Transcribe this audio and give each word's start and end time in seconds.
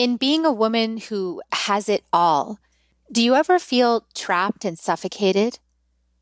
In 0.00 0.16
being 0.16 0.46
a 0.46 0.50
woman 0.50 0.96
who 0.96 1.42
has 1.52 1.86
it 1.86 2.04
all, 2.10 2.58
do 3.12 3.22
you 3.22 3.34
ever 3.34 3.58
feel 3.58 4.06
trapped 4.14 4.64
and 4.64 4.78
suffocated? 4.78 5.58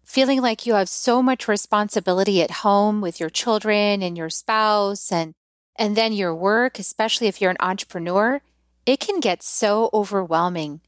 Feeling 0.05 0.43
like 0.43 0.67
you 0.67 0.75
have 0.75 0.89
so 0.89 1.23
much 1.23 1.47
responsibility 1.47 2.43
at 2.43 2.67
home 2.67 3.01
with 3.01 3.21
your 3.21 3.31
children 3.31 4.03
and 4.03 4.19
your 4.19 4.31
spouse 4.31 5.13
and 5.13 5.33
and 5.77 5.95
then 5.95 6.13
your 6.13 6.35
work, 6.35 6.81
especially 6.81 7.29
if 7.29 7.41
you're 7.41 7.53
an 7.53 7.57
entrepreneur, 7.61 8.41
it 8.85 8.99
can 8.99 9.21
get 9.21 9.45
so 9.45 9.91
overwhelming. 9.95 10.81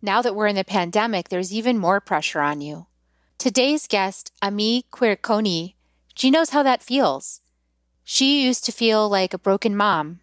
Now 0.00 0.22
that 0.22 0.34
we're 0.34 0.46
in 0.46 0.56
the 0.56 0.64
pandemic, 0.64 1.28
there's 1.28 1.52
even 1.52 1.76
more 1.76 2.00
pressure 2.00 2.40
on 2.40 2.62
you. 2.62 2.86
Today's 3.36 3.86
guest, 3.86 4.32
Ami 4.40 4.86
Quirconi, 4.90 5.74
she 6.14 6.30
knows 6.30 6.48
how 6.48 6.62
that 6.62 6.82
feels. 6.82 7.42
She 8.04 8.42
used 8.42 8.64
to 8.64 8.72
feel 8.72 9.06
like 9.06 9.34
a 9.34 9.38
broken 9.38 9.76
mom, 9.76 10.20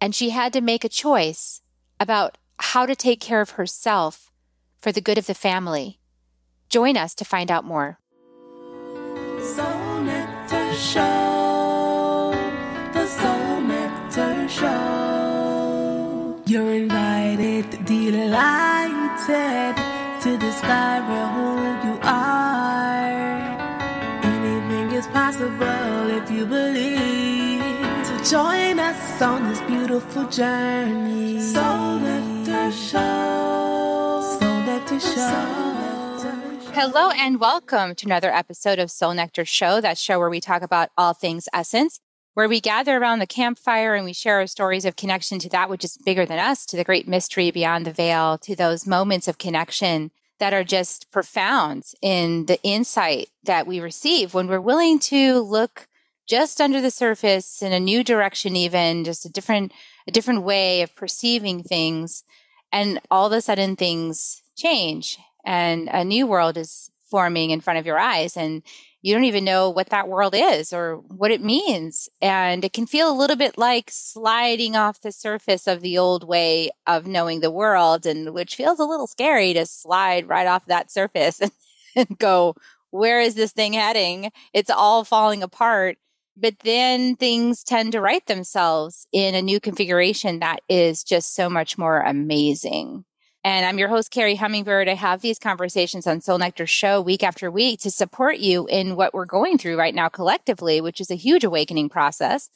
and 0.00 0.14
she 0.14 0.30
had 0.30 0.52
to 0.52 0.60
make 0.60 0.84
a 0.84 0.88
choice 0.88 1.62
about 2.04 2.36
how 2.70 2.84
to 2.84 2.94
take 2.94 3.18
care 3.18 3.40
of 3.40 3.56
herself 3.58 4.30
for 4.76 4.92
the 4.92 5.00
good 5.00 5.16
of 5.16 5.26
the 5.26 5.40
family. 5.48 5.98
Join 6.68 6.94
us 7.04 7.14
to 7.16 7.24
find 7.24 7.50
out 7.50 7.64
more. 7.64 7.98
Soul 9.56 10.02
Nectar 10.10 10.68
Show. 10.74 12.34
The 12.92 13.06
Soul 13.06 13.60
Nectar 13.72 14.48
Show. 14.58 16.42
You're 16.46 16.74
invited, 16.84 17.66
delighted 17.86 19.76
to 20.24 20.30
discover 20.46 21.20
who 21.34 21.48
you 21.86 21.94
are. 22.02 23.14
Anything 24.32 24.92
is 24.98 25.06
possible 25.06 26.10
if 26.18 26.30
you 26.30 26.44
believe. 26.44 27.13
So 28.24 28.30
join 28.30 28.78
us 28.78 29.20
on 29.20 29.48
this 29.48 29.60
beautiful 29.62 30.26
journey. 30.28 31.38
Soul 31.40 31.98
Nectar 31.98 32.72
Show. 32.72 34.38
Soul 34.40 34.60
Nectar 34.62 34.98
Show. 34.98 36.70
Hello 36.72 37.10
and 37.10 37.38
welcome 37.38 37.94
to 37.94 38.06
another 38.06 38.32
episode 38.32 38.78
of 38.78 38.90
Soul 38.90 39.12
Nectar 39.12 39.44
Show, 39.44 39.82
that 39.82 39.98
show 39.98 40.18
where 40.18 40.30
we 40.30 40.40
talk 40.40 40.62
about 40.62 40.88
all 40.96 41.12
things 41.12 41.50
essence, 41.52 42.00
where 42.32 42.48
we 42.48 42.62
gather 42.62 42.96
around 42.96 43.18
the 43.18 43.26
campfire 43.26 43.94
and 43.94 44.06
we 44.06 44.14
share 44.14 44.38
our 44.38 44.46
stories 44.46 44.86
of 44.86 44.96
connection 44.96 45.38
to 45.40 45.50
that 45.50 45.68
which 45.68 45.84
is 45.84 45.98
bigger 45.98 46.24
than 46.24 46.38
us, 46.38 46.64
to 46.64 46.78
the 46.78 46.84
great 46.84 47.06
mystery 47.06 47.50
beyond 47.50 47.84
the 47.84 47.92
veil, 47.92 48.38
to 48.38 48.56
those 48.56 48.86
moments 48.86 49.28
of 49.28 49.36
connection 49.36 50.10
that 50.38 50.54
are 50.54 50.64
just 50.64 51.10
profound 51.10 51.84
in 52.00 52.46
the 52.46 52.58
insight 52.62 53.28
that 53.42 53.66
we 53.66 53.80
receive 53.80 54.32
when 54.32 54.46
we're 54.46 54.60
willing 54.60 54.98
to 54.98 55.40
look 55.40 55.88
just 56.28 56.60
under 56.60 56.80
the 56.80 56.90
surface 56.90 57.62
in 57.62 57.72
a 57.72 57.80
new 57.80 58.02
direction 58.02 58.56
even 58.56 59.04
just 59.04 59.26
a 59.26 59.28
different 59.28 59.72
a 60.06 60.10
different 60.10 60.42
way 60.42 60.82
of 60.82 60.94
perceiving 60.94 61.62
things. 61.62 62.24
And 62.72 63.00
all 63.10 63.26
of 63.26 63.32
a 63.32 63.40
sudden 63.40 63.76
things 63.76 64.42
change 64.56 65.18
and 65.44 65.88
a 65.92 66.04
new 66.04 66.26
world 66.26 66.56
is 66.56 66.90
forming 67.10 67.50
in 67.50 67.60
front 67.60 67.78
of 67.78 67.86
your 67.86 67.98
eyes 67.98 68.36
and 68.36 68.62
you 69.02 69.12
don't 69.12 69.24
even 69.24 69.44
know 69.44 69.68
what 69.68 69.90
that 69.90 70.08
world 70.08 70.34
is 70.34 70.72
or 70.72 70.96
what 70.96 71.30
it 71.30 71.42
means. 71.42 72.08
And 72.22 72.64
it 72.64 72.72
can 72.72 72.86
feel 72.86 73.10
a 73.10 73.14
little 73.14 73.36
bit 73.36 73.58
like 73.58 73.90
sliding 73.90 74.76
off 74.76 75.02
the 75.02 75.12
surface 75.12 75.66
of 75.66 75.82
the 75.82 75.98
old 75.98 76.26
way 76.26 76.70
of 76.86 77.06
knowing 77.06 77.40
the 77.40 77.50
world 77.50 78.06
and 78.06 78.32
which 78.32 78.56
feels 78.56 78.78
a 78.78 78.86
little 78.86 79.06
scary 79.06 79.52
to 79.52 79.66
slide 79.66 80.26
right 80.26 80.46
off 80.46 80.64
that 80.66 80.90
surface 80.90 81.40
and, 81.40 81.52
and 81.96 82.18
go 82.18 82.54
where 82.90 83.20
is 83.20 83.34
this 83.34 83.50
thing 83.52 83.72
heading? 83.72 84.30
It's 84.52 84.70
all 84.70 85.02
falling 85.02 85.42
apart 85.42 85.98
but 86.36 86.54
then 86.64 87.16
things 87.16 87.62
tend 87.62 87.92
to 87.92 88.00
right 88.00 88.26
themselves 88.26 89.06
in 89.12 89.34
a 89.34 89.42
new 89.42 89.60
configuration 89.60 90.40
that 90.40 90.60
is 90.68 91.04
just 91.04 91.34
so 91.34 91.48
much 91.48 91.78
more 91.78 92.00
amazing 92.00 93.04
and 93.46 93.66
I'm 93.66 93.76
your 93.76 93.88
host, 93.88 94.10
Carrie 94.10 94.36
Hummingbird. 94.36 94.88
I 94.88 94.94
have 94.94 95.20
these 95.20 95.38
conversations 95.38 96.06
on 96.06 96.22
Soul 96.22 96.38
Nectar 96.38 96.66
Show 96.66 97.02
week 97.02 97.22
after 97.22 97.50
week 97.50 97.80
to 97.80 97.90
support 97.90 98.38
you 98.38 98.66
in 98.68 98.96
what 98.96 99.12
we're 99.12 99.26
going 99.26 99.58
through 99.58 99.76
right 99.76 99.94
now 99.94 100.08
collectively, 100.08 100.80
which 100.80 100.98
is 100.98 101.10
a 101.10 101.14
huge 101.14 101.44
awakening 101.44 101.90
process. 101.90 102.48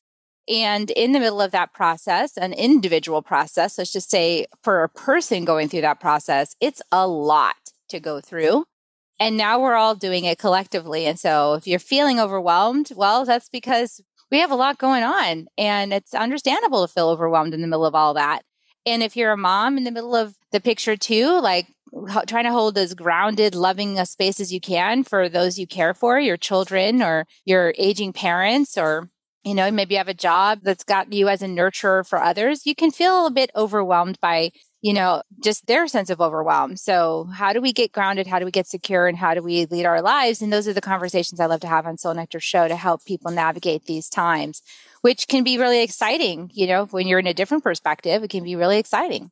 And 0.48 0.90
in 0.92 1.12
the 1.12 1.20
middle 1.20 1.42
of 1.42 1.50
that 1.50 1.74
process, 1.74 2.38
an 2.38 2.54
individual 2.54 3.20
process, 3.20 3.76
let's 3.76 3.92
just 3.92 4.10
say 4.10 4.46
for 4.62 4.82
a 4.82 4.88
person 4.88 5.44
going 5.44 5.68
through 5.68 5.82
that 5.82 6.00
process, 6.00 6.56
it's 6.58 6.80
a 6.90 7.06
lot 7.06 7.56
to 7.90 8.00
go 8.00 8.22
through. 8.22 8.64
And 9.20 9.36
now 9.36 9.58
we're 9.58 9.74
all 9.74 9.94
doing 9.94 10.24
it 10.24 10.38
collectively. 10.38 11.06
And 11.06 11.18
so 11.18 11.54
if 11.54 11.66
you're 11.66 11.78
feeling 11.78 12.20
overwhelmed, 12.20 12.92
well, 12.94 13.24
that's 13.24 13.48
because 13.48 14.00
we 14.30 14.40
have 14.40 14.50
a 14.50 14.56
lot 14.56 14.78
going 14.78 15.02
on. 15.02 15.46
And 15.56 15.92
it's 15.92 16.14
understandable 16.14 16.86
to 16.86 16.92
feel 16.92 17.08
overwhelmed 17.08 17.54
in 17.54 17.60
the 17.60 17.66
middle 17.66 17.86
of 17.86 17.94
all 17.94 18.14
that. 18.14 18.42
And 18.86 19.02
if 19.02 19.16
you're 19.16 19.32
a 19.32 19.36
mom 19.36 19.76
in 19.76 19.84
the 19.84 19.90
middle 19.90 20.14
of 20.14 20.36
the 20.52 20.60
picture 20.60 20.96
too, 20.96 21.40
like 21.40 21.66
trying 22.26 22.44
to 22.44 22.52
hold 22.52 22.78
as 22.78 22.94
grounded, 22.94 23.54
loving 23.54 23.98
uh, 23.98 24.02
a 24.02 24.06
space 24.06 24.40
as 24.40 24.52
you 24.52 24.60
can 24.60 25.04
for 25.04 25.28
those 25.28 25.58
you 25.58 25.66
care 25.66 25.94
for, 25.94 26.18
your 26.18 26.36
children 26.36 27.02
or 27.02 27.26
your 27.44 27.74
aging 27.78 28.12
parents, 28.12 28.76
or, 28.76 29.10
you 29.44 29.54
know, 29.54 29.70
maybe 29.70 29.94
you 29.94 29.98
have 29.98 30.08
a 30.08 30.14
job 30.14 30.60
that's 30.62 30.84
got 30.84 31.12
you 31.12 31.28
as 31.28 31.42
a 31.42 31.46
nurturer 31.46 32.06
for 32.06 32.22
others, 32.22 32.66
you 32.66 32.74
can 32.74 32.90
feel 32.90 33.26
a 33.26 33.30
bit 33.30 33.50
overwhelmed 33.56 34.18
by, 34.20 34.50
you 34.80 34.92
know, 34.92 35.22
just 35.42 35.66
their 35.66 35.88
sense 35.88 36.10
of 36.10 36.20
overwhelm. 36.20 36.76
So, 36.76 37.28
how 37.34 37.52
do 37.52 37.60
we 37.60 37.72
get 37.72 37.92
grounded? 37.92 38.26
How 38.26 38.38
do 38.38 38.44
we 38.44 38.50
get 38.50 38.66
secure? 38.66 39.06
And 39.06 39.18
how 39.18 39.34
do 39.34 39.42
we 39.42 39.66
lead 39.66 39.86
our 39.86 40.02
lives? 40.02 40.40
And 40.40 40.52
those 40.52 40.68
are 40.68 40.72
the 40.72 40.80
conversations 40.80 41.40
I 41.40 41.46
love 41.46 41.60
to 41.60 41.68
have 41.68 41.86
on 41.86 41.98
Soul 41.98 42.14
Nectar 42.14 42.40
Show 42.40 42.68
to 42.68 42.76
help 42.76 43.04
people 43.04 43.30
navigate 43.30 43.86
these 43.86 44.08
times 44.08 44.62
which 45.02 45.28
can 45.28 45.44
be 45.44 45.58
really 45.58 45.82
exciting. 45.82 46.50
You 46.52 46.66
know, 46.66 46.86
when 46.86 47.06
you're 47.06 47.18
in 47.18 47.26
a 47.26 47.34
different 47.34 47.64
perspective, 47.64 48.22
it 48.22 48.30
can 48.30 48.44
be 48.44 48.56
really 48.56 48.78
exciting. 48.78 49.30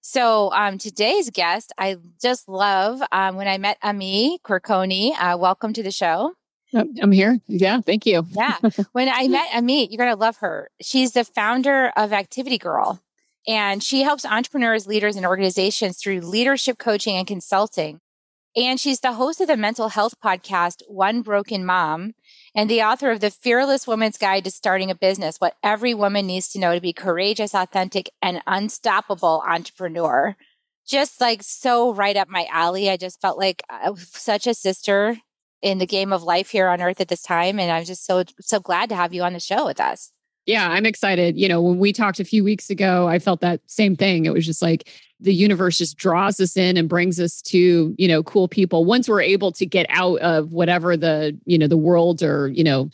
So 0.00 0.52
um, 0.52 0.78
today's 0.78 1.30
guest, 1.30 1.72
I 1.78 1.96
just 2.22 2.48
love 2.48 3.02
um, 3.10 3.36
when 3.36 3.48
I 3.48 3.58
met 3.58 3.78
Ami 3.82 4.38
Quirconi. 4.44 5.12
Uh, 5.18 5.36
welcome 5.36 5.72
to 5.72 5.82
the 5.82 5.90
show. 5.90 6.32
I'm 6.74 7.12
here. 7.12 7.38
Yeah, 7.46 7.80
thank 7.80 8.06
you. 8.06 8.26
yeah. 8.32 8.58
When 8.92 9.08
I 9.08 9.28
met 9.28 9.48
Ami, 9.54 9.88
you're 9.88 9.98
going 9.98 10.14
to 10.14 10.20
love 10.20 10.38
her. 10.38 10.68
She's 10.80 11.12
the 11.12 11.24
founder 11.24 11.90
of 11.96 12.12
Activity 12.12 12.58
Girl, 12.58 13.00
and 13.46 13.82
she 13.82 14.02
helps 14.02 14.24
entrepreneurs, 14.24 14.86
leaders, 14.86 15.16
and 15.16 15.24
organizations 15.24 15.98
through 15.98 16.20
leadership 16.20 16.78
coaching 16.78 17.16
and 17.16 17.26
consulting. 17.26 18.00
And 18.56 18.80
she's 18.80 19.00
the 19.00 19.12
host 19.12 19.42
of 19.42 19.48
the 19.48 19.56
mental 19.56 19.90
health 19.90 20.14
podcast, 20.24 20.82
One 20.88 21.20
Broken 21.20 21.66
Mom, 21.66 22.14
and 22.54 22.70
the 22.70 22.82
author 22.82 23.10
of 23.10 23.20
The 23.20 23.30
Fearless 23.30 23.86
Woman's 23.86 24.16
Guide 24.16 24.44
to 24.44 24.50
Starting 24.50 24.90
a 24.90 24.94
Business 24.94 25.36
What 25.38 25.56
Every 25.62 25.92
Woman 25.92 26.26
Needs 26.26 26.48
to 26.52 26.58
Know 26.58 26.74
to 26.74 26.80
Be 26.80 26.94
Courageous, 26.94 27.54
Authentic, 27.54 28.10
and 28.22 28.40
Unstoppable 28.46 29.44
Entrepreneur. 29.46 30.36
Just 30.88 31.20
like 31.20 31.42
so 31.42 31.92
right 31.92 32.16
up 32.16 32.28
my 32.30 32.46
alley. 32.50 32.88
I 32.88 32.96
just 32.96 33.20
felt 33.20 33.36
like 33.36 33.62
uh, 33.68 33.94
such 33.96 34.46
a 34.46 34.54
sister 34.54 35.18
in 35.60 35.76
the 35.76 35.86
game 35.86 36.12
of 36.12 36.22
life 36.22 36.50
here 36.50 36.68
on 36.68 36.80
earth 36.80 37.00
at 37.00 37.08
this 37.08 37.22
time. 37.22 37.60
And 37.60 37.70
I'm 37.70 37.84
just 37.84 38.06
so, 38.06 38.24
so 38.40 38.58
glad 38.58 38.88
to 38.88 38.96
have 38.96 39.12
you 39.12 39.22
on 39.22 39.34
the 39.34 39.40
show 39.40 39.66
with 39.66 39.80
us. 39.80 40.12
Yeah, 40.46 40.70
I'm 40.70 40.86
excited. 40.86 41.36
You 41.36 41.48
know, 41.48 41.60
when 41.60 41.78
we 41.78 41.92
talked 41.92 42.20
a 42.20 42.24
few 42.24 42.44
weeks 42.44 42.70
ago, 42.70 43.08
I 43.08 43.18
felt 43.18 43.40
that 43.40 43.60
same 43.66 43.96
thing. 43.96 44.26
It 44.26 44.32
was 44.32 44.46
just 44.46 44.62
like 44.62 44.88
the 45.18 45.34
universe 45.34 45.78
just 45.78 45.96
draws 45.96 46.38
us 46.40 46.56
in 46.56 46.76
and 46.76 46.88
brings 46.88 47.18
us 47.18 47.42
to, 47.42 47.94
you 47.98 48.08
know, 48.08 48.22
cool 48.22 48.46
people. 48.46 48.84
Once 48.84 49.08
we're 49.08 49.22
able 49.22 49.50
to 49.52 49.66
get 49.66 49.86
out 49.88 50.20
of 50.20 50.52
whatever 50.52 50.96
the, 50.96 51.36
you 51.46 51.58
know, 51.58 51.66
the 51.66 51.76
world 51.76 52.22
or, 52.22 52.48
you 52.48 52.62
know, 52.62 52.90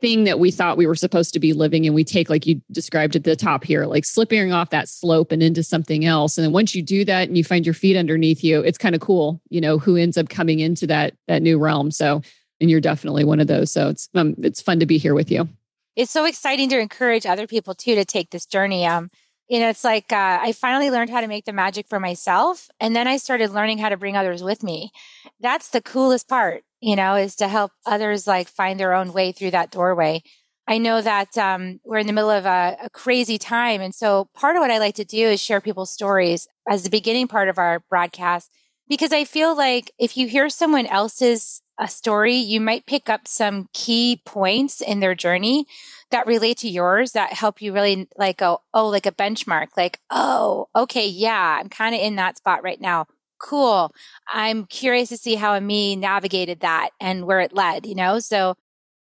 thing 0.00 0.24
that 0.24 0.40
we 0.40 0.50
thought 0.50 0.76
we 0.76 0.86
were 0.86 0.96
supposed 0.96 1.32
to 1.32 1.38
be 1.40 1.52
living 1.52 1.86
and 1.86 1.94
we 1.94 2.02
take 2.02 2.28
like 2.28 2.44
you 2.44 2.60
described 2.72 3.14
at 3.14 3.22
the 3.22 3.36
top 3.36 3.62
here 3.62 3.86
like 3.86 4.04
slipping 4.04 4.52
off 4.52 4.70
that 4.70 4.88
slope 4.88 5.30
and 5.30 5.44
into 5.44 5.62
something 5.62 6.04
else 6.04 6.36
and 6.36 6.44
then 6.44 6.52
once 6.52 6.74
you 6.74 6.82
do 6.82 7.04
that 7.04 7.28
and 7.28 7.38
you 7.38 7.44
find 7.44 7.64
your 7.64 7.72
feet 7.72 7.96
underneath 7.96 8.42
you 8.42 8.60
it's 8.62 8.76
kind 8.76 8.96
of 8.96 9.00
cool 9.00 9.40
you 9.48 9.60
know 9.60 9.78
who 9.78 9.94
ends 9.94 10.18
up 10.18 10.28
coming 10.28 10.58
into 10.58 10.88
that 10.88 11.14
that 11.28 11.40
new 11.40 11.56
realm 11.56 11.92
so 11.92 12.20
and 12.60 12.68
you're 12.68 12.80
definitely 12.80 13.22
one 13.22 13.38
of 13.38 13.46
those 13.46 13.70
so 13.70 13.90
it's 13.90 14.08
um, 14.14 14.34
it's 14.38 14.60
fun 14.60 14.80
to 14.80 14.86
be 14.86 14.98
here 14.98 15.14
with 15.14 15.30
you 15.30 15.48
it's 15.96 16.10
so 16.10 16.24
exciting 16.24 16.68
to 16.70 16.78
encourage 16.78 17.26
other 17.26 17.46
people 17.46 17.74
too 17.74 17.94
to 17.94 18.04
take 18.04 18.30
this 18.30 18.46
journey. 18.46 18.86
Um, 18.86 19.10
you 19.48 19.58
know, 19.60 19.68
it's 19.68 19.84
like 19.84 20.12
uh, 20.12 20.38
I 20.40 20.52
finally 20.52 20.90
learned 20.90 21.10
how 21.10 21.20
to 21.20 21.28
make 21.28 21.44
the 21.44 21.52
magic 21.52 21.86
for 21.88 22.00
myself, 22.00 22.68
and 22.80 22.96
then 22.96 23.06
I 23.06 23.16
started 23.16 23.50
learning 23.50 23.78
how 23.78 23.90
to 23.90 23.96
bring 23.96 24.16
others 24.16 24.42
with 24.42 24.62
me. 24.62 24.92
That's 25.40 25.68
the 25.68 25.82
coolest 25.82 26.28
part, 26.28 26.64
you 26.80 26.96
know, 26.96 27.16
is 27.16 27.36
to 27.36 27.48
help 27.48 27.72
others 27.84 28.26
like 28.26 28.48
find 28.48 28.80
their 28.80 28.94
own 28.94 29.12
way 29.12 29.32
through 29.32 29.50
that 29.50 29.70
doorway. 29.70 30.22
I 30.66 30.78
know 30.78 31.02
that 31.02 31.36
um, 31.36 31.80
we're 31.84 31.98
in 31.98 32.06
the 32.06 32.12
middle 32.12 32.30
of 32.30 32.46
a, 32.46 32.78
a 32.82 32.90
crazy 32.90 33.36
time, 33.36 33.80
and 33.80 33.94
so 33.94 34.28
part 34.34 34.56
of 34.56 34.60
what 34.60 34.70
I 34.70 34.78
like 34.78 34.94
to 34.94 35.04
do 35.04 35.26
is 35.26 35.40
share 35.40 35.60
people's 35.60 35.92
stories 35.92 36.46
as 36.68 36.82
the 36.82 36.90
beginning 36.90 37.28
part 37.28 37.48
of 37.48 37.58
our 37.58 37.80
broadcast 37.90 38.50
because 38.88 39.12
I 39.12 39.24
feel 39.24 39.56
like 39.56 39.90
if 39.98 40.16
you 40.16 40.28
hear 40.28 40.48
someone 40.48 40.86
else's 40.86 41.62
a 41.78 41.88
story, 41.88 42.36
you 42.36 42.60
might 42.60 42.86
pick 42.86 43.08
up 43.08 43.26
some 43.26 43.68
key 43.72 44.20
points 44.24 44.80
in 44.80 45.00
their 45.00 45.14
journey 45.14 45.66
that 46.10 46.26
relate 46.26 46.58
to 46.58 46.68
yours 46.68 47.12
that 47.12 47.32
help 47.32 47.62
you 47.62 47.72
really 47.72 48.08
like 48.16 48.38
go, 48.38 48.60
oh, 48.74 48.88
like 48.88 49.06
a 49.06 49.12
benchmark, 49.12 49.68
like, 49.76 49.98
oh, 50.10 50.68
okay, 50.76 51.06
yeah, 51.06 51.58
I'm 51.60 51.68
kind 51.68 51.94
of 51.94 52.00
in 52.00 52.16
that 52.16 52.36
spot 52.36 52.62
right 52.62 52.80
now. 52.80 53.06
Cool. 53.40 53.92
I'm 54.32 54.66
curious 54.66 55.08
to 55.08 55.16
see 55.16 55.34
how 55.34 55.58
me 55.58 55.96
navigated 55.96 56.60
that 56.60 56.90
and 57.00 57.26
where 57.26 57.40
it 57.40 57.54
led, 57.54 57.86
you 57.86 57.94
know? 57.94 58.20
So 58.20 58.54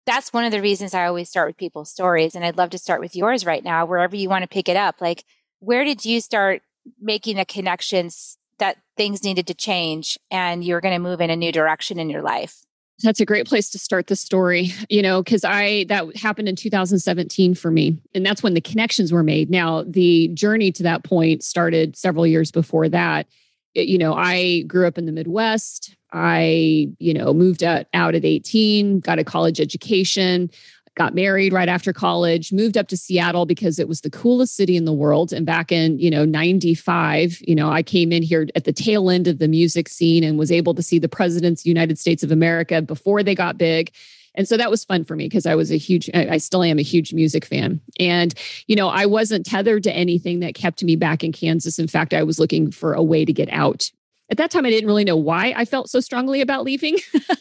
that's 0.05 0.31
one 0.31 0.45
of 0.45 0.51
the 0.51 0.61
reasons 0.61 0.93
I 0.93 1.05
always 1.05 1.29
start 1.29 1.49
with 1.49 1.57
people's 1.57 1.91
stories. 1.91 2.35
And 2.35 2.45
I'd 2.45 2.57
love 2.57 2.69
to 2.71 2.77
start 2.77 3.01
with 3.01 3.15
yours 3.15 3.45
right 3.45 3.63
now, 3.63 3.85
wherever 3.85 4.15
you 4.15 4.29
want 4.29 4.43
to 4.43 4.47
pick 4.47 4.69
it 4.69 4.77
up. 4.77 5.01
Like, 5.01 5.25
where 5.59 5.83
did 5.83 6.05
you 6.05 6.21
start 6.21 6.61
making 6.99 7.35
the 7.35 7.45
connections 7.45 8.38
that 8.59 8.77
things 8.97 9.23
needed 9.23 9.47
to 9.47 9.53
change 9.53 10.17
and 10.29 10.63
you're 10.63 10.81
going 10.81 10.93
to 10.93 10.99
move 10.99 11.21
in 11.21 11.29
a 11.29 11.35
new 11.35 11.51
direction 11.51 11.99
in 11.99 12.09
your 12.09 12.21
life? 12.21 12.63
That's 13.01 13.21
a 13.21 13.25
great 13.25 13.47
place 13.47 13.69
to 13.71 13.79
start 13.79 14.07
the 14.07 14.15
story, 14.15 14.73
you 14.89 15.01
know, 15.01 15.23
because 15.23 15.43
I, 15.43 15.85
that 15.85 16.15
happened 16.17 16.49
in 16.49 16.55
2017 16.55 17.55
for 17.55 17.71
me. 17.71 17.97
And 18.13 18.25
that's 18.25 18.43
when 18.43 18.53
the 18.53 18.61
connections 18.61 19.11
were 19.11 19.23
made. 19.23 19.49
Now, 19.49 19.83
the 19.83 20.27
journey 20.29 20.71
to 20.73 20.83
that 20.83 21.03
point 21.03 21.43
started 21.43 21.95
several 21.95 22.27
years 22.27 22.51
before 22.51 22.89
that. 22.89 23.27
It, 23.73 23.87
you 23.87 23.97
know, 23.97 24.15
I 24.15 24.61
grew 24.63 24.87
up 24.87 24.97
in 24.97 25.05
the 25.05 25.11
Midwest. 25.11 25.95
I, 26.11 26.89
you 26.97 27.13
know, 27.13 27.33
moved 27.33 27.63
out, 27.63 27.85
out 27.93 28.15
at 28.15 28.25
18, 28.25 28.99
got 28.99 29.19
a 29.19 29.23
college 29.23 29.61
education 29.61 30.49
got 30.99 31.15
married 31.15 31.53
right 31.53 31.69
after 31.69 31.93
college, 31.93 32.51
moved 32.51 32.77
up 32.77 32.89
to 32.89 32.97
Seattle 32.97 33.45
because 33.45 33.79
it 33.79 33.87
was 33.87 34.01
the 34.01 34.09
coolest 34.09 34.57
city 34.57 34.75
in 34.75 34.83
the 34.83 34.91
world. 34.91 35.31
And 35.31 35.45
back 35.45 35.71
in, 35.71 35.97
you 35.97 36.11
know, 36.11 36.25
95, 36.25 37.39
you 37.47 37.55
know, 37.55 37.69
I 37.69 37.81
came 37.83 38.11
in 38.11 38.21
here 38.21 38.47
at 38.53 38.65
the 38.65 38.73
tail 38.73 39.09
end 39.09 39.25
of 39.25 39.39
the 39.39 39.47
music 39.47 39.87
scene 39.87 40.25
and 40.25 40.37
was 40.37 40.51
able 40.51 40.73
to 40.75 40.83
see 40.83 40.99
the 40.99 41.07
presidents, 41.07 41.65
United 41.65 41.97
States 41.97 42.21
of 42.21 42.31
America 42.31 42.81
before 42.81 43.23
they 43.23 43.33
got 43.33 43.57
big. 43.57 43.91
And 44.35 44.45
so 44.45 44.57
that 44.57 44.69
was 44.69 44.83
fun 44.83 45.05
for 45.05 45.15
me 45.15 45.25
because 45.25 45.45
I 45.45 45.55
was 45.55 45.71
a 45.71 45.77
huge, 45.77 46.09
I 46.13 46.37
still 46.37 46.63
am 46.63 46.77
a 46.77 46.83
huge 46.83 47.13
music 47.13 47.45
fan. 47.45 47.79
And, 47.97 48.33
you 48.67 48.75
know, 48.75 48.89
I 48.89 49.05
wasn't 49.05 49.45
tethered 49.45 49.83
to 49.83 49.93
anything 49.93 50.41
that 50.41 50.53
kept 50.53 50.83
me 50.83 50.97
back 50.97 51.23
in 51.23 51.31
Kansas. 51.31 51.79
In 51.79 51.87
fact, 51.87 52.13
I 52.13 52.23
was 52.23 52.39
looking 52.39 52.71
for 52.71 52.93
a 52.93 53.01
way 53.01 53.23
to 53.23 53.33
get 53.33 53.49
out. 53.51 53.89
At 54.31 54.37
that 54.37 54.51
time, 54.51 54.65
I 54.65 54.69
didn't 54.69 54.87
really 54.87 55.03
know 55.03 55.17
why 55.17 55.53
I 55.57 55.65
felt 55.65 55.89
so 55.89 55.99
strongly 55.99 56.39
about 56.39 56.63
leaving. 56.63 56.97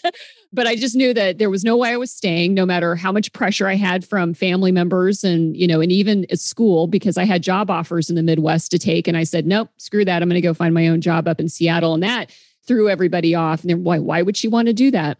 but 0.53 0.67
I 0.67 0.75
just 0.75 0.97
knew 0.97 1.13
that 1.13 1.37
there 1.37 1.51
was 1.51 1.63
no 1.63 1.77
way 1.77 1.91
I 1.91 1.97
was 1.99 2.11
staying, 2.11 2.55
no 2.55 2.65
matter 2.65 2.97
how 2.97 3.13
much 3.13 3.33
pressure 3.35 3.69
I 3.69 3.75
had 3.75 4.07
from 4.07 4.33
family 4.33 4.73
members 4.73 5.23
and, 5.23 5.55
you 5.55 5.67
know, 5.67 5.83
and 5.83 5.93
even 5.93 6.25
at 6.31 6.41
school 6.41 6.87
because 6.87 7.19
I 7.19 7.25
had 7.25 7.43
job 7.43 7.71
offers 7.71 8.09
in 8.09 8.17
the 8.17 8.23
Midwest 8.23 8.71
to 8.71 8.79
take. 8.79 9.07
And 9.07 9.17
I 9.17 9.25
said, 9.25 9.47
nope, 9.47 9.69
screw 9.77 10.05
that. 10.07 10.23
I'm 10.23 10.29
going 10.29 10.41
to 10.41 10.47
go 10.47 10.55
find 10.55 10.73
my 10.73 10.89
own 10.89 11.03
job 11.03 11.29
up 11.29 11.41
in 11.41 11.51
Seattle. 11.51 11.93
And 11.93 12.03
that 12.03 12.31
threw 12.67 12.89
everybody 12.89 13.35
off. 13.35 13.61
And 13.61 13.71
then 13.71 13.85
why, 13.85 13.99
why 13.99 14.23
would 14.23 14.37
she 14.37 14.49
want 14.49 14.69
to 14.69 14.73
do 14.73 14.91
that? 14.93 15.19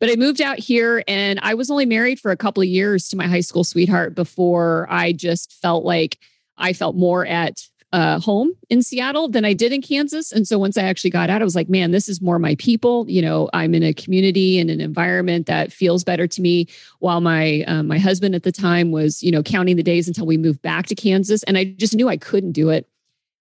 But 0.00 0.10
I 0.10 0.16
moved 0.16 0.40
out 0.40 0.60
here 0.60 1.02
and 1.08 1.40
I 1.42 1.54
was 1.54 1.70
only 1.70 1.86
married 1.86 2.20
for 2.20 2.30
a 2.30 2.36
couple 2.36 2.62
of 2.62 2.68
years 2.68 3.08
to 3.08 3.16
my 3.16 3.26
high 3.26 3.40
school 3.40 3.64
sweetheart 3.64 4.14
before 4.14 4.86
I 4.88 5.12
just 5.12 5.52
felt 5.54 5.84
like 5.84 6.18
I 6.56 6.72
felt 6.72 6.94
more 6.94 7.26
at 7.26 7.66
uh, 7.92 8.20
home 8.20 8.52
in 8.68 8.82
Seattle 8.82 9.28
than 9.28 9.44
I 9.44 9.54
did 9.54 9.72
in 9.72 9.80
Kansas. 9.80 10.30
And 10.30 10.46
so 10.46 10.58
once 10.58 10.76
I 10.76 10.82
actually 10.82 11.10
got 11.10 11.30
out, 11.30 11.40
I 11.40 11.44
was 11.44 11.54
like, 11.54 11.68
man, 11.68 11.90
this 11.90 12.08
is 12.08 12.20
more 12.20 12.38
my 12.38 12.54
people. 12.56 13.08
You 13.08 13.22
know, 13.22 13.48
I'm 13.54 13.74
in 13.74 13.82
a 13.82 13.94
community 13.94 14.58
and 14.58 14.68
an 14.68 14.80
environment 14.80 15.46
that 15.46 15.72
feels 15.72 16.04
better 16.04 16.26
to 16.26 16.42
me. 16.42 16.68
While 16.98 17.20
my 17.20 17.64
uh, 17.66 17.82
my 17.82 17.98
husband 17.98 18.34
at 18.34 18.42
the 18.42 18.52
time 18.52 18.90
was, 18.90 19.22
you 19.22 19.30
know, 19.30 19.42
counting 19.42 19.76
the 19.76 19.82
days 19.82 20.06
until 20.06 20.26
we 20.26 20.36
moved 20.36 20.60
back 20.60 20.86
to 20.86 20.94
Kansas, 20.94 21.42
and 21.44 21.56
I 21.56 21.64
just 21.64 21.94
knew 21.94 22.08
I 22.08 22.16
couldn't 22.16 22.52
do 22.52 22.68
it. 22.68 22.86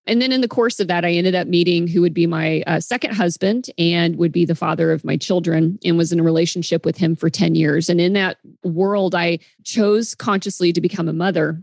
And 0.06 0.22
then 0.22 0.32
in 0.32 0.40
the 0.40 0.48
course 0.48 0.80
of 0.80 0.88
that, 0.88 1.04
I 1.04 1.12
ended 1.12 1.36
up 1.36 1.48
meeting 1.48 1.86
who 1.86 2.00
would 2.00 2.14
be 2.14 2.26
my 2.26 2.64
uh, 2.66 2.80
second 2.80 3.14
husband 3.14 3.70
and 3.78 4.16
would 4.16 4.32
be 4.32 4.46
the 4.46 4.56
father 4.56 4.94
of 4.94 5.04
my 5.04 5.18
children, 5.18 5.78
and 5.84 5.98
was 5.98 6.14
in 6.14 6.22
a 6.22 6.24
relationship 6.24 6.86
with 6.86 6.98
him 6.98 7.18
for 7.18 7.30
10 7.30 7.56
years. 7.56 7.90
And 7.90 8.00
in 8.00 8.14
that 8.14 8.38
world, 8.64 9.14
I 9.14 9.40
chose 9.66 10.16
consciously 10.16 10.72
to 10.72 10.80
become 10.80 11.10
a 11.10 11.14
mother. 11.14 11.62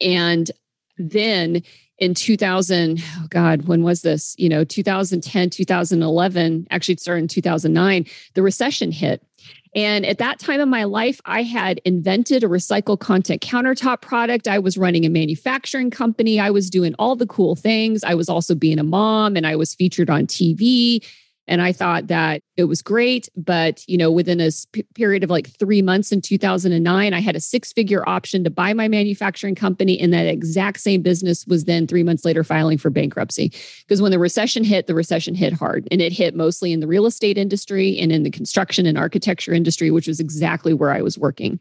And 0.00 0.48
then 0.96 1.62
in 2.00 2.14
2000 2.14 2.98
oh 3.00 3.26
god 3.28 3.68
when 3.68 3.82
was 3.82 4.02
this? 4.02 4.34
You 4.38 4.48
know 4.48 4.64
2010 4.64 5.50
2011 5.50 6.66
actually 6.70 6.94
it 6.94 7.00
started 7.00 7.22
in 7.22 7.28
2009 7.28 8.06
the 8.34 8.42
recession 8.42 8.90
hit. 8.90 9.22
And 9.72 10.04
at 10.04 10.18
that 10.18 10.40
time 10.40 10.60
in 10.60 10.68
my 10.68 10.84
life 10.84 11.20
i 11.26 11.42
had 11.42 11.80
invented 11.84 12.42
a 12.42 12.48
recycled 12.48 13.00
content 13.00 13.42
countertop 13.42 14.00
product. 14.00 14.48
I 14.48 14.58
was 14.58 14.76
running 14.76 15.04
a 15.04 15.10
manufacturing 15.10 15.90
company. 15.90 16.40
I 16.40 16.50
was 16.50 16.70
doing 16.70 16.94
all 16.98 17.14
the 17.14 17.26
cool 17.26 17.54
things. 17.54 18.02
I 18.02 18.14
was 18.14 18.28
also 18.28 18.54
being 18.54 18.78
a 18.78 18.84
mom 18.84 19.36
and 19.36 19.46
i 19.46 19.54
was 19.54 19.74
featured 19.74 20.10
on 20.10 20.26
tv 20.26 21.04
and 21.50 21.60
I 21.60 21.72
thought 21.72 22.06
that 22.06 22.42
it 22.56 22.64
was 22.64 22.80
great. 22.80 23.28
But, 23.36 23.82
you 23.88 23.98
know, 23.98 24.10
within 24.10 24.40
a 24.40 24.50
period 24.94 25.24
of 25.24 25.30
like 25.30 25.48
three 25.58 25.82
months 25.82 26.12
in 26.12 26.20
2009, 26.20 27.12
I 27.12 27.20
had 27.20 27.34
a 27.34 27.40
six 27.40 27.72
figure 27.72 28.08
option 28.08 28.44
to 28.44 28.50
buy 28.50 28.72
my 28.72 28.86
manufacturing 28.86 29.56
company. 29.56 29.98
And 29.98 30.14
that 30.14 30.26
exact 30.26 30.78
same 30.78 31.02
business 31.02 31.44
was 31.46 31.64
then 31.64 31.88
three 31.88 32.04
months 32.04 32.24
later 32.24 32.44
filing 32.44 32.78
for 32.78 32.88
bankruptcy. 32.88 33.52
Because 33.80 34.00
when 34.00 34.12
the 34.12 34.18
recession 34.20 34.62
hit, 34.62 34.86
the 34.86 34.94
recession 34.94 35.34
hit 35.34 35.52
hard. 35.52 35.88
And 35.90 36.00
it 36.00 36.12
hit 36.12 36.36
mostly 36.36 36.72
in 36.72 36.78
the 36.78 36.86
real 36.86 37.04
estate 37.04 37.36
industry 37.36 37.98
and 37.98 38.12
in 38.12 38.22
the 38.22 38.30
construction 38.30 38.86
and 38.86 38.96
architecture 38.96 39.52
industry, 39.52 39.90
which 39.90 40.06
was 40.06 40.20
exactly 40.20 40.72
where 40.72 40.92
I 40.92 41.02
was 41.02 41.18
working. 41.18 41.58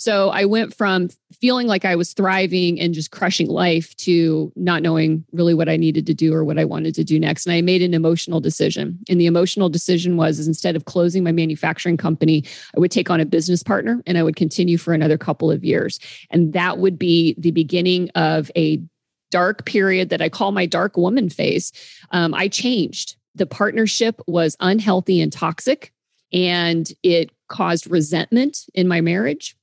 So 0.00 0.30
I 0.30 0.46
went 0.46 0.74
from 0.74 1.10
feeling 1.42 1.66
like 1.66 1.84
I 1.84 1.94
was 1.94 2.14
thriving 2.14 2.80
and 2.80 2.94
just 2.94 3.10
crushing 3.10 3.48
life 3.48 3.94
to 3.98 4.50
not 4.56 4.80
knowing 4.80 5.26
really 5.30 5.52
what 5.52 5.68
I 5.68 5.76
needed 5.76 6.06
to 6.06 6.14
do 6.14 6.32
or 6.32 6.42
what 6.42 6.58
I 6.58 6.64
wanted 6.64 6.94
to 6.94 7.04
do 7.04 7.20
next. 7.20 7.44
And 7.44 7.52
I 7.52 7.60
made 7.60 7.82
an 7.82 7.92
emotional 7.92 8.40
decision. 8.40 8.98
And 9.10 9.20
the 9.20 9.26
emotional 9.26 9.68
decision 9.68 10.16
was 10.16 10.38
is 10.38 10.48
instead 10.48 10.74
of 10.74 10.86
closing 10.86 11.22
my 11.22 11.32
manufacturing 11.32 11.98
company, 11.98 12.44
I 12.74 12.80
would 12.80 12.90
take 12.90 13.10
on 13.10 13.20
a 13.20 13.26
business 13.26 13.62
partner 13.62 14.02
and 14.06 14.16
I 14.16 14.22
would 14.22 14.36
continue 14.36 14.78
for 14.78 14.94
another 14.94 15.18
couple 15.18 15.50
of 15.50 15.64
years. 15.64 16.00
And 16.30 16.54
that 16.54 16.78
would 16.78 16.98
be 16.98 17.34
the 17.36 17.50
beginning 17.50 18.08
of 18.14 18.50
a 18.56 18.82
dark 19.30 19.66
period 19.66 20.08
that 20.08 20.22
I 20.22 20.30
call 20.30 20.50
my 20.50 20.64
dark 20.64 20.96
woman 20.96 21.28
phase. 21.28 21.72
Um, 22.10 22.32
I 22.32 22.48
changed. 22.48 23.16
The 23.34 23.44
partnership 23.44 24.18
was 24.26 24.56
unhealthy 24.60 25.20
and 25.20 25.30
toxic, 25.30 25.92
and 26.32 26.90
it 27.02 27.32
caused 27.48 27.86
resentment 27.86 28.64
in 28.72 28.88
my 28.88 29.02
marriage 29.02 29.56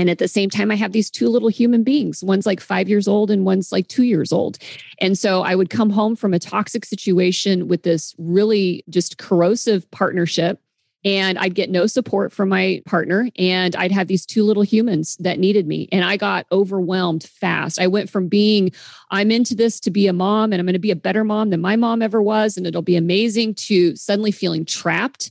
and 0.00 0.08
at 0.08 0.16
the 0.16 0.28
same 0.28 0.48
time, 0.48 0.70
I 0.70 0.76
have 0.76 0.92
these 0.92 1.10
two 1.10 1.28
little 1.28 1.50
human 1.50 1.84
beings. 1.84 2.24
One's 2.24 2.46
like 2.46 2.62
five 2.62 2.88
years 2.88 3.06
old 3.06 3.30
and 3.30 3.44
one's 3.44 3.70
like 3.70 3.86
two 3.86 4.04
years 4.04 4.32
old. 4.32 4.56
And 4.98 5.18
so 5.18 5.42
I 5.42 5.54
would 5.54 5.68
come 5.68 5.90
home 5.90 6.16
from 6.16 6.32
a 6.32 6.38
toxic 6.38 6.86
situation 6.86 7.68
with 7.68 7.82
this 7.82 8.14
really 8.16 8.82
just 8.88 9.18
corrosive 9.18 9.90
partnership. 9.90 10.58
And 11.04 11.38
I'd 11.38 11.54
get 11.54 11.68
no 11.68 11.86
support 11.86 12.32
from 12.32 12.48
my 12.48 12.82
partner. 12.86 13.28
And 13.36 13.76
I'd 13.76 13.92
have 13.92 14.06
these 14.06 14.24
two 14.24 14.42
little 14.42 14.62
humans 14.62 15.18
that 15.20 15.38
needed 15.38 15.66
me. 15.66 15.86
And 15.92 16.02
I 16.02 16.16
got 16.16 16.46
overwhelmed 16.50 17.24
fast. 17.24 17.78
I 17.78 17.86
went 17.86 18.08
from 18.08 18.28
being, 18.28 18.72
I'm 19.10 19.30
into 19.30 19.54
this 19.54 19.80
to 19.80 19.90
be 19.90 20.06
a 20.06 20.14
mom 20.14 20.50
and 20.50 20.60
I'm 20.60 20.66
going 20.66 20.72
to 20.72 20.78
be 20.78 20.90
a 20.90 20.96
better 20.96 21.24
mom 21.24 21.50
than 21.50 21.60
my 21.60 21.76
mom 21.76 22.00
ever 22.00 22.22
was. 22.22 22.56
And 22.56 22.66
it'll 22.66 22.80
be 22.80 22.96
amazing 22.96 23.54
to 23.66 23.94
suddenly 23.96 24.30
feeling 24.30 24.64
trapped, 24.64 25.30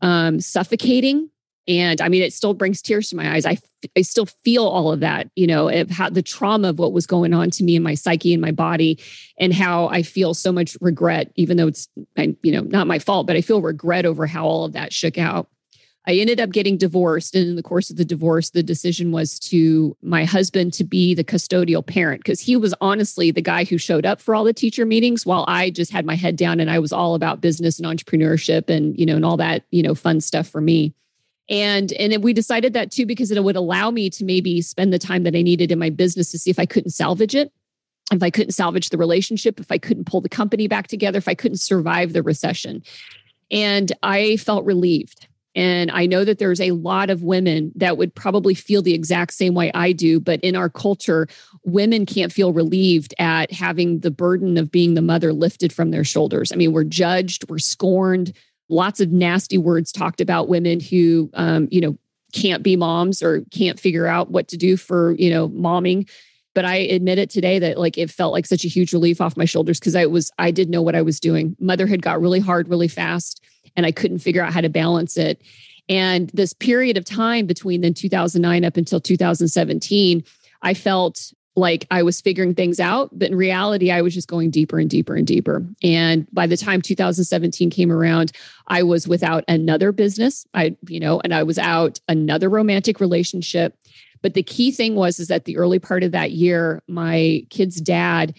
um, 0.00 0.40
suffocating 0.40 1.30
and 1.68 2.00
i 2.00 2.08
mean 2.08 2.22
it 2.22 2.32
still 2.32 2.54
brings 2.54 2.82
tears 2.82 3.08
to 3.08 3.16
my 3.16 3.34
eyes 3.34 3.46
i 3.46 3.56
i 3.96 4.02
still 4.02 4.26
feel 4.26 4.66
all 4.66 4.92
of 4.92 5.00
that 5.00 5.28
you 5.36 5.46
know 5.46 5.68
of 5.68 5.90
how 5.90 6.08
the 6.08 6.22
trauma 6.22 6.68
of 6.68 6.78
what 6.78 6.92
was 6.92 7.06
going 7.06 7.32
on 7.32 7.50
to 7.50 7.64
me 7.64 7.76
in 7.76 7.82
my 7.82 7.94
psyche 7.94 8.32
and 8.32 8.40
my 8.40 8.52
body 8.52 8.98
and 9.38 9.52
how 9.52 9.88
i 9.88 10.02
feel 10.02 10.34
so 10.34 10.52
much 10.52 10.76
regret 10.80 11.32
even 11.36 11.56
though 11.56 11.68
it's 11.68 11.88
you 12.16 12.52
know 12.52 12.62
not 12.62 12.86
my 12.86 12.98
fault 12.98 13.26
but 13.26 13.36
i 13.36 13.40
feel 13.40 13.60
regret 13.60 14.04
over 14.04 14.26
how 14.26 14.44
all 14.44 14.64
of 14.64 14.72
that 14.72 14.92
shook 14.92 15.18
out 15.18 15.48
I 16.06 16.14
ended 16.14 16.40
up 16.40 16.50
getting 16.50 16.76
divorced. 16.76 17.34
And 17.34 17.48
in 17.48 17.56
the 17.56 17.62
course 17.62 17.90
of 17.90 17.96
the 17.96 18.04
divorce, 18.04 18.50
the 18.50 18.62
decision 18.62 19.12
was 19.12 19.38
to 19.40 19.96
my 20.02 20.24
husband 20.24 20.72
to 20.74 20.84
be 20.84 21.14
the 21.14 21.24
custodial 21.24 21.86
parent 21.86 22.22
because 22.24 22.40
he 22.40 22.56
was 22.56 22.74
honestly 22.80 23.30
the 23.30 23.42
guy 23.42 23.64
who 23.64 23.76
showed 23.76 24.06
up 24.06 24.20
for 24.20 24.34
all 24.34 24.44
the 24.44 24.52
teacher 24.52 24.86
meetings 24.86 25.26
while 25.26 25.44
I 25.46 25.70
just 25.70 25.92
had 25.92 26.06
my 26.06 26.16
head 26.16 26.36
down 26.36 26.58
and 26.58 26.70
I 26.70 26.78
was 26.78 26.92
all 26.92 27.14
about 27.14 27.40
business 27.40 27.78
and 27.78 27.86
entrepreneurship 27.86 28.70
and, 28.70 28.98
you 28.98 29.04
know, 29.04 29.16
and 29.16 29.24
all 29.24 29.36
that, 29.36 29.64
you 29.70 29.82
know, 29.82 29.94
fun 29.94 30.20
stuff 30.20 30.48
for 30.48 30.60
me 30.60 30.94
and 31.50 31.92
and 31.92 32.22
we 32.22 32.32
decided 32.32 32.72
that 32.72 32.90
too 32.90 33.04
because 33.04 33.30
it 33.30 33.44
would 33.44 33.56
allow 33.56 33.90
me 33.90 34.08
to 34.08 34.24
maybe 34.24 34.62
spend 34.62 34.92
the 34.92 34.98
time 34.98 35.24
that 35.24 35.34
i 35.34 35.42
needed 35.42 35.70
in 35.70 35.78
my 35.78 35.90
business 35.90 36.30
to 36.30 36.38
see 36.38 36.50
if 36.50 36.58
i 36.58 36.64
couldn't 36.64 36.90
salvage 36.90 37.34
it 37.34 37.52
if 38.12 38.22
i 38.22 38.30
couldn't 38.30 38.52
salvage 38.52 38.88
the 38.90 38.98
relationship 38.98 39.60
if 39.60 39.70
i 39.70 39.76
couldn't 39.76 40.06
pull 40.06 40.20
the 40.20 40.28
company 40.28 40.68
back 40.68 40.86
together 40.86 41.18
if 41.18 41.28
i 41.28 41.34
couldn't 41.34 41.58
survive 41.58 42.12
the 42.12 42.22
recession 42.22 42.82
and 43.50 43.92
i 44.02 44.36
felt 44.36 44.64
relieved 44.64 45.26
and 45.56 45.90
I 45.90 46.06
know 46.06 46.24
that 46.24 46.38
there's 46.38 46.60
a 46.60 46.70
lot 46.70 47.10
of 47.10 47.24
women 47.24 47.72
that 47.74 47.96
would 47.96 48.14
probably 48.14 48.54
feel 48.54 48.82
the 48.82 48.94
exact 48.94 49.32
same 49.32 49.52
way 49.54 49.72
I 49.74 49.92
do. 49.92 50.20
But 50.20 50.40
in 50.42 50.54
our 50.54 50.68
culture, 50.68 51.26
women 51.64 52.06
can't 52.06 52.32
feel 52.32 52.52
relieved 52.52 53.14
at 53.18 53.50
having 53.52 54.00
the 54.00 54.12
burden 54.12 54.56
of 54.56 54.70
being 54.70 54.94
the 54.94 55.02
mother 55.02 55.32
lifted 55.32 55.72
from 55.72 55.90
their 55.90 56.04
shoulders. 56.04 56.52
I 56.52 56.56
mean, 56.56 56.72
we're 56.72 56.84
judged, 56.84 57.48
we're 57.48 57.58
scorned, 57.58 58.32
lots 58.70 59.00
of 59.00 59.10
nasty 59.10 59.58
words 59.58 59.92
talked 59.92 60.20
about 60.20 60.48
women 60.48 60.80
who, 60.80 61.30
um, 61.34 61.68
you 61.70 61.80
know, 61.80 61.98
can't 62.32 62.62
be 62.62 62.76
moms 62.76 63.22
or 63.22 63.42
can't 63.50 63.78
figure 63.78 64.06
out 64.06 64.30
what 64.30 64.48
to 64.48 64.56
do 64.56 64.76
for, 64.76 65.12
you 65.18 65.30
know, 65.30 65.48
momming. 65.48 66.08
But 66.54 66.64
I 66.64 66.76
admit 66.76 67.18
it 67.18 67.30
today 67.30 67.58
that 67.58 67.78
like 67.78 67.98
it 67.98 68.10
felt 68.10 68.32
like 68.32 68.46
such 68.46 68.64
a 68.64 68.68
huge 68.68 68.92
relief 68.92 69.20
off 69.20 69.36
my 69.36 69.44
shoulders 69.44 69.78
because 69.78 69.96
I 69.96 70.06
was, 70.06 70.30
I 70.38 70.50
did 70.50 70.68
know 70.68 70.82
what 70.82 70.94
I 70.94 71.02
was 71.02 71.20
doing. 71.20 71.56
Motherhood 71.60 72.02
got 72.02 72.20
really 72.20 72.40
hard 72.40 72.68
really 72.68 72.88
fast 72.88 73.42
and 73.76 73.86
I 73.86 73.92
couldn't 73.92 74.18
figure 74.18 74.42
out 74.42 74.52
how 74.52 74.60
to 74.60 74.68
balance 74.68 75.16
it. 75.16 75.42
And 75.88 76.30
this 76.32 76.52
period 76.52 76.96
of 76.96 77.04
time 77.04 77.46
between 77.46 77.80
then 77.80 77.94
2009 77.94 78.64
up 78.64 78.76
until 78.76 79.00
2017, 79.00 80.24
I 80.62 80.74
felt 80.74 81.32
like 81.56 81.86
I 81.90 82.02
was 82.02 82.20
figuring 82.20 82.54
things 82.54 82.78
out, 82.78 83.10
but 83.12 83.30
in 83.30 83.36
reality, 83.36 83.90
I 83.90 84.02
was 84.02 84.14
just 84.14 84.28
going 84.28 84.50
deeper 84.50 84.78
and 84.78 84.88
deeper 84.88 85.16
and 85.16 85.26
deeper. 85.26 85.64
And 85.82 86.26
by 86.32 86.46
the 86.46 86.56
time 86.56 86.80
2017 86.80 87.70
came 87.70 87.90
around, 87.90 88.32
I 88.68 88.82
was 88.82 89.08
without 89.08 89.44
another 89.48 89.92
business. 89.92 90.46
I, 90.54 90.76
you 90.88 91.00
know, 91.00 91.20
and 91.22 91.34
I 91.34 91.42
was 91.42 91.58
out 91.58 92.00
another 92.08 92.48
romantic 92.48 93.00
relationship. 93.00 93.76
But 94.22 94.34
the 94.34 94.42
key 94.42 94.70
thing 94.70 94.94
was 94.94 95.18
is 95.18 95.28
that 95.28 95.44
the 95.44 95.56
early 95.56 95.78
part 95.78 96.02
of 96.02 96.12
that 96.12 96.30
year, 96.30 96.82
my 96.86 97.44
kid's 97.50 97.80
dad 97.80 98.36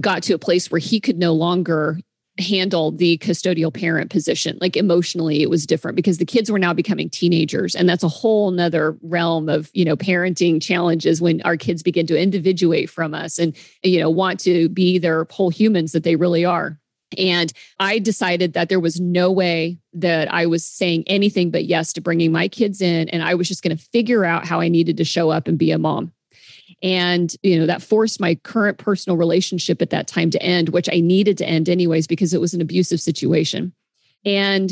got 0.00 0.22
to 0.24 0.34
a 0.34 0.38
place 0.38 0.70
where 0.70 0.78
he 0.78 1.00
could 1.00 1.18
no 1.18 1.32
longer 1.32 1.98
handle 2.40 2.90
the 2.90 3.18
custodial 3.18 3.72
parent 3.72 4.10
position 4.10 4.58
like 4.60 4.76
emotionally 4.76 5.42
it 5.42 5.50
was 5.50 5.66
different 5.66 5.96
because 5.96 6.18
the 6.18 6.24
kids 6.24 6.50
were 6.50 6.58
now 6.58 6.72
becoming 6.72 7.08
teenagers 7.08 7.74
and 7.74 7.88
that's 7.88 8.02
a 8.02 8.08
whole 8.08 8.50
nother 8.50 8.96
realm 9.02 9.48
of 9.48 9.70
you 9.72 9.84
know 9.84 9.96
parenting 9.96 10.60
challenges 10.60 11.20
when 11.20 11.40
our 11.42 11.56
kids 11.56 11.82
begin 11.82 12.06
to 12.06 12.18
individuate 12.18 12.88
from 12.88 13.14
us 13.14 13.38
and 13.38 13.56
you 13.82 14.00
know 14.00 14.10
want 14.10 14.40
to 14.40 14.68
be 14.70 14.98
their 14.98 15.26
whole 15.30 15.50
humans 15.50 15.92
that 15.92 16.02
they 16.02 16.16
really 16.16 16.44
are 16.44 16.78
and 17.18 17.52
I 17.78 17.98
decided 17.98 18.52
that 18.52 18.68
there 18.68 18.80
was 18.80 19.00
no 19.00 19.32
way 19.32 19.78
that 19.92 20.32
I 20.32 20.46
was 20.46 20.64
saying 20.64 21.04
anything 21.06 21.50
but 21.50 21.64
yes 21.64 21.92
to 21.94 22.00
bringing 22.00 22.30
my 22.30 22.48
kids 22.48 22.80
in. 22.80 23.08
And 23.08 23.22
I 23.22 23.34
was 23.34 23.48
just 23.48 23.62
going 23.62 23.76
to 23.76 23.82
figure 23.82 24.24
out 24.24 24.46
how 24.46 24.60
I 24.60 24.68
needed 24.68 24.96
to 24.98 25.04
show 25.04 25.30
up 25.30 25.48
and 25.48 25.58
be 25.58 25.72
a 25.72 25.78
mom. 25.78 26.12
And, 26.82 27.34
you 27.42 27.58
know, 27.58 27.66
that 27.66 27.82
forced 27.82 28.20
my 28.20 28.36
current 28.36 28.78
personal 28.78 29.16
relationship 29.16 29.82
at 29.82 29.90
that 29.90 30.06
time 30.06 30.30
to 30.30 30.42
end, 30.42 30.70
which 30.70 30.88
I 30.90 31.00
needed 31.00 31.36
to 31.38 31.46
end 31.46 31.68
anyways, 31.68 32.06
because 32.06 32.32
it 32.32 32.40
was 32.40 32.54
an 32.54 32.60
abusive 32.60 33.00
situation. 33.00 33.74
And 34.24 34.70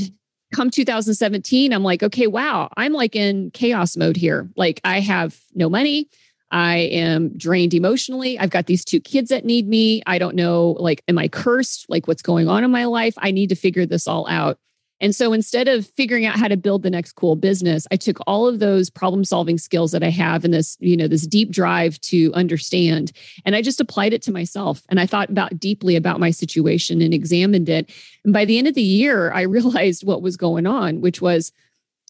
come 0.55 0.71
2017, 0.71 1.73
I'm 1.73 1.83
like, 1.83 2.03
okay, 2.03 2.27
wow, 2.27 2.71
I'm 2.77 2.93
like 2.93 3.15
in 3.15 3.51
chaos 3.51 3.97
mode 3.97 4.17
here. 4.17 4.49
Like 4.57 4.81
I 4.85 5.01
have 5.01 5.39
no 5.55 5.69
money. 5.69 6.09
I 6.51 6.77
am 6.77 7.37
drained 7.37 7.75
emotionally. 7.75 8.39
I've 8.39 8.49
got 8.49 8.67
these 8.67 8.85
two 8.85 9.01
kids 9.01 9.29
that 9.29 9.45
need 9.45 9.69
me. 9.69 10.03
I 10.07 10.19
don't 10.19 10.35
know, 10.35 10.77
like, 10.79 11.03
am 11.07 11.19
I 11.19 11.29
cursed? 11.29 11.85
Like, 11.91 12.09
what's 12.09 12.23
going 12.23 12.49
on 12.49 12.65
in 12.65 12.71
my 12.71 12.87
life? 12.87 13.13
I 13.19 13.33
need 13.33 13.51
to 13.51 13.55
figure 13.55 13.85
this 13.85 14.09
all 14.09 14.27
out. 14.29 14.59
And 15.01 15.15
so 15.15 15.33
instead 15.33 15.69
of 15.69 15.87
figuring 15.87 16.27
out 16.27 16.39
how 16.39 16.49
to 16.49 16.57
build 16.57 16.83
the 16.83 16.91
next 16.91 17.13
cool 17.13 17.37
business, 17.37 17.87
I 17.91 17.97
took 17.97 18.19
all 18.27 18.49
of 18.49 18.59
those 18.59 18.91
problem 18.91 19.25
solving 19.25 19.59
skills 19.59 19.93
that 19.93 20.03
I 20.03 20.11
have 20.11 20.45
and 20.45 20.53
this, 20.53 20.77
you 20.81 20.97
know, 20.97 21.07
this 21.07 21.27
deep 21.27 21.51
drive 21.51 22.01
to 22.03 22.33
understand 22.35 23.13
and 23.45 23.55
I 23.55 23.63
just 23.63 23.81
applied 23.81 24.13
it 24.13 24.23
to 24.23 24.33
myself 24.33 24.83
and 24.89 24.99
I 24.99 25.07
thought 25.07 25.31
about 25.31 25.59
deeply 25.59 25.97
about 25.97 26.21
my 26.21 26.31
situation 26.31 27.01
and 27.01 27.15
examined 27.15 27.69
it. 27.69 27.91
And 28.25 28.33
by 28.33 28.45
the 28.45 28.59
end 28.59 28.67
of 28.67 28.75
the 28.75 28.83
year, 28.83 29.33
I 29.33 29.43
realized 29.59 30.05
what 30.05 30.23
was 30.23 30.37
going 30.37 30.67
on, 30.67 31.01
which 31.01 31.21
was 31.21 31.53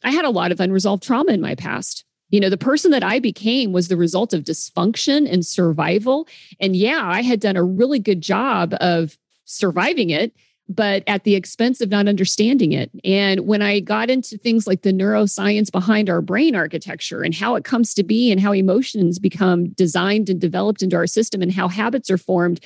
I 0.03 0.11
had 0.11 0.25
a 0.25 0.31
lot 0.31 0.53
of 0.53 0.61
unresolved 0.61 1.03
trauma 1.03 1.33
in 1.33 1.41
my 1.41 1.55
past. 1.55 2.05
You 2.31 2.41
know, 2.41 2.51
the 2.51 2.59
person 2.59 2.91
that 2.91 3.03
I 3.03 3.21
became 3.21 3.73
was 3.73 3.89
the 3.89 3.97
result 3.97 4.35
of 4.35 4.45
dysfunction 4.45 5.31
and 5.31 5.45
survival. 5.45 6.29
And 6.61 6.77
yeah, 6.77 7.01
I 7.03 7.23
had 7.23 7.41
done 7.41 7.57
a 7.57 7.65
really 7.65 7.99
good 7.99 8.21
job 8.21 8.75
of 8.81 9.19
surviving 9.45 10.11
it 10.11 10.35
but 10.69 11.03
at 11.07 11.25
the 11.25 11.35
expense 11.35 11.81
of 11.81 11.89
not 11.89 12.09
understanding 12.09 12.73
it. 12.73 12.91
And 13.05 13.41
when 13.41 13.63
I 13.63 13.81
got 13.81 14.11
into 14.11 14.37
things 14.37 14.67
like 14.67 14.83
the 14.83 14.93
neuroscience 14.93 15.73
behind 15.73 16.11
our 16.11 16.21
brain 16.21 16.55
architecture 16.55 17.23
and 17.23 17.35
how 17.35 17.55
it 17.55 17.65
comes 17.65 17.95
to 17.95 18.05
be 18.05 18.31
and 18.31 18.41
how 18.41 18.53
emotions 18.53 19.19
become 19.19 19.71
designed 19.71 20.29
and 20.29 20.41
developed 20.41 20.83
into 20.83 20.97
our 20.97 21.07
system 21.07 21.41
and 21.41 21.53
how 21.53 21.69
habits 21.69 22.11
are 22.11 22.19
formed, 22.19 22.61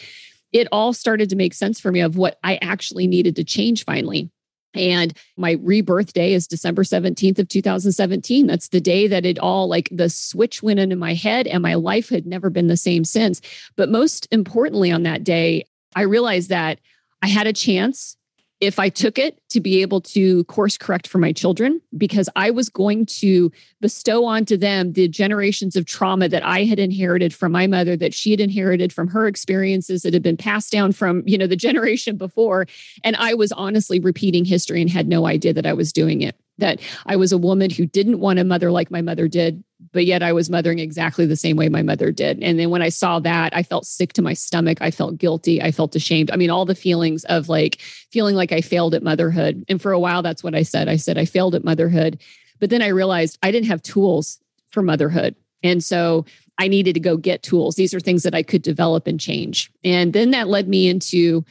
it 0.53 0.67
all 0.73 0.93
started 0.93 1.31
to 1.31 1.37
make 1.37 1.55
sense 1.55 1.81
for 1.81 1.93
me 1.93 2.01
of 2.01 2.17
what 2.17 2.39
I 2.43 2.59
actually 2.61 3.07
needed 3.07 3.37
to 3.37 3.45
change 3.45 3.85
finally. 3.85 4.31
And 4.75 5.17
my 5.37 5.53
rebirth 5.61 6.13
day 6.13 6.33
is 6.33 6.47
December 6.47 6.83
17th 6.83 7.39
of 7.39 7.49
2017. 7.49 8.47
That's 8.47 8.69
the 8.69 8.81
day 8.81 9.07
that 9.07 9.27
it 9.27 9.39
all 9.39 9.69
like 9.69 9.89
the 9.93 10.09
switch 10.09 10.63
went 10.63 10.81
into 10.81 10.97
my 10.97 11.15
head 11.15 11.47
and 11.47 11.63
my 11.63 11.75
life 11.75 12.09
had 12.09 12.27
never 12.27 12.51
been 12.51 12.69
the 12.69 12.77
same 12.77 13.05
since. 13.05 13.41
But 13.77 13.91
most 13.91 14.27
importantly 14.31 14.91
on 14.91 15.03
that 15.03 15.25
day, 15.25 15.65
I 15.95 16.03
realized 16.03 16.49
that 16.49 16.79
I 17.23 17.29
had 17.29 17.47
a 17.47 17.53
chance 17.53 18.17
if 18.63 18.79
I 18.79 18.91
took 18.91 19.19
it 19.19 19.41
to 19.51 19.61
be 19.61 19.83
able 19.83 20.01
to 20.01 20.45
course 20.45 20.79
correct 20.79 21.09
for 21.09 21.19
my 21.19 21.33
children 21.33 21.81
because 21.97 22.29
I 22.37 22.53
was 22.53 22.69
going 22.69 23.07
to 23.07 23.51
bestow 23.81 24.25
onto 24.25 24.57
them 24.57 24.93
the 24.93 25.09
generations 25.09 25.75
of 25.75 25.85
trauma 25.85 26.29
that 26.29 26.45
I 26.45 26.63
had 26.63 26.79
inherited 26.79 27.35
from 27.35 27.51
my 27.51 27.67
mother 27.67 27.97
that 27.97 28.15
she 28.15 28.31
had 28.31 28.39
inherited 28.39 28.93
from 28.93 29.09
her 29.09 29.27
experiences 29.27 30.03
that 30.03 30.15
had 30.15 30.23
been 30.23 30.37
passed 30.37 30.71
down 30.71 30.93
from 30.93 31.25
you 31.27 31.37
know 31.37 31.49
the 31.49 31.57
generation 31.69 32.17
before. 32.17 32.67
And 33.03 33.17
I 33.17 33.35
was 33.35 33.51
honestly 33.51 33.99
repeating 33.99 34.45
history 34.45 34.81
and 34.81 34.89
had 34.89 35.09
no 35.09 35.27
idea 35.27 35.53
that 35.55 35.67
I 35.67 35.73
was 35.73 35.93
doing 35.93 36.23
it 36.23 36.37
that 36.59 36.81
I 37.07 37.17
was 37.17 37.33
a 37.33 37.39
woman 37.39 37.71
who 37.71 37.87
didn't 37.87 38.21
want 38.21 38.39
a 38.39 38.45
mother 38.45 38.71
like 38.71 38.91
my 38.91 39.03
mother 39.03 39.27
did, 39.27 39.65
but 39.93 40.05
yet 40.05 40.23
I 40.23 40.33
was 40.33 40.51
mothering 40.51 40.79
exactly 40.79 41.27
the 41.27 41.37
same 41.37 41.57
way 41.57 41.69
my 41.69 41.83
mother 41.83 42.13
did. 42.13 42.43
And 42.43 42.59
then 42.59 42.71
when 42.71 42.83
I 42.83 42.89
saw 42.89 43.19
that, 43.21 43.55
I 43.57 43.63
felt 43.63 43.87
sick 43.87 44.13
to 44.15 44.23
my 44.23 44.35
stomach. 44.35 44.79
I 44.81 44.91
felt 44.91 45.19
guilty. 45.19 45.63
I 45.63 45.73
felt 45.73 45.97
ashamed. 45.97 46.31
I 46.31 46.37
mean, 46.37 46.51
all 46.51 46.65
the 46.65 46.75
feelings 46.75 47.25
of 47.25 47.49
like 47.49 47.81
feeling 48.11 48.37
like 48.37 48.53
I 48.53 48.61
failed 48.61 48.95
at 48.95 49.03
motherhood. 49.03 49.65
And 49.69 49.81
for 49.81 49.93
a 49.93 49.99
while, 49.99 50.23
that's 50.23 50.45
what 50.45 50.55
I 50.55 50.63
said. 50.63 50.89
I 50.89 50.97
said, 50.97 51.19
I 51.19 51.25
failed 51.25 51.55
at 51.55 51.65
motherhood. 51.65 52.21
But 52.61 52.71
then 52.71 52.83
I 52.83 52.89
realized 52.89 53.39
I 53.43 53.51
didn't 53.51 53.69
have 53.69 53.83
tools 53.83 54.39
for 54.71 54.83
motherhood. 54.83 55.35
And 55.63 55.83
so 55.83 56.27
I 56.59 56.69
needed 56.69 56.95
to 56.95 57.01
go 57.01 57.17
get 57.17 57.43
tools. 57.43 57.75
These 57.75 57.95
are 57.95 58.01
things 58.01 58.23
that 58.23 58.35
I 58.35 58.43
could 58.43 58.63
develop 58.63 59.07
and 59.07 59.19
change. 59.19 59.73
And 59.83 60.13
then 60.13 60.31
that 60.31 60.49
led 60.49 60.69
me 60.69 60.89
into 60.89 61.45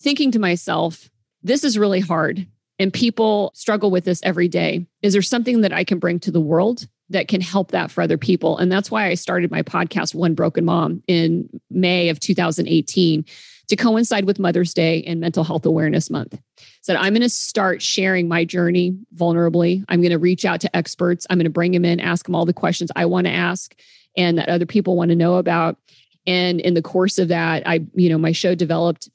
thinking 0.00 0.30
to 0.32 0.38
myself, 0.38 1.10
this 1.42 1.64
is 1.64 1.78
really 1.78 2.00
hard 2.00 2.46
and 2.78 2.92
people 2.92 3.52
struggle 3.54 3.90
with 3.90 4.04
this 4.04 4.20
every 4.22 4.48
day. 4.48 4.86
Is 5.02 5.12
there 5.12 5.22
something 5.22 5.60
that 5.60 5.72
I 5.72 5.84
can 5.84 5.98
bring 5.98 6.18
to 6.20 6.30
the 6.30 6.40
world 6.40 6.86
that 7.10 7.28
can 7.28 7.40
help 7.40 7.70
that 7.70 7.90
for 7.90 8.02
other 8.02 8.18
people? 8.18 8.58
And 8.58 8.70
that's 8.70 8.90
why 8.90 9.06
I 9.06 9.14
started 9.14 9.50
my 9.50 9.62
podcast, 9.62 10.14
One 10.14 10.34
Broken 10.34 10.64
Mom, 10.64 11.02
in 11.06 11.48
May 11.70 12.08
of 12.08 12.20
2018 12.20 13.24
to 13.68 13.76
coincide 13.76 14.26
with 14.26 14.38
Mother's 14.38 14.74
Day 14.74 15.02
and 15.04 15.20
Mental 15.20 15.44
Health 15.44 15.64
Awareness 15.64 16.10
Month. 16.10 16.38
So 16.82 16.94
I'm 16.94 17.14
going 17.14 17.22
to 17.22 17.30
start 17.30 17.80
sharing 17.80 18.28
my 18.28 18.44
journey 18.44 18.98
vulnerably. 19.14 19.84
I'm 19.88 20.00
going 20.00 20.10
to 20.10 20.18
reach 20.18 20.44
out 20.44 20.60
to 20.62 20.76
experts. 20.76 21.26
I'm 21.30 21.38
going 21.38 21.44
to 21.44 21.50
bring 21.50 21.72
them 21.72 21.84
in, 21.84 22.00
ask 22.00 22.26
them 22.26 22.34
all 22.34 22.44
the 22.44 22.52
questions 22.52 22.90
I 22.94 23.06
want 23.06 23.26
to 23.26 23.32
ask 23.32 23.74
and 24.16 24.38
that 24.38 24.48
other 24.48 24.66
people 24.66 24.96
want 24.96 25.10
to 25.10 25.16
know 25.16 25.36
about. 25.36 25.78
And 26.26 26.60
in 26.60 26.74
the 26.74 26.82
course 26.82 27.18
of 27.18 27.28
that, 27.28 27.66
I, 27.66 27.86
you 27.94 28.08
know, 28.08 28.18
my 28.18 28.32
show 28.32 28.54
developed 28.54 29.08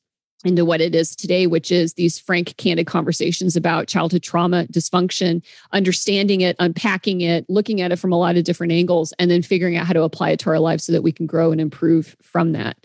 into 0.46 0.64
what 0.64 0.80
it 0.80 0.96
is 0.96 1.16
today, 1.16 1.48
which 1.48 1.72
is 1.72 1.94
these 1.96 2.18
frank, 2.18 2.56
candid 2.58 2.88
conversations 2.88 3.56
about 3.56 3.88
childhood 3.88 4.24
trauma, 4.24 4.66
dysfunction, 4.72 5.44
understanding 5.74 6.42
it, 6.42 6.56
unpacking 6.60 7.22
it, 7.22 7.46
looking 7.50 7.82
at 7.82 7.92
it 7.92 7.98
from 7.98 8.14
a 8.14 8.18
lot 8.18 8.38
of 8.38 8.46
different 8.46 8.72
angles, 8.72 9.14
and 9.20 9.30
then 9.30 9.42
figuring 9.42 9.76
out 9.76 9.86
how 9.86 9.94
to 9.94 10.04
apply 10.04 10.30
it 10.30 10.40
to 10.40 10.50
our 10.50 10.60
lives 10.60 10.86
so 10.86 10.94
that 10.94 11.04
we 11.04 11.12
can 11.12 11.26
grow 11.26 11.52
and 11.52 11.60
improve 11.60 12.16
from 12.22 12.54
that. 12.54 12.78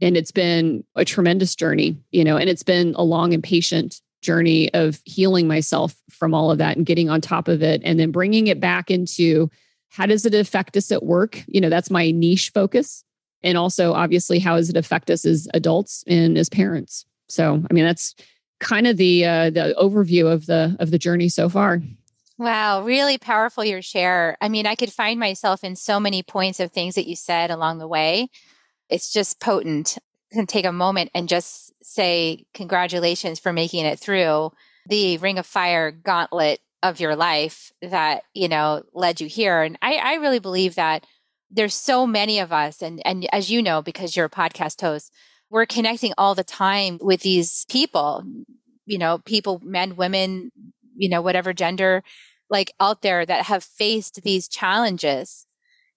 And 0.00 0.16
it's 0.16 0.32
been 0.32 0.84
a 0.96 1.04
tremendous 1.04 1.54
journey, 1.54 1.96
you 2.10 2.24
know, 2.24 2.36
and 2.36 2.48
it's 2.50 2.62
been 2.62 2.94
a 2.96 3.04
long 3.04 3.32
and 3.32 3.42
patient 3.42 4.00
journey 4.22 4.72
of 4.74 5.00
healing 5.04 5.46
myself 5.46 5.94
from 6.10 6.34
all 6.34 6.50
of 6.50 6.58
that 6.58 6.76
and 6.76 6.84
getting 6.84 7.08
on 7.08 7.20
top 7.20 7.46
of 7.46 7.62
it 7.62 7.80
and 7.84 7.98
then 8.00 8.10
bringing 8.10 8.48
it 8.48 8.58
back 8.58 8.90
into 8.90 9.48
how 9.90 10.06
does 10.06 10.26
it 10.26 10.34
affect 10.34 10.76
us 10.76 10.90
at 10.90 11.04
work? 11.04 11.44
You 11.46 11.60
know, 11.60 11.68
that's 11.68 11.90
my 11.90 12.10
niche 12.10 12.50
focus 12.52 13.04
and 13.42 13.56
also 13.56 13.92
obviously 13.92 14.38
how 14.38 14.56
does 14.56 14.70
it 14.70 14.76
affect 14.76 15.10
us 15.10 15.24
as 15.24 15.48
adults 15.54 16.04
and 16.06 16.36
as 16.38 16.48
parents? 16.48 17.04
So 17.28 17.62
i 17.70 17.72
mean 17.72 17.84
that's 17.84 18.14
kind 18.60 18.86
of 18.86 18.96
the 18.96 19.24
uh, 19.24 19.50
the 19.50 19.74
overview 19.78 20.30
of 20.32 20.46
the 20.46 20.76
of 20.80 20.90
the 20.90 20.98
journey 20.98 21.28
so 21.28 21.48
far. 21.48 21.80
Wow 22.38 22.84
really 22.84 23.18
powerful 23.18 23.64
your 23.64 23.82
share. 23.82 24.36
I 24.40 24.48
mean 24.48 24.66
i 24.66 24.74
could 24.74 24.92
find 24.92 25.18
myself 25.18 25.64
in 25.64 25.76
so 25.76 26.00
many 26.00 26.22
points 26.22 26.60
of 26.60 26.72
things 26.72 26.94
that 26.94 27.08
you 27.08 27.16
said 27.16 27.50
along 27.50 27.78
the 27.78 27.88
way. 27.88 28.28
It's 28.88 29.12
just 29.12 29.40
potent. 29.40 29.98
Can 30.30 30.46
take 30.46 30.66
a 30.66 30.72
moment 30.72 31.10
and 31.14 31.26
just 31.26 31.72
say 31.82 32.44
congratulations 32.52 33.40
for 33.40 33.50
making 33.50 33.86
it 33.86 33.98
through 33.98 34.52
the 34.86 35.16
ring 35.18 35.38
of 35.38 35.46
fire 35.46 35.90
gauntlet 35.90 36.60
of 36.82 37.00
your 37.00 37.16
life 37.16 37.72
that 37.82 38.24
you 38.34 38.48
know 38.48 38.82
led 38.92 39.20
you 39.20 39.26
here. 39.26 39.62
And 39.62 39.78
i 39.82 39.94
i 39.94 40.14
really 40.14 40.38
believe 40.38 40.74
that 40.74 41.06
there's 41.50 41.74
so 41.74 42.06
many 42.06 42.38
of 42.38 42.52
us 42.52 42.82
and 42.82 43.00
and 43.04 43.26
as 43.32 43.50
you 43.50 43.62
know 43.62 43.82
because 43.82 44.16
you're 44.16 44.26
a 44.26 44.30
podcast 44.30 44.80
host 44.80 45.12
we're 45.50 45.66
connecting 45.66 46.12
all 46.18 46.34
the 46.34 46.44
time 46.44 46.98
with 47.00 47.22
these 47.22 47.64
people 47.68 48.22
you 48.86 48.98
know 48.98 49.18
people 49.18 49.60
men 49.64 49.96
women 49.96 50.50
you 50.96 51.08
know 51.08 51.22
whatever 51.22 51.52
gender 51.52 52.02
like 52.50 52.72
out 52.80 53.02
there 53.02 53.26
that 53.26 53.46
have 53.46 53.62
faced 53.62 54.22
these 54.22 54.48
challenges 54.48 55.46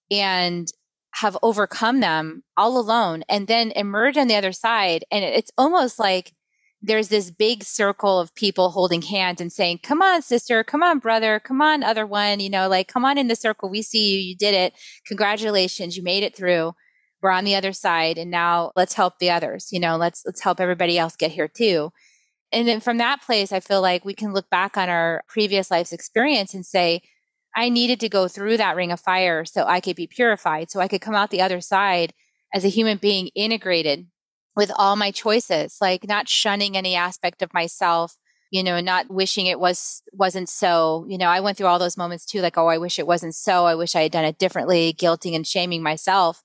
and 0.09 0.67
have 1.15 1.37
overcome 1.41 1.99
them 1.99 2.43
all 2.55 2.77
alone 2.77 3.23
and 3.27 3.47
then 3.47 3.71
emerge 3.71 4.17
on 4.17 4.27
the 4.27 4.35
other 4.35 4.51
side. 4.51 5.03
And 5.11 5.23
it's 5.23 5.51
almost 5.57 5.99
like 5.99 6.33
there's 6.81 7.09
this 7.09 7.29
big 7.29 7.63
circle 7.63 8.19
of 8.19 8.33
people 8.33 8.71
holding 8.71 9.03
hands 9.03 9.39
and 9.39 9.51
saying, 9.51 9.79
come 9.83 10.01
on, 10.01 10.21
sister, 10.21 10.63
come 10.63 10.81
on, 10.81 10.97
brother, 10.97 11.39
come 11.39 11.61
on, 11.61 11.83
other 11.83 12.07
one, 12.07 12.39
you 12.39 12.49
know, 12.49 12.67
like, 12.67 12.87
come 12.87 13.05
on 13.05 13.17
in 13.17 13.27
the 13.27 13.35
circle. 13.35 13.69
We 13.69 13.83
see 13.83 14.13
you. 14.13 14.19
You 14.19 14.35
did 14.35 14.55
it. 14.55 14.73
Congratulations. 15.05 15.95
You 15.95 16.03
made 16.03 16.23
it 16.23 16.35
through. 16.35 16.73
We're 17.21 17.29
on 17.29 17.43
the 17.43 17.55
other 17.55 17.71
side. 17.71 18.17
And 18.17 18.31
now 18.31 18.71
let's 18.75 18.95
help 18.95 19.19
the 19.19 19.29
others, 19.29 19.69
you 19.71 19.79
know, 19.79 19.95
let's, 19.95 20.23
let's 20.25 20.41
help 20.41 20.59
everybody 20.59 20.97
else 20.97 21.15
get 21.15 21.31
here 21.31 21.47
too. 21.47 21.91
And 22.51 22.67
then 22.67 22.79
from 22.79 22.97
that 22.97 23.21
place, 23.21 23.51
I 23.51 23.59
feel 23.59 23.81
like 23.81 24.03
we 24.03 24.15
can 24.15 24.33
look 24.33 24.49
back 24.49 24.75
on 24.75 24.89
our 24.89 25.23
previous 25.27 25.69
life's 25.69 25.93
experience 25.93 26.53
and 26.53 26.65
say, 26.65 27.01
I 27.55 27.69
needed 27.69 27.99
to 27.99 28.09
go 28.09 28.27
through 28.27 28.57
that 28.57 28.75
ring 28.75 28.91
of 28.91 28.99
fire 28.99 29.45
so 29.45 29.65
I 29.65 29.81
could 29.81 29.95
be 29.95 30.07
purified, 30.07 30.71
so 30.71 30.79
I 30.79 30.87
could 30.87 31.01
come 31.01 31.15
out 31.15 31.29
the 31.29 31.41
other 31.41 31.61
side 31.61 32.13
as 32.53 32.65
a 32.65 32.69
human 32.69 32.97
being 32.97 33.27
integrated 33.35 34.07
with 34.55 34.71
all 34.75 34.95
my 34.95 35.11
choices, 35.11 35.77
like 35.81 36.07
not 36.07 36.27
shunning 36.29 36.75
any 36.75 36.95
aspect 36.95 37.41
of 37.41 37.53
myself, 37.53 38.17
you 38.51 38.63
know, 38.63 38.81
not 38.81 39.09
wishing 39.09 39.45
it 39.45 39.59
was 39.59 40.03
wasn't 40.11 40.49
so. 40.49 41.05
You 41.07 41.17
know, 41.17 41.27
I 41.29 41.39
went 41.39 41.57
through 41.57 41.67
all 41.67 41.79
those 41.79 41.97
moments 41.97 42.25
too, 42.25 42.41
like, 42.41 42.57
oh, 42.57 42.67
I 42.67 42.77
wish 42.77 42.99
it 42.99 43.07
wasn't 43.07 43.35
so. 43.35 43.65
I 43.65 43.75
wish 43.75 43.95
I 43.95 44.01
had 44.03 44.11
done 44.11 44.25
it 44.25 44.37
differently, 44.37 44.93
guilting 44.93 45.35
and 45.35 45.47
shaming 45.47 45.81
myself. 45.81 46.43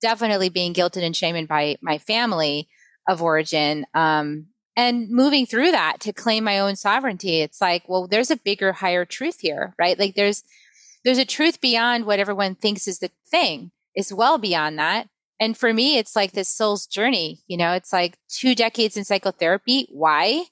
definitely 0.00 0.48
being 0.48 0.74
guilted 0.74 1.02
and 1.02 1.16
shamed 1.16 1.48
by 1.48 1.76
my 1.80 1.98
family 1.98 2.68
of 3.08 3.22
origin. 3.22 3.86
Um, 3.94 4.46
and 4.76 5.10
moving 5.10 5.44
through 5.46 5.72
that 5.72 5.98
to 6.00 6.12
claim 6.12 6.44
my 6.44 6.58
own 6.58 6.76
sovereignty, 6.76 7.40
it's 7.40 7.60
like, 7.60 7.88
well, 7.88 8.06
there's 8.06 8.30
a 8.30 8.36
bigger, 8.36 8.72
higher 8.74 9.04
truth 9.04 9.40
here, 9.40 9.74
right? 9.78 9.98
Like 9.98 10.14
there's, 10.14 10.44
there's 11.04 11.18
a 11.18 11.24
truth 11.24 11.60
beyond 11.60 12.04
what 12.06 12.20
everyone 12.20 12.54
thinks 12.54 12.86
is 12.86 13.00
the 13.00 13.10
thing. 13.28 13.72
It's 13.94 14.12
well 14.12 14.38
beyond 14.38 14.78
that. 14.78 15.08
And 15.40 15.56
for 15.56 15.72
me, 15.72 15.98
it's 15.98 16.16
like 16.16 16.32
this 16.32 16.48
soul's 16.48 16.86
journey. 16.86 17.42
You 17.46 17.56
know, 17.56 17.72
it's 17.72 17.92
like 17.92 18.18
two 18.28 18.54
decades 18.54 18.96
in 18.96 19.04
psychotherapy. 19.04 19.86
Why? 19.90 20.44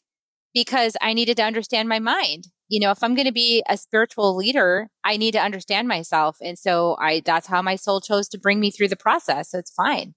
Because 0.55 0.97
I 1.01 1.13
needed 1.13 1.37
to 1.39 1.43
understand 1.43 1.89
my 1.89 1.99
mind. 1.99 2.49
You 2.69 2.81
know, 2.81 2.91
if 2.91 3.03
I'm 3.03 3.15
going 3.15 3.27
to 3.27 3.33
be 3.33 3.63
a 3.69 3.77
spiritual 3.77 4.37
leader, 4.37 4.89
I 5.05 5.17
need 5.17 5.33
to 5.33 5.43
understand 5.43 5.87
myself. 5.87 6.37
And 6.41 6.59
so 6.59 6.97
I, 7.01 7.23
that's 7.25 7.47
how 7.47 7.63
my 7.63 7.77
soul 7.77 8.01
chose 8.01 8.29
to 8.31 8.39
bring 8.39 8.59
me 8.59 8.71
through 8.71 8.89
the 8.89 8.97
process. 8.97 9.51
So 9.51 9.59
it's 9.59 9.73
fine. 9.73 10.15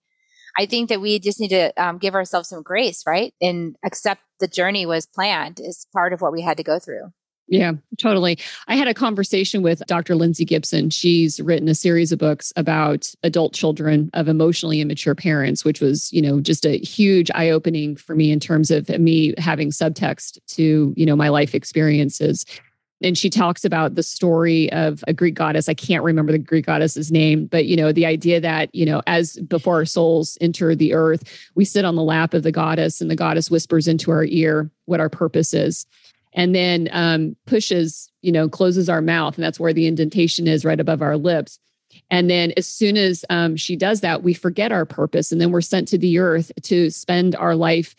I 0.58 0.66
think 0.66 0.90
that 0.90 1.02
we 1.02 1.20
just 1.20 1.40
need 1.40 1.50
to 1.50 1.72
um, 1.82 2.00
give 2.00 2.16
ourselves 2.16 2.50
some 2.50 2.64
grace, 2.64 3.04
right? 3.06 3.34
And 3.40 3.76
accept 3.86 4.22
the 4.40 4.48
journey 4.48 4.86
was 4.86 5.06
planned 5.06 5.60
is 5.60 5.86
part 5.94 6.12
of 6.12 6.22
what 6.22 6.32
we 6.32 6.42
had 6.42 6.58
to 6.58 6.64
go 6.64 6.80
through. 6.80 7.12
Yeah, 7.50 7.74
totally. 7.98 8.38
I 8.68 8.76
had 8.76 8.88
a 8.88 8.94
conversation 8.94 9.64
with 9.64 9.82
Dr. 9.88 10.16
Lindsay 10.16 10.46
Gibson. 10.46 10.92
She's 10.92 11.42
written 11.42 11.68
a 11.68 11.74
series 11.74 12.12
of 12.12 12.20
books 12.20 12.54
about 12.56 13.12
adult 13.24 13.54
children 13.54 14.12
of 14.14 14.28
emotionally 14.28 14.82
immature 14.82 15.16
parents, 15.16 15.66
which 15.66 15.82
was, 15.82 16.14
you 16.14 16.22
know, 16.22 16.40
just 16.40 16.64
a 16.64 16.78
huge 16.78 17.32
eye 17.34 17.50
opening 17.50 17.96
for 17.96 18.16
me 18.16 18.32
in 18.32 18.40
terms 18.40 18.70
of 18.70 18.88
me 18.90 19.34
having 19.40 19.72
subtext 19.72 20.38
to, 20.50 20.94
you 20.96 21.06
know, 21.08 21.16
my 21.16 21.30
life 21.30 21.56
experiences. 21.56 22.46
And 23.02 23.18
she 23.18 23.32
talks 23.32 23.66
about 23.66 23.96
the 23.96 24.04
story 24.04 24.72
of 24.72 25.04
a 25.08 25.14
Greek 25.14 25.34
goddess. 25.34 25.70
I 25.70 25.74
can't 25.74 26.04
remember 26.04 26.32
the 26.32 26.38
Greek 26.38 26.68
goddess's 26.68 27.12
name, 27.12 27.48
but 27.48 27.66
you 27.66 27.78
know, 27.78 27.92
the 27.92 28.06
idea 28.06 28.42
that, 28.42 28.70
you 28.76 28.86
know, 28.86 29.02
as 29.08 29.38
before 29.38 29.76
our 29.78 29.86
souls 29.86 30.38
enter 30.40 30.76
the 30.76 30.94
earth, 30.94 31.24
we 31.56 31.66
sit 31.66 31.86
on 31.86 31.96
the 31.96 32.04
lap 32.04 32.36
of 32.36 32.44
the 32.44 32.52
goddess 32.52 33.02
and 33.02 33.10
the 33.10 33.16
goddess 33.16 33.50
whispers 33.50 33.88
into 33.88 34.12
our 34.12 34.26
ear 34.26 34.70
what 34.86 35.00
our 35.00 35.10
purpose 35.10 35.54
is 35.54 35.88
and 36.34 36.54
then 36.54 36.90
um, 36.92 37.36
pushes, 37.46 38.12
you 38.22 38.32
know, 38.32 38.48
closes 38.48 38.90
our 38.90 39.02
mouth. 39.02 39.36
And 39.36 39.44
that's 39.44 39.60
where 39.60 39.74
the 39.74 39.88
indentation 39.88 40.48
is 40.48 40.66
right 40.66 40.80
above 40.80 41.02
our 41.02 41.18
lips. 41.18 41.60
And 42.12 42.30
then 42.30 42.54
as 42.58 42.68
soon 42.68 42.98
as 42.98 43.26
um, 43.30 43.56
she 43.56 43.76
does 43.76 44.02
that, 44.02 44.24
we 44.24 44.34
forget 44.34 44.72
our 44.72 44.86
purpose. 44.86 45.32
And 45.32 45.42
then 45.42 45.52
we're 45.52 45.62
sent 45.62 45.88
to 45.90 45.98
the 45.98 46.20
earth 46.20 46.52
to 46.64 46.90
spend 46.92 47.36
our 47.36 47.56
life 47.56 47.96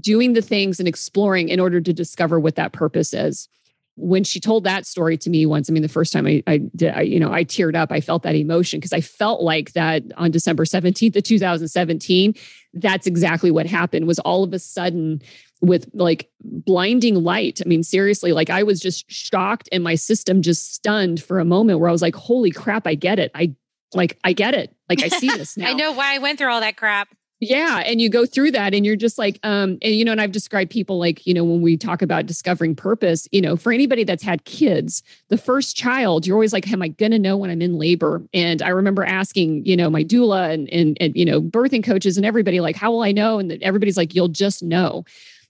doing 0.00 0.32
the 0.32 0.42
things 0.42 0.78
and 0.78 0.88
exploring 0.88 1.48
in 1.48 1.60
order 1.60 1.80
to 1.80 1.92
discover 1.92 2.40
what 2.40 2.56
that 2.56 2.72
purpose 2.72 3.12
is. 3.12 3.48
When 3.96 4.24
she 4.24 4.40
told 4.40 4.64
that 4.64 4.86
story 4.86 5.16
to 5.18 5.30
me 5.30 5.46
once, 5.46 5.70
I 5.70 5.72
mean, 5.72 5.82
the 5.82 5.88
first 5.88 6.12
time 6.12 6.26
I, 6.26 6.42
I 6.48 6.58
did, 6.74 6.94
I, 6.94 7.02
you 7.02 7.20
know, 7.20 7.32
I 7.32 7.44
teared 7.44 7.76
up. 7.76 7.92
I 7.92 8.00
felt 8.00 8.24
that 8.24 8.34
emotion 8.34 8.80
because 8.80 8.92
I 8.92 9.00
felt 9.00 9.40
like 9.40 9.72
that 9.74 10.02
on 10.16 10.32
December 10.32 10.64
17th 10.64 11.14
of 11.14 11.22
2017, 11.22 12.34
that's 12.72 13.06
exactly 13.06 13.52
what 13.52 13.66
happened 13.66 14.08
was 14.08 14.18
all 14.20 14.42
of 14.42 14.52
a 14.52 14.58
sudden 14.58 15.22
with 15.66 15.88
like 15.94 16.30
blinding 16.42 17.22
light. 17.22 17.60
I 17.64 17.68
mean, 17.68 17.82
seriously, 17.82 18.32
like 18.32 18.50
I 18.50 18.62
was 18.62 18.80
just 18.80 19.10
shocked 19.10 19.68
and 19.72 19.82
my 19.82 19.94
system 19.94 20.42
just 20.42 20.74
stunned 20.74 21.22
for 21.22 21.38
a 21.38 21.44
moment 21.44 21.80
where 21.80 21.88
I 21.88 21.92
was 21.92 22.02
like, 22.02 22.14
holy 22.14 22.50
crap, 22.50 22.86
I 22.86 22.94
get 22.94 23.18
it. 23.18 23.30
I 23.34 23.54
like, 23.94 24.18
I 24.24 24.32
get 24.32 24.54
it. 24.54 24.74
Like, 24.88 25.02
I 25.02 25.08
see 25.08 25.28
this 25.28 25.56
now. 25.56 25.68
I 25.68 25.72
know 25.72 25.92
why 25.92 26.14
I 26.14 26.18
went 26.18 26.38
through 26.38 26.52
all 26.52 26.60
that 26.60 26.76
crap. 26.76 27.08
Yeah. 27.40 27.82
And 27.84 28.00
you 28.00 28.08
go 28.08 28.24
through 28.24 28.52
that 28.52 28.74
and 28.74 28.86
you're 28.86 28.96
just 28.96 29.18
like, 29.18 29.38
um, 29.42 29.78
and 29.82 29.94
you 29.94 30.04
know, 30.04 30.12
and 30.12 30.20
I've 30.20 30.32
described 30.32 30.70
people 30.70 30.98
like, 30.98 31.26
you 31.26 31.34
know, 31.34 31.44
when 31.44 31.60
we 31.60 31.76
talk 31.76 32.00
about 32.00 32.26
discovering 32.26 32.74
purpose, 32.74 33.28
you 33.32 33.42
know, 33.42 33.56
for 33.56 33.72
anybody 33.72 34.04
that's 34.04 34.22
had 34.22 34.44
kids, 34.44 35.02
the 35.28 35.36
first 35.36 35.76
child, 35.76 36.26
you're 36.26 36.36
always 36.36 36.52
like, 36.52 36.70
am 36.72 36.80
I 36.80 36.88
gonna 36.88 37.18
know 37.18 37.36
when 37.36 37.50
I'm 37.50 37.60
in 37.60 37.76
labor? 37.76 38.22
And 38.32 38.62
I 38.62 38.68
remember 38.68 39.04
asking, 39.04 39.66
you 39.66 39.76
know, 39.76 39.90
my 39.90 40.04
doula 40.04 40.54
and 40.54 40.70
and 40.70 40.96
and 41.00 41.14
you 41.16 41.24
know, 41.24 41.42
birthing 41.42 41.84
coaches 41.84 42.16
and 42.16 42.24
everybody, 42.24 42.60
like, 42.60 42.76
how 42.76 42.92
will 42.92 43.02
I 43.02 43.12
know? 43.12 43.38
And 43.38 43.52
everybody's 43.62 43.96
like, 43.96 44.14
you'll 44.14 44.28
just 44.28 44.62
know. 44.62 45.04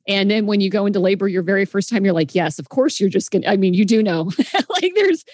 And 0.07 0.31
then 0.31 0.47
when 0.47 0.61
you 0.61 0.71
go 0.71 0.87
into 0.87 1.01
labor 1.01 1.29
your 1.29 1.43
very 1.43 1.65
first 1.65 1.89
time, 1.89 2.05
you're 2.05 2.15
like, 2.15 2.35
yes, 2.35 2.59
of 2.59 2.69
course 2.69 3.01
you're 3.01 3.09
just 3.09 3.31
gonna, 3.31 3.47
I 3.47 3.57
mean, 3.57 3.75
you 3.75 3.85
do 3.85 4.03
know. 4.03 4.31
like 4.69 4.93
there's 4.95 5.25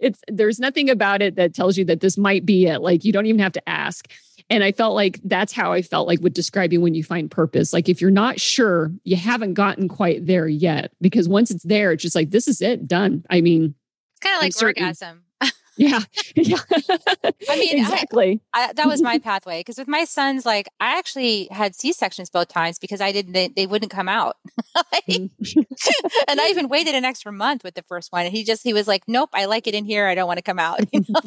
it's 0.00 0.20
there's 0.28 0.58
nothing 0.58 0.90
about 0.90 1.22
it 1.22 1.36
that 1.36 1.54
tells 1.54 1.78
you 1.78 1.84
that 1.86 2.00
this 2.00 2.18
might 2.18 2.44
be 2.44 2.66
it. 2.66 2.80
Like 2.80 3.04
you 3.04 3.12
don't 3.12 3.26
even 3.26 3.40
have 3.40 3.52
to 3.52 3.68
ask. 3.68 4.10
And 4.50 4.64
I 4.64 4.72
felt 4.72 4.94
like 4.94 5.20
that's 5.24 5.52
how 5.52 5.72
I 5.72 5.82
felt 5.82 6.08
like 6.08 6.20
would 6.20 6.32
describe 6.32 6.72
you 6.72 6.80
when 6.80 6.94
you 6.94 7.04
find 7.04 7.30
purpose. 7.30 7.72
Like 7.72 7.88
if 7.88 8.00
you're 8.00 8.10
not 8.10 8.40
sure, 8.40 8.92
you 9.04 9.16
haven't 9.16 9.54
gotten 9.54 9.88
quite 9.88 10.26
there 10.26 10.48
yet. 10.48 10.92
Because 11.00 11.28
once 11.28 11.50
it's 11.50 11.64
there, 11.64 11.92
it's 11.92 12.02
just 12.02 12.14
like, 12.14 12.30
this 12.30 12.48
is 12.48 12.62
it, 12.62 12.88
done. 12.88 13.24
I 13.28 13.40
mean, 13.40 13.74
it's 14.12 14.20
kind 14.20 14.36
of 14.36 14.42
like 14.42 14.62
orgasm. 14.62 15.24
Yeah. 15.78 16.00
yeah. 16.34 16.58
I 17.48 17.56
mean, 17.56 17.78
exactly. 17.78 18.40
I, 18.52 18.64
I, 18.64 18.72
that 18.74 18.86
was 18.86 19.00
my 19.00 19.18
pathway. 19.30 19.60
Because 19.60 19.78
with 19.78 19.88
my 19.88 20.04
sons, 20.04 20.44
like 20.44 20.68
I 20.80 20.98
actually 20.98 21.48
had 21.50 21.74
C 21.74 21.92
sections 21.92 22.28
both 22.28 22.48
times 22.48 22.78
because 22.78 23.00
I 23.00 23.12
didn't, 23.12 23.32
they, 23.32 23.48
they 23.48 23.66
wouldn't 23.66 23.90
come 23.90 24.08
out. 24.08 24.36
Mm. 25.08 25.30
and 26.28 26.40
I 26.40 26.48
even 26.48 26.68
waited 26.68 26.94
an 26.94 27.04
extra 27.04 27.32
month 27.32 27.64
with 27.64 27.74
the 27.74 27.82
first 27.82 28.12
one. 28.12 28.26
And 28.26 28.34
he 28.34 28.44
just, 28.44 28.62
he 28.62 28.74
was 28.74 28.86
like, 28.86 29.02
nope, 29.06 29.30
I 29.32 29.46
like 29.46 29.66
it 29.66 29.74
in 29.74 29.84
here. 29.84 30.06
I 30.06 30.14
don't 30.14 30.26
want 30.26 30.38
to 30.38 30.42
come 30.42 30.58
out. 30.58 30.80
You 30.92 31.04
know? 31.08 31.20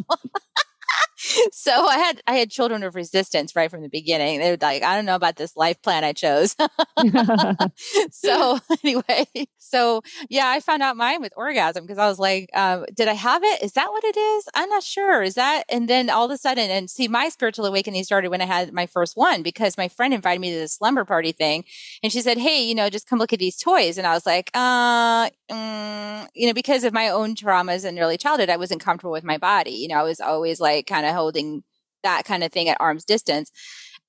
so 1.51 1.85
I 1.87 1.97
had 1.97 2.21
I 2.27 2.35
had 2.35 2.49
children 2.49 2.83
of 2.83 2.95
resistance 2.95 3.55
right 3.55 3.69
from 3.69 3.81
the 3.81 3.89
beginning. 3.89 4.39
They 4.39 4.51
were 4.51 4.57
like, 4.61 4.83
I 4.83 4.95
don't 4.95 5.05
know 5.05 5.15
about 5.15 5.35
this 5.35 5.55
life 5.55 5.81
plan 5.81 6.03
I 6.03 6.13
chose. 6.13 6.55
so 8.11 8.59
anyway, 8.83 9.25
so 9.57 10.01
yeah, 10.29 10.47
I 10.47 10.59
found 10.59 10.83
out 10.83 10.97
mine 10.97 11.21
with 11.21 11.33
orgasm 11.35 11.83
because 11.85 11.97
I 11.97 12.07
was 12.07 12.19
like, 12.19 12.49
um, 12.53 12.85
did 12.93 13.07
I 13.07 13.13
have 13.13 13.43
it? 13.43 13.61
Is 13.61 13.73
that 13.73 13.91
what 13.91 14.03
it 14.03 14.17
is? 14.17 14.45
I'm 14.55 14.69
not 14.69 14.83
sure. 14.83 15.23
Is 15.23 15.35
that? 15.35 15.63
And 15.69 15.87
then 15.87 16.09
all 16.09 16.25
of 16.25 16.31
a 16.31 16.37
sudden, 16.37 16.69
and 16.69 16.89
see, 16.89 17.07
my 17.07 17.29
spiritual 17.29 17.65
awakening 17.65 18.03
started 18.03 18.29
when 18.29 18.41
I 18.41 18.45
had 18.45 18.73
my 18.73 18.85
first 18.85 19.17
one 19.17 19.43
because 19.43 19.77
my 19.77 19.87
friend 19.87 20.13
invited 20.13 20.39
me 20.39 20.53
to 20.53 20.59
the 20.59 20.67
slumber 20.67 21.05
party 21.05 21.31
thing, 21.31 21.63
and 22.03 22.11
she 22.11 22.21
said, 22.21 22.37
hey, 22.37 22.63
you 22.63 22.75
know, 22.75 22.89
just 22.89 23.07
come 23.07 23.19
look 23.19 23.33
at 23.33 23.39
these 23.39 23.57
toys, 23.57 23.97
and 23.97 24.07
I 24.07 24.13
was 24.13 24.25
like, 24.25 24.49
uh, 24.53 25.29
mm, 25.51 26.27
you 26.33 26.47
know, 26.47 26.53
because 26.53 26.83
of 26.83 26.93
my 26.93 27.09
own 27.09 27.35
traumas 27.35 27.85
in 27.85 27.99
early 27.99 28.17
childhood, 28.17 28.49
I 28.49 28.57
wasn't 28.57 28.81
comfortable 28.81 29.11
with 29.11 29.23
my 29.23 29.37
body. 29.37 29.71
You 29.71 29.87
know, 29.89 29.97
I 29.97 30.03
was 30.03 30.19
always 30.19 30.59
like 30.59 30.87
kind 30.87 31.05
of 31.05 31.13
holding 31.13 31.63
that 32.03 32.25
kind 32.25 32.43
of 32.43 32.51
thing 32.51 32.69
at 32.69 32.77
arm's 32.79 33.05
distance. 33.05 33.51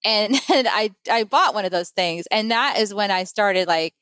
And, 0.05 0.35
and 0.53 0.69
I, 0.71 0.91
I 1.11 1.25
bought 1.25 1.55
one 1.55 1.65
of 1.65 1.71
those 1.73 1.91
things. 1.91 2.27
And 2.31 2.51
that 2.51 2.79
is 2.79 2.95
when 2.95 3.11
I 3.11 3.25
started 3.25 3.69
like, 3.69 3.95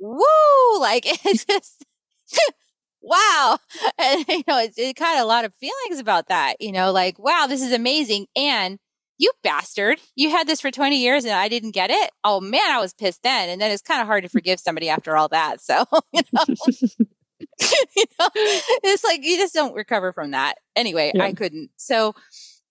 woo, 0.00 0.80
like 0.80 1.04
it's 1.24 1.44
just, 1.44 1.84
wow. 3.02 3.58
And, 3.98 4.24
you 4.28 4.42
know, 4.48 4.58
it, 4.58 4.74
it 4.76 4.96
of 5.00 5.24
a 5.24 5.28
lot 5.28 5.44
of 5.44 5.54
feelings 5.54 6.00
about 6.00 6.28
that, 6.28 6.56
you 6.60 6.72
know, 6.72 6.92
like, 6.92 7.18
wow, 7.18 7.46
this 7.48 7.62
is 7.62 7.72
amazing. 7.72 8.26
And 8.36 8.78
you 9.18 9.32
bastard, 9.42 9.98
you 10.14 10.30
had 10.30 10.46
this 10.46 10.60
for 10.60 10.70
20 10.70 10.96
years 11.00 11.24
and 11.24 11.34
I 11.34 11.48
didn't 11.48 11.72
get 11.72 11.90
it. 11.90 12.10
Oh 12.24 12.40
man, 12.40 12.70
I 12.70 12.80
was 12.80 12.92
pissed 12.92 13.22
then. 13.22 13.48
And 13.48 13.60
then 13.60 13.70
it's 13.70 13.82
kind 13.82 14.00
of 14.00 14.06
hard 14.06 14.24
to 14.24 14.28
forgive 14.28 14.60
somebody 14.60 14.88
after 14.88 15.16
all 15.16 15.28
that. 15.28 15.60
So, 15.60 15.84
you 16.12 16.22
know, 16.32 16.44
you 17.60 18.04
know 18.18 18.28
it's 18.34 19.04
like 19.04 19.24
you 19.24 19.36
just 19.36 19.54
don't 19.54 19.74
recover 19.74 20.12
from 20.12 20.32
that. 20.32 20.56
Anyway, 20.74 21.12
yeah. 21.14 21.24
I 21.24 21.32
couldn't. 21.32 21.70
So, 21.76 22.14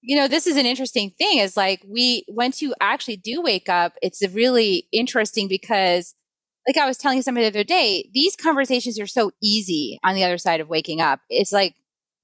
you 0.02 0.16
know, 0.16 0.28
this 0.28 0.46
is 0.46 0.58
an 0.58 0.68
interesting 0.68 1.12
thing 1.18 1.40
is 1.40 1.58
like 1.58 1.84
we, 1.88 2.26
once 2.28 2.62
you 2.62 2.76
actually 2.80 3.18
do 3.18 3.42
wake 3.42 3.70
up, 3.70 3.94
it's 4.04 4.22
really 4.34 4.88
interesting 4.92 5.48
because 5.48 6.14
like 6.68 6.78
I 6.78 6.86
was 6.86 6.98
telling 6.98 7.22
somebody 7.22 7.46
the 7.46 7.60
other 7.60 7.64
day, 7.64 8.10
these 8.14 8.36
conversations 8.36 9.00
are 9.00 9.08
so 9.08 9.32
easy 9.42 10.00
on 10.04 10.16
the 10.16 10.24
other 10.24 10.38
side 10.38 10.60
of 10.60 10.70
waking 10.70 11.02
up. 11.02 11.22
It's 11.30 11.52
like 11.52 11.76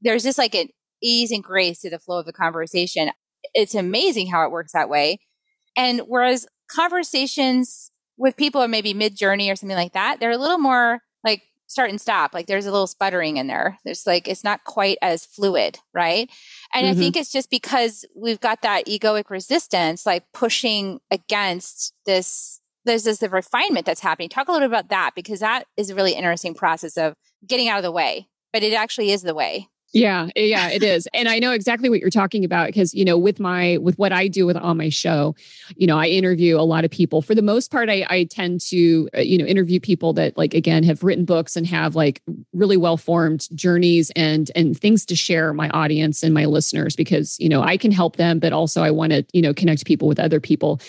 there's 0.01 0.23
just 0.23 0.37
like 0.37 0.55
an 0.55 0.69
ease 1.01 1.31
and 1.31 1.43
grace 1.43 1.81
to 1.81 1.89
the 1.89 1.99
flow 1.99 2.19
of 2.19 2.25
the 2.25 2.33
conversation. 2.33 3.09
It's 3.53 3.75
amazing 3.75 4.27
how 4.27 4.45
it 4.45 4.51
works 4.51 4.73
that 4.73 4.89
way. 4.89 5.19
And 5.75 6.01
whereas 6.07 6.47
conversations 6.69 7.91
with 8.17 8.37
people 8.37 8.61
are 8.61 8.67
maybe 8.67 8.93
mid 8.93 9.15
journey 9.15 9.49
or 9.49 9.55
something 9.55 9.77
like 9.77 9.93
that, 9.93 10.19
they're 10.19 10.31
a 10.31 10.37
little 10.37 10.57
more 10.57 11.01
like 11.23 11.43
start 11.67 11.89
and 11.89 11.99
stop. 11.99 12.33
Like 12.33 12.47
there's 12.47 12.65
a 12.65 12.71
little 12.71 12.87
sputtering 12.87 13.37
in 13.37 13.47
there. 13.47 13.79
There's 13.83 14.05
like, 14.05 14.27
it's 14.27 14.43
not 14.43 14.63
quite 14.65 14.97
as 15.01 15.25
fluid, 15.25 15.79
right? 15.93 16.29
And 16.73 16.85
mm-hmm. 16.85 16.91
I 16.91 17.01
think 17.01 17.15
it's 17.15 17.31
just 17.31 17.49
because 17.49 18.05
we've 18.15 18.39
got 18.39 18.61
that 18.61 18.85
egoic 18.85 19.29
resistance, 19.29 20.05
like 20.05 20.23
pushing 20.33 20.99
against 21.09 21.93
this. 22.05 22.59
There's 22.83 23.03
this 23.03 23.19
the 23.19 23.29
refinement 23.29 23.85
that's 23.85 24.01
happening. 24.01 24.29
Talk 24.29 24.47
a 24.47 24.51
little 24.51 24.67
bit 24.67 24.73
about 24.73 24.89
that 24.89 25.11
because 25.15 25.39
that 25.39 25.65
is 25.77 25.91
a 25.91 25.95
really 25.95 26.13
interesting 26.13 26.55
process 26.55 26.97
of 26.97 27.13
getting 27.45 27.67
out 27.67 27.77
of 27.77 27.83
the 27.83 27.91
way, 27.91 28.27
but 28.51 28.63
it 28.63 28.73
actually 28.73 29.11
is 29.11 29.21
the 29.21 29.35
way. 29.35 29.67
Yeah, 29.93 30.29
yeah, 30.37 30.69
it 30.69 30.83
is. 30.83 31.05
And 31.13 31.27
I 31.27 31.39
know 31.39 31.51
exactly 31.51 31.89
what 31.89 31.99
you're 31.99 32.09
talking 32.09 32.45
about 32.45 32.67
because, 32.67 32.93
you 32.93 33.03
know, 33.03 33.17
with 33.17 33.41
my 33.41 33.77
with 33.77 33.97
what 33.99 34.13
I 34.13 34.29
do 34.29 34.45
with 34.45 34.55
on 34.55 34.77
my 34.77 34.87
show, 34.87 35.35
you 35.75 35.85
know, 35.85 35.97
I 35.97 36.05
interview 36.05 36.57
a 36.57 36.63
lot 36.63 36.85
of 36.85 36.91
people. 36.91 37.21
For 37.21 37.35
the 37.35 37.41
most 37.41 37.71
part, 37.71 37.89
I, 37.89 38.05
I 38.09 38.23
tend 38.23 38.61
to, 38.69 39.09
uh, 39.17 39.19
you 39.19 39.37
know, 39.37 39.43
interview 39.45 39.81
people 39.81 40.13
that 40.13 40.37
like 40.37 40.53
again 40.53 40.83
have 40.83 41.03
written 41.03 41.25
books 41.25 41.57
and 41.57 41.67
have 41.67 41.93
like 41.93 42.21
really 42.53 42.77
well-formed 42.77 43.49
journeys 43.53 44.11
and 44.15 44.49
and 44.55 44.79
things 44.79 45.05
to 45.07 45.15
share 45.15 45.53
my 45.53 45.67
audience 45.71 46.23
and 46.23 46.33
my 46.33 46.45
listeners 46.45 46.95
because, 46.95 47.37
you 47.37 47.49
know, 47.49 47.61
I 47.61 47.75
can 47.75 47.91
help 47.91 48.15
them, 48.15 48.39
but 48.39 48.53
also 48.53 48.81
I 48.83 48.91
want 48.91 49.11
to, 49.11 49.25
you 49.33 49.41
know, 49.41 49.53
connect 49.53 49.85
people 49.85 50.07
with 50.07 50.19
other 50.19 50.39
people 50.39 50.79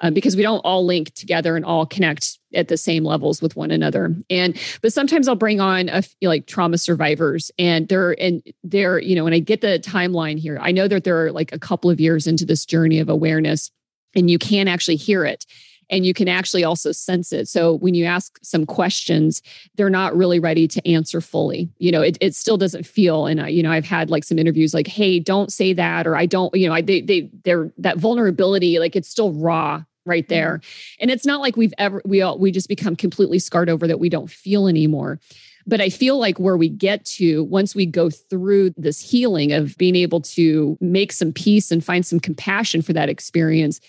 uh, 0.00 0.10
because 0.10 0.36
we 0.36 0.42
don't 0.42 0.60
all 0.60 0.84
link 0.84 1.12
together 1.14 1.56
and 1.56 1.64
all 1.64 1.86
connect 1.86 2.38
at 2.54 2.68
the 2.68 2.76
same 2.76 3.04
levels 3.04 3.40
with 3.40 3.56
one 3.56 3.70
another. 3.70 4.14
And 4.30 4.58
but 4.82 4.92
sometimes 4.92 5.28
I'll 5.28 5.34
bring 5.34 5.60
on 5.60 5.88
a 5.88 6.02
few, 6.02 6.28
like 6.28 6.46
trauma 6.46 6.78
survivors, 6.78 7.50
and 7.58 7.88
they're 7.88 8.20
and 8.20 8.42
they're 8.62 8.98
you 8.98 9.14
know 9.14 9.24
when 9.24 9.34
I 9.34 9.38
get 9.38 9.60
the 9.60 9.78
timeline 9.78 10.38
here, 10.38 10.58
I 10.60 10.72
know 10.72 10.88
that 10.88 11.04
they're 11.04 11.32
like 11.32 11.52
a 11.52 11.58
couple 11.58 11.90
of 11.90 12.00
years 12.00 12.26
into 12.26 12.44
this 12.44 12.64
journey 12.64 13.00
of 13.00 13.08
awareness, 13.08 13.70
and 14.14 14.30
you 14.30 14.38
can 14.38 14.68
actually 14.68 14.96
hear 14.96 15.24
it 15.24 15.44
and 15.90 16.04
you 16.06 16.14
can 16.14 16.28
actually 16.28 16.64
also 16.64 16.92
sense 16.92 17.32
it. 17.32 17.48
So 17.48 17.74
when 17.74 17.94
you 17.94 18.04
ask 18.04 18.38
some 18.42 18.66
questions, 18.66 19.42
they're 19.76 19.90
not 19.90 20.16
really 20.16 20.40
ready 20.40 20.66
to 20.68 20.88
answer 20.88 21.20
fully. 21.20 21.68
You 21.78 21.92
know, 21.92 22.02
it, 22.02 22.18
it 22.20 22.34
still 22.34 22.56
doesn't 22.56 22.86
feel. 22.86 23.26
And 23.26 23.40
I, 23.40 23.48
you 23.48 23.62
know, 23.62 23.72
I've 23.72 23.84
had 23.84 24.10
like 24.10 24.24
some 24.24 24.38
interviews 24.38 24.74
like, 24.74 24.86
"Hey, 24.86 25.20
don't 25.20 25.52
say 25.52 25.72
that," 25.72 26.06
or 26.06 26.16
"I 26.16 26.26
don't," 26.26 26.54
you 26.54 26.68
know, 26.68 26.74
I, 26.74 26.80
they 26.80 27.00
they 27.00 27.30
they're 27.44 27.72
that 27.78 27.98
vulnerability, 27.98 28.78
like 28.78 28.96
it's 28.96 29.08
still 29.08 29.32
raw 29.32 29.82
right 30.06 30.28
there. 30.28 30.58
Mm-hmm. 30.58 31.02
And 31.02 31.10
it's 31.10 31.26
not 31.26 31.40
like 31.40 31.56
we've 31.56 31.74
ever 31.78 32.02
we 32.04 32.22
all 32.22 32.38
we 32.38 32.50
just 32.50 32.68
become 32.68 32.96
completely 32.96 33.38
scarred 33.38 33.68
over 33.68 33.86
that 33.86 34.00
we 34.00 34.08
don't 34.08 34.30
feel 34.30 34.68
anymore. 34.68 35.20
But 35.66 35.80
I 35.80 35.88
feel 35.88 36.18
like 36.18 36.38
where 36.38 36.56
we 36.56 36.68
get 36.68 37.04
to 37.06 37.44
once 37.44 37.74
we 37.74 37.86
go 37.86 38.10
through 38.10 38.74
this 38.76 39.00
healing 39.00 39.52
of 39.52 39.76
being 39.78 39.96
able 39.96 40.20
to 40.20 40.76
make 40.80 41.12
some 41.12 41.32
peace 41.32 41.70
and 41.70 41.82
find 41.82 42.04
some 42.04 42.20
compassion 42.20 42.82
for 42.82 42.92
that 42.92 43.08
experience, 43.08 43.80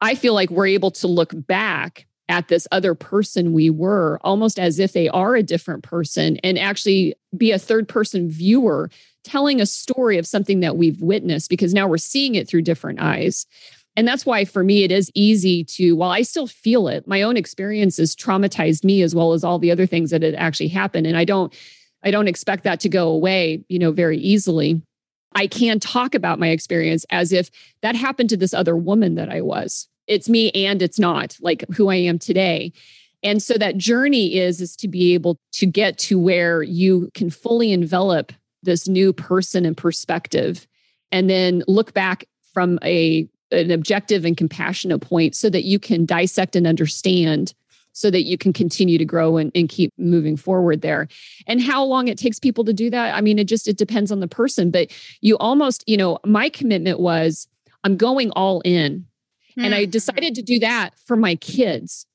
I 0.00 0.14
feel 0.14 0.34
like 0.34 0.50
we're 0.50 0.66
able 0.66 0.90
to 0.92 1.06
look 1.06 1.32
back 1.34 2.06
at 2.28 2.48
this 2.48 2.66
other 2.72 2.94
person 2.94 3.52
we 3.52 3.70
were 3.70 4.18
almost 4.22 4.58
as 4.58 4.78
if 4.78 4.92
they 4.92 5.08
are 5.08 5.36
a 5.36 5.42
different 5.42 5.82
person 5.82 6.38
and 6.38 6.58
actually 6.58 7.14
be 7.36 7.52
a 7.52 7.58
third 7.58 7.88
person 7.88 8.28
viewer 8.28 8.90
telling 9.22 9.60
a 9.60 9.66
story 9.66 10.18
of 10.18 10.26
something 10.26 10.60
that 10.60 10.76
we've 10.76 11.00
witnessed 11.00 11.50
because 11.50 11.74
now 11.74 11.86
we're 11.86 11.98
seeing 11.98 12.34
it 12.34 12.48
through 12.48 12.62
different 12.62 13.00
eyes. 13.00 13.46
And 13.96 14.06
that's 14.06 14.26
why 14.26 14.44
for 14.44 14.62
me, 14.62 14.84
it 14.84 14.92
is 14.92 15.10
easy 15.14 15.64
to, 15.64 15.94
while 15.96 16.10
I 16.10 16.22
still 16.22 16.46
feel 16.46 16.86
it, 16.86 17.08
my 17.08 17.22
own 17.22 17.36
experiences 17.36 18.14
traumatized 18.14 18.84
me 18.84 19.02
as 19.02 19.14
well 19.14 19.32
as 19.32 19.42
all 19.42 19.58
the 19.58 19.70
other 19.70 19.86
things 19.86 20.10
that 20.10 20.22
had 20.22 20.34
actually 20.34 20.68
happened. 20.68 21.06
And 21.06 21.16
I 21.16 21.24
don't, 21.24 21.52
I 22.04 22.10
don't 22.10 22.28
expect 22.28 22.64
that 22.64 22.78
to 22.80 22.88
go 22.88 23.08
away, 23.08 23.64
you 23.68 23.78
know, 23.78 23.90
very 23.90 24.18
easily. 24.18 24.82
I 25.36 25.46
can 25.46 25.78
talk 25.78 26.14
about 26.14 26.38
my 26.38 26.48
experience 26.48 27.04
as 27.10 27.30
if 27.30 27.50
that 27.82 27.94
happened 27.94 28.30
to 28.30 28.38
this 28.38 28.54
other 28.54 28.74
woman 28.74 29.16
that 29.16 29.28
I 29.28 29.42
was. 29.42 29.86
It's 30.06 30.30
me 30.30 30.50
and 30.52 30.80
it's 30.80 30.98
not 30.98 31.36
like 31.40 31.62
who 31.76 31.90
I 31.90 31.96
am 31.96 32.18
today. 32.18 32.72
And 33.22 33.42
so 33.42 33.54
that 33.54 33.76
journey 33.76 34.36
is 34.36 34.62
is 34.62 34.74
to 34.76 34.88
be 34.88 35.12
able 35.12 35.38
to 35.52 35.66
get 35.66 35.98
to 35.98 36.18
where 36.18 36.62
you 36.62 37.10
can 37.12 37.28
fully 37.28 37.70
envelop 37.70 38.32
this 38.62 38.88
new 38.88 39.12
person 39.12 39.66
and 39.66 39.76
perspective 39.76 40.66
and 41.12 41.28
then 41.28 41.62
look 41.68 41.92
back 41.92 42.24
from 42.54 42.78
a 42.82 43.28
an 43.52 43.70
objective 43.70 44.24
and 44.24 44.36
compassionate 44.36 45.02
point 45.02 45.36
so 45.36 45.50
that 45.50 45.64
you 45.64 45.78
can 45.78 46.06
dissect 46.06 46.56
and 46.56 46.66
understand 46.66 47.52
so 47.96 48.10
that 48.10 48.24
you 48.24 48.36
can 48.36 48.52
continue 48.52 48.98
to 48.98 49.06
grow 49.06 49.38
and, 49.38 49.50
and 49.54 49.70
keep 49.70 49.90
moving 49.96 50.36
forward 50.36 50.82
there 50.82 51.08
and 51.46 51.62
how 51.62 51.82
long 51.82 52.08
it 52.08 52.18
takes 52.18 52.38
people 52.38 52.62
to 52.62 52.74
do 52.74 52.90
that 52.90 53.14
i 53.14 53.20
mean 53.22 53.38
it 53.38 53.48
just 53.48 53.66
it 53.66 53.78
depends 53.78 54.12
on 54.12 54.20
the 54.20 54.28
person 54.28 54.70
but 54.70 54.92
you 55.22 55.36
almost 55.38 55.82
you 55.86 55.96
know 55.96 56.18
my 56.24 56.50
commitment 56.50 57.00
was 57.00 57.48
i'm 57.84 57.96
going 57.96 58.30
all 58.32 58.60
in 58.66 58.98
mm-hmm. 58.98 59.64
and 59.64 59.74
i 59.74 59.84
hmm. 59.84 59.90
decided 59.90 60.34
to 60.34 60.42
do 60.42 60.58
that 60.58 60.90
for 61.06 61.16
my 61.16 61.34
kids 61.36 62.06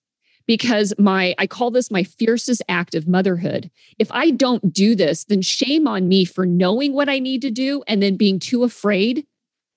because 0.46 0.94
my 1.00 1.34
i 1.40 1.48
call 1.48 1.72
this 1.72 1.90
my 1.90 2.04
fiercest 2.04 2.62
act 2.70 2.94
of 2.94 3.08
motherhood 3.08 3.72
if 3.98 4.12
i 4.12 4.30
don't 4.30 4.72
do 4.72 4.96
this 4.96 5.24
then 5.26 5.42
shame 5.42 5.88
on 5.88 6.08
me 6.08 6.26
for 6.26 6.46
knowing 6.46 6.94
what 6.94 7.10
i 7.10 7.18
need 7.18 7.42
to 7.42 7.52
do 7.52 7.84
and 7.88 8.04
then 8.04 8.16
being 8.16 8.40
too 8.40 8.64
afraid 8.64 9.26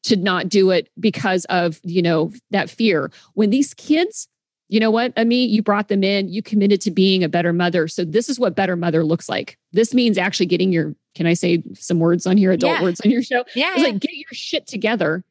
to 0.03 0.17
not 0.17 0.51
do 0.51 0.71
it 0.71 0.91
because 1.01 1.47
of 1.47 1.81
you 1.83 2.03
know 2.03 2.31
that 2.51 2.69
fear 2.69 3.11
when 3.33 3.49
these 3.49 3.73
kids 3.73 4.29
you 4.75 4.81
know 4.81 4.91
what, 4.91 5.13
Ami, 5.17 5.47
you 5.47 5.63
brought 5.63 5.87
them 5.87 6.03
in, 6.03 6.29
you 6.29 6.43
committed 6.43 6.81
to 6.81 6.91
being 6.91 7.23
a 7.23 7.29
better 7.29 7.53
mother. 7.53 7.87
So 7.87 8.05
this 8.05 8.29
is 8.29 8.41
what 8.41 8.57
better 8.57 8.75
mother 8.75 9.05
looks 9.05 9.29
like. 9.29 9.57
This 9.71 9.95
means 9.95 10.19
actually 10.19 10.47
getting 10.47 10.73
your, 10.73 10.97
can 11.15 11.27
I 11.27 11.35
say 11.35 11.63
some 11.75 12.01
words 12.01 12.27
on 12.27 12.37
here, 12.37 12.51
adult 12.51 12.79
yeah. 12.79 12.83
words 12.83 13.01
on 13.05 13.13
your 13.13 13.23
show? 13.23 13.45
Yeah. 13.55 13.71
It's 13.75 13.83
yeah. 13.83 13.85
like 13.85 14.01
get 14.01 14.15
your 14.15 14.33
shit 14.33 14.67
together. 14.67 15.23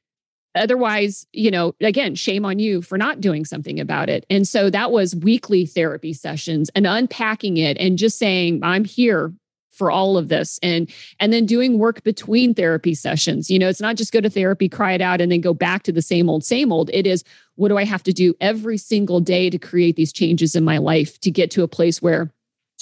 Otherwise, 0.56 1.28
you 1.34 1.52
know, 1.52 1.76
again, 1.82 2.16
shame 2.16 2.46
on 2.46 2.60
you 2.60 2.82
for 2.82 2.98
not 2.98 3.20
doing 3.20 3.44
something 3.44 3.82
about 3.82 4.08
it. 4.08 4.26
And 4.30 4.48
so 4.48 4.70
that 4.70 4.94
was 4.94 5.14
weekly 5.14 5.66
therapy 5.66 6.14
sessions 6.14 6.70
and 6.74 6.88
unpacking 6.88 7.58
it 7.58 7.76
and 7.78 7.98
just 7.98 8.18
saying, 8.18 8.62
I'm 8.64 8.86
here 8.86 9.34
for 9.74 9.92
all 9.92 10.18
of 10.18 10.30
this 10.30 10.60
and 10.64 10.90
and 11.20 11.34
then 11.34 11.46
doing 11.46 11.78
work 11.78 12.04
between 12.04 12.54
therapy 12.54 12.94
sessions 12.94 13.50
you 13.50 13.60
know 13.60 13.68
it's 13.68 13.82
not 13.82 13.96
just 13.96 14.14
go 14.14 14.22
to 14.22 14.30
therapy 14.30 14.70
cry 14.70 14.94
it 14.94 15.02
out 15.02 15.20
and 15.20 15.32
then 15.32 15.42
go 15.42 15.54
back 15.54 15.84
to 15.84 15.92
the 15.92 16.02
same 16.02 16.30
old 16.30 16.44
same 16.44 16.72
old 16.72 16.90
it 16.94 17.06
is 17.06 17.24
what 17.56 17.70
do 17.70 17.78
i 17.78 17.84
have 17.84 18.04
to 18.04 18.14
do 18.14 18.34
every 18.40 18.78
single 18.78 19.20
day 19.20 19.50
to 19.50 19.58
create 19.58 19.96
these 19.96 20.14
changes 20.14 20.56
in 20.56 20.64
my 20.64 20.78
life 20.78 21.20
to 21.20 21.32
get 21.32 21.52
to 21.52 21.64
a 21.64 21.68
place 21.68 22.02
where 22.02 22.32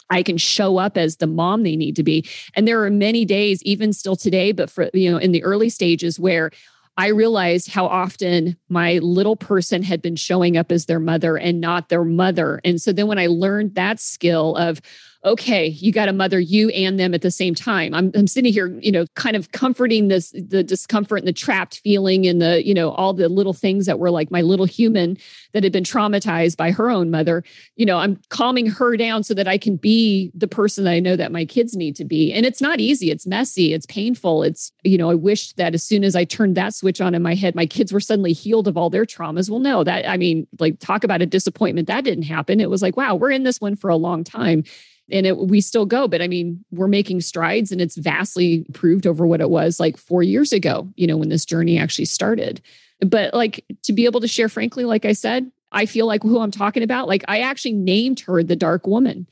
I 0.10 0.24
can 0.24 0.38
show 0.38 0.78
up 0.78 0.98
as 0.98 1.18
the 1.18 1.28
mom 1.28 1.64
they 1.64 1.78
need 1.78 1.96
to 1.96 2.04
be. 2.04 2.28
And 2.54 2.68
there 2.68 2.84
are 2.84 2.90
many 2.90 3.24
days, 3.24 3.64
even 3.64 3.94
still 3.94 4.18
today, 4.18 4.52
but 4.52 4.70
for, 4.70 4.90
you 4.94 5.10
know, 5.10 5.18
in 5.18 5.32
the 5.32 5.42
early 5.42 5.70
stages 5.70 6.20
where 6.20 6.52
I 6.98 7.08
realized 7.08 7.72
how 7.72 7.88
often 7.88 8.58
my 8.68 8.98
little 9.00 9.38
person 9.38 9.82
had 9.82 10.02
been 10.02 10.18
showing 10.18 10.58
up 10.58 10.72
as 10.72 10.86
their 10.86 11.00
mother 11.00 11.38
and 11.38 11.62
not 11.62 11.90
their 11.90 12.04
mother. 12.04 12.60
And 12.66 12.82
so 12.82 12.92
then 12.92 13.08
when 13.08 13.18
I 13.18 13.28
learned 13.28 13.76
that 13.76 14.00
skill 14.00 14.56
of, 14.58 14.82
okay, 15.24 15.68
you 15.68 15.92
got 15.92 16.06
to 16.06 16.14
mother 16.14 16.40
you 16.40 16.70
and 16.70 17.00
them 17.00 17.14
at 17.14 17.22
the 17.22 17.30
same 17.30 17.54
time. 17.54 17.94
I'm, 17.94 18.12
I'm 18.16 18.26
sitting 18.26 18.52
here, 18.52 18.76
you 18.82 18.92
know, 18.92 19.06
kind 19.16 19.36
of 19.36 19.52
comforting 19.52 20.08
this, 20.08 20.32
the 20.32 20.64
discomfort 20.64 21.20
and 21.20 21.28
the 21.28 21.34
trapped 21.34 21.80
feeling 21.84 22.26
and 22.26 22.42
the, 22.42 22.66
you 22.66 22.74
know, 22.74 22.90
all 22.92 23.14
the 23.14 23.30
little 23.30 23.54
things 23.54 23.86
that 23.86 24.00
were 24.00 24.10
like 24.10 24.32
my 24.32 24.42
little 24.42 24.66
human 24.66 25.18
that 25.54 25.64
had 25.64 25.72
been 25.72 25.84
traumatized 25.84 26.58
by 26.58 26.72
her 26.72 26.90
own 26.90 27.12
mother. 27.12 27.44
You 27.76 27.86
know, 27.86 27.98
I'm 27.98 28.20
calming 28.30 28.66
her 28.66 28.98
down 28.98 29.24
so 29.24 29.36
that 29.36 29.48
I 29.48 29.60
can 29.60 29.76
be 29.76 30.32
the 30.34 30.48
person 30.48 30.86
that 30.86 30.92
I 30.92 31.00
know 31.00 31.16
that 31.16 31.32
my 31.32 31.46
kids 31.46 31.76
need 31.76 31.96
to 31.98 32.06
be. 32.06 32.34
And 32.34 32.44
it's 32.44 32.62
not 32.62 32.80
easy. 32.80 33.12
It's 33.12 33.28
messy. 33.28 33.74
It's 33.74 33.86
painful. 33.86 34.42
It's, 34.42 34.72
you 34.84 34.98
know, 34.98 35.12
I 35.12 35.16
wish 35.16 35.54
that 35.54 35.76
as 35.76 35.84
soon 35.84 36.04
as 36.04 36.16
I 36.16 36.26
turned 36.26 36.58
that 36.58 36.74
switch 36.74 37.00
on 37.00 37.14
in 37.14 37.22
my 37.22 37.36
head, 37.36 37.54
my 37.54 37.68
kids 37.68 37.94
were 37.94 38.00
suddenly 38.00 38.34
healed 38.34 38.68
of 38.68 38.76
all 38.76 38.90
their 38.90 39.06
traumas. 39.06 39.52
Well, 39.52 39.60
no, 39.60 39.84
that, 39.84 40.10
I 40.10 40.18
mean, 40.18 40.48
like 40.60 40.80
talk 40.80 41.04
about 41.04 41.22
a 41.22 41.28
disappointment. 41.28 41.88
That 41.88 42.06
didn't 42.06 42.24
happen. 42.24 42.60
It 42.60 42.72
was 42.72 42.82
like, 42.82 42.98
wow, 42.98 43.14
we're 43.14 43.30
in 43.30 43.44
this 43.44 43.62
one 43.62 43.76
for 43.76 43.92
a 43.92 43.96
long 43.96 44.24
time 44.24 44.64
and 45.10 45.26
it, 45.26 45.38
we 45.38 45.62
still 45.62 45.86
go 45.86 46.08
but 46.08 46.22
i 46.22 46.28
mean 46.28 46.64
we're 46.72 46.88
making 46.88 47.22
strides 47.22 47.72
and 47.72 47.82
it's 47.82 47.98
vastly 47.98 48.66
improved 48.68 49.08
over 49.08 49.26
what 49.26 49.42
it 49.42 49.50
was 49.50 49.80
like 49.80 49.98
four 49.98 50.24
years 50.24 50.52
ago 50.52 50.88
you 50.96 51.08
know 51.08 51.18
when 51.18 51.30
this 51.30 51.46
journey 51.46 51.78
actually 51.78 52.06
started 52.06 52.62
but 53.00 53.34
like 53.34 53.66
to 53.84 53.94
be 53.94 54.06
able 54.06 54.22
to 54.22 54.28
share 54.28 54.50
frankly 54.50 54.86
like 54.86 55.06
i 55.06 55.14
said 55.14 55.52
i 55.72 55.86
feel 55.86 56.06
like 56.06 56.24
who 56.24 56.40
i'm 56.40 56.52
talking 56.52 56.84
about 56.84 57.08
like 57.08 57.24
i 57.28 57.40
actually 57.40 57.74
named 57.74 58.20
her 58.22 58.44
the 58.44 58.56
dark 58.56 58.86
woman 58.86 59.28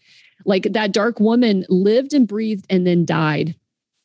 like 0.46 0.64
that 0.72 0.92
dark 0.92 1.20
woman 1.20 1.66
lived 1.70 2.14
and 2.14 2.28
breathed 2.28 2.66
and 2.70 2.88
then 2.88 3.06
died 3.06 3.56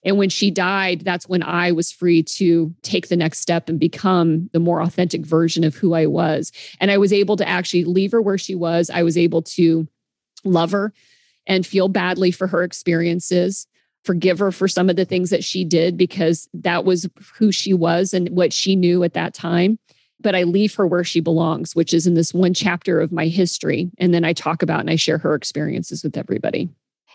and 0.05 0.19
when 0.19 0.29
she 0.29 0.51
died, 0.51 1.01
that's 1.01 1.29
when 1.29 1.43
I 1.43 1.73
was 1.73 1.91
free 1.91 2.23
to 2.23 2.75
take 2.83 3.09
the 3.09 3.17
next 3.17 3.41
step 3.41 3.69
and 3.69 3.81
become 3.81 4.51
the 4.53 4.61
more 4.61 4.83
authentic 4.83 5.25
version 5.25 5.65
of 5.65 5.75
who 5.75 5.95
I 5.95 6.07
was. 6.07 6.53
And 6.79 6.91
I 6.91 6.99
was 6.99 7.13
able 7.13 7.37
to 7.37 7.49
actually 7.49 7.85
leave 7.85 8.13
her 8.13 8.21
where 8.21 8.39
she 8.39 8.55
was. 8.55 8.91
I 8.91 9.03
was 9.03 9.17
able 9.17 9.43
to 9.43 9.89
love 10.45 10.73
her 10.73 10.93
and 11.47 11.67
feel 11.67 11.89
badly 11.89 12.31
for 12.31 12.47
her 12.47 12.63
experiences, 12.63 13.67
forgive 14.05 14.39
her 14.39 14.53
for 14.53 14.69
some 14.69 14.91
of 14.91 14.97
the 14.97 15.05
things 15.05 15.31
that 15.31 15.45
she 15.45 15.65
did 15.65 15.97
because 15.97 16.49
that 16.55 16.85
was 16.85 17.09
who 17.37 17.51
she 17.51 17.73
was 17.73 18.15
and 18.15 18.29
what 18.31 18.53
she 18.53 18.77
knew 18.77 19.03
at 19.03 19.15
that 19.15 19.35
time. 19.35 19.79
But 20.21 20.35
I 20.35 20.45
leave 20.45 20.75
her 20.77 20.87
where 20.87 21.05
she 21.05 21.21
belongs, 21.21 21.75
which 21.75 21.93
is 21.93 22.07
in 22.07 22.15
this 22.15 22.33
one 22.33 22.55
chapter 22.55 23.01
of 23.01 23.13
my 23.13 23.27
history. 23.27 23.91
And 23.99 24.15
then 24.15 24.25
I 24.25 24.33
talk 24.33 24.63
about 24.63 24.81
and 24.81 24.91
I 24.91 24.97
share 24.97 25.19
her 25.19 25.35
experiences 25.35 26.03
with 26.03 26.17
everybody. 26.17 26.71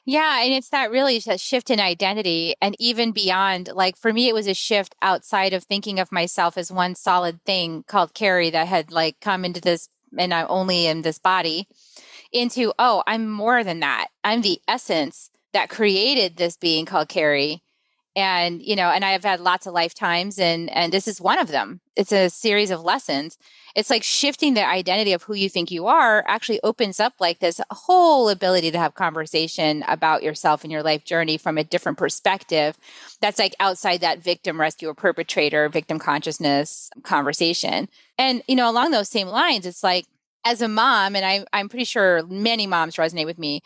Yeah, 0.06 0.42
and 0.44 0.54
it's 0.54 0.70
that 0.70 0.92
really 0.92 1.20
that 1.20 1.40
shift 1.40 1.70
in 1.70 1.80
identity 1.80 2.56
and 2.62 2.76
even 2.80 3.12
beyond 3.12 3.70
like 3.74 3.98
for 3.98 4.12
me 4.14 4.28
it 4.28 4.34
was 4.34 4.48
a 4.48 4.54
shift 4.54 4.96
outside 5.02 5.54
of 5.54 5.64
thinking 5.64 6.00
of 6.00 6.12
myself 6.12 6.58
as 6.58 6.72
one 6.72 6.96
solid 6.96 7.44
thing 7.46 7.84
called 7.88 8.14
Carrie 8.14 8.50
that 8.50 8.68
had 8.68 8.92
like 8.92 9.20
come 9.20 9.46
into 9.46 9.62
this 9.62 9.90
and 10.18 10.34
I'm 10.34 10.48
only 10.50 10.88
in 10.88 11.04
this 11.04 11.20
body 11.20 11.68
into, 12.32 12.74
oh, 12.80 13.04
I'm 13.08 13.30
more 13.30 13.64
than 13.64 13.80
that. 13.80 14.08
I'm 14.24 14.42
the 14.42 14.60
essence 14.68 15.30
that 15.54 15.70
created 15.70 16.38
this 16.38 16.58
being 16.58 16.86
called 16.86 17.10
Carrie. 17.10 17.62
And, 18.16 18.62
you 18.62 18.76
know, 18.76 18.90
and 18.90 19.06
I 19.06 19.12
have 19.12 19.24
had 19.24 19.40
lots 19.40 19.66
of 19.66 19.74
lifetimes 19.74 20.40
and 20.40 20.70
and 20.72 20.92
this 20.92 21.08
is 21.08 21.22
one 21.22 21.40
of 21.40 21.48
them. 21.48 21.80
It's 21.96 22.12
a 22.12 22.30
series 22.30 22.72
of 22.72 22.84
lessons. 22.84 23.38
It's 23.76 23.90
like 23.90 24.04
shifting 24.04 24.56
the 24.56 24.68
identity 24.68 25.14
of 25.14 25.24
who 25.24 25.36
you 25.36 25.48
think 25.48 25.70
you 25.70 25.86
are 25.88 26.26
actually 26.28 26.60
opens 26.64 27.00
up 27.00 27.14
like 27.20 27.40
this 27.40 27.62
whole 27.70 28.28
ability 28.28 28.72
to 28.72 28.80
have 28.80 28.96
conversation 28.96 29.86
about 29.88 30.24
yourself 30.24 30.64
and 30.64 30.72
your 30.72 30.84
life 30.84 31.06
journey 31.06 31.38
from 31.38 31.58
a 31.58 31.64
different 31.64 31.98
perspective. 31.98 32.78
That's 33.22 33.40
like 33.40 33.56
outside 33.60 34.02
that 34.02 34.24
victim 34.24 34.60
rescue 34.60 34.90
or 34.90 34.96
perpetrator 34.96 35.70
victim 35.70 36.00
consciousness 36.00 36.90
conversation. 37.04 37.90
And, 38.18 38.42
you 38.48 38.56
know, 38.56 38.70
along 38.70 38.92
those 38.92 39.08
same 39.08 39.28
lines, 39.28 39.66
it's 39.66 39.84
like 39.84 40.08
as 40.46 40.62
a 40.62 40.68
mom, 40.68 41.16
and 41.16 41.26
I, 41.26 41.46
I'm 41.54 41.70
pretty 41.70 41.86
sure 41.86 42.26
many 42.28 42.68
moms 42.68 42.96
resonate 42.96 43.26
with 43.26 43.40
me, 43.40 43.62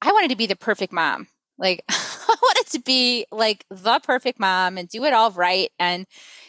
I 0.00 0.12
wanted 0.12 0.30
to 0.30 0.36
be 0.36 0.46
the 0.46 0.56
perfect 0.56 0.92
mom. 0.92 1.28
Like, 1.58 1.84
I 1.88 2.36
wanted 2.40 2.70
to 2.72 2.80
be 2.80 3.26
like 3.30 3.64
the 3.70 4.00
perfect 4.00 4.40
mom 4.40 4.78
and 4.78 4.88
do 4.88 5.04
it 5.04 5.12
all 5.12 5.30
right. 5.32 5.70
And, 5.78 6.06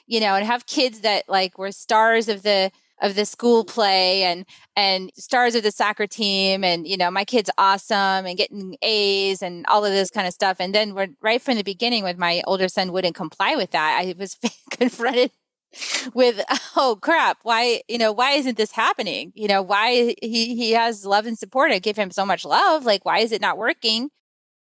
you 0.08 0.20
know, 0.20 0.36
and 0.36 0.46
have 0.46 0.66
kids 0.66 1.02
that 1.02 1.28
like 1.28 1.58
were 1.58 1.72
stars 1.72 2.30
of 2.30 2.44
the, 2.44 2.72
of 3.02 3.16
the 3.16 3.26
school 3.26 3.66
play 3.66 4.24
and 4.24 4.46
and 4.76 5.12
stars 5.16 5.56
of 5.56 5.64
the 5.64 5.72
soccer 5.72 6.08
team 6.08 6.64
and 6.64 6.88
you 6.88 6.96
know 6.96 7.12
my 7.12 7.26
kid's 7.26 7.50
awesome 7.58 8.26
and 8.26 8.38
getting 8.38 8.78
A's 8.82 9.42
and 9.42 9.66
all 9.68 9.84
of 9.84 9.92
this 9.92 10.10
kind 10.10 10.26
of 10.26 10.34
stuff 10.34 10.58
and 10.60 10.74
then 10.74 10.94
right 11.22 11.42
from 11.42 11.58
the 11.58 11.64
beginning 11.64 12.04
when 12.04 12.18
my 12.18 12.42
older 12.48 12.68
son 12.70 12.92
wouldn't 12.92 13.16
comply 13.16 13.56
with 13.56 13.72
that 13.72 14.00
I 14.00 14.16
was 14.18 14.38
confronted 14.72 15.32
with 16.14 16.42
oh 16.76 16.98
crap 17.02 17.38
why 17.44 17.82
you 17.88 17.98
know 17.98 18.12
why 18.12 18.32
isn't 18.32 18.58
this 18.58 18.72
happening 18.72 19.32
you 19.36 19.48
know 19.48 19.62
why 19.62 20.16
he 20.22 20.56
he 20.56 20.72
has 20.72 21.06
love 21.06 21.26
and 21.26 21.38
support 21.38 21.72
I 21.72 21.80
give 21.80 21.98
him 21.98 22.12
so 22.12 22.26
much 22.26 22.46
love 22.46 22.86
like 22.86 23.06
why 23.06 23.20
is 23.20 23.32
it 23.32 23.42
not 23.42 23.58
working 23.58 24.10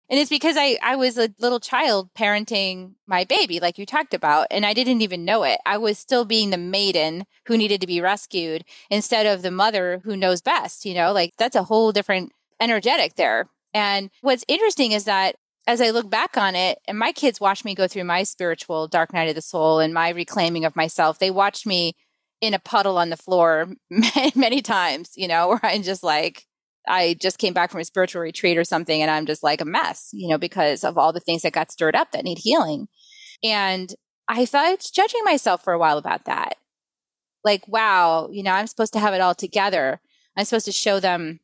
and 0.09 0.19
it's 0.19 0.29
because 0.29 0.57
I, 0.57 0.77
I 0.83 0.95
was 0.95 1.17
a 1.17 1.33
little 1.39 1.59
child 1.59 2.13
parenting 2.13 2.93
my 3.07 3.23
baby, 3.23 3.59
like 3.59 3.77
you 3.77 3.85
talked 3.85 4.13
about, 4.13 4.47
and 4.51 4.65
I 4.65 4.73
didn't 4.73 5.01
even 5.01 5.25
know 5.25 5.43
it. 5.43 5.59
I 5.65 5.77
was 5.77 5.97
still 5.97 6.25
being 6.25 6.49
the 6.49 6.57
maiden 6.57 7.25
who 7.47 7.57
needed 7.57 7.81
to 7.81 7.87
be 7.87 8.01
rescued 8.01 8.63
instead 8.89 9.25
of 9.25 9.41
the 9.41 9.49
mother 9.49 10.01
who 10.03 10.17
knows 10.17 10.41
best, 10.41 10.85
you 10.85 10.93
know, 10.93 11.13
like 11.13 11.33
that's 11.37 11.55
a 11.55 11.63
whole 11.63 11.91
different 11.91 12.31
energetic 12.59 13.15
there. 13.15 13.49
And 13.73 14.11
what's 14.21 14.45
interesting 14.47 14.91
is 14.91 15.05
that 15.05 15.35
as 15.67 15.81
I 15.81 15.91
look 15.91 16.09
back 16.09 16.37
on 16.37 16.55
it, 16.55 16.79
and 16.87 16.97
my 16.97 17.11
kids 17.11 17.39
watched 17.39 17.65
me 17.65 17.75
go 17.75 17.87
through 17.87 18.03
my 18.03 18.23
spiritual 18.23 18.87
dark 18.87 19.13
night 19.13 19.29
of 19.29 19.35
the 19.35 19.41
soul 19.41 19.79
and 19.79 19.93
my 19.93 20.09
reclaiming 20.09 20.65
of 20.65 20.75
myself, 20.75 21.19
they 21.19 21.31
watched 21.31 21.65
me 21.65 21.95
in 22.41 22.53
a 22.53 22.59
puddle 22.59 22.97
on 22.97 23.09
the 23.09 23.17
floor 23.17 23.69
many, 23.89 24.31
many 24.35 24.61
times, 24.61 25.11
you 25.15 25.27
know, 25.27 25.47
where 25.47 25.59
I'm 25.63 25.83
just 25.83 26.03
like, 26.03 26.45
I 26.87 27.15
just 27.19 27.37
came 27.37 27.53
back 27.53 27.71
from 27.71 27.79
a 27.79 27.85
spiritual 27.85 28.21
retreat 28.21 28.57
or 28.57 28.65
something 28.65 29.01
and 29.01 29.09
I'm 29.09 29.25
just 29.25 29.43
like 29.43 29.61
a 29.61 29.65
mess, 29.65 30.09
you 30.11 30.27
know, 30.27 30.37
because 30.37 30.83
of 30.83 30.97
all 30.97 31.13
the 31.13 31.21
things 31.21 31.43
that 31.43 31.53
got 31.53 31.71
stirred 31.71 31.95
up 31.95 32.11
that 32.11 32.25
need 32.25 32.39
healing. 32.39 32.87
And 33.41 33.93
I 34.27 34.45
thought 34.45 34.89
judging 34.93 35.23
myself 35.23 35.63
for 35.63 35.71
a 35.71 35.79
while 35.79 35.97
about 35.97 36.25
that. 36.25 36.57
Like, 37.45 37.65
wow, 37.67 38.29
you 38.31 38.43
know, 38.43 38.51
I'm 38.51 38.67
supposed 38.67 38.93
to 38.93 38.99
have 38.99 39.13
it 39.13 39.21
all 39.21 39.35
together. 39.35 40.01
I'm 40.35 40.45
supposed 40.45 40.65
to 40.65 40.71
show 40.71 40.99
them, 40.99 41.39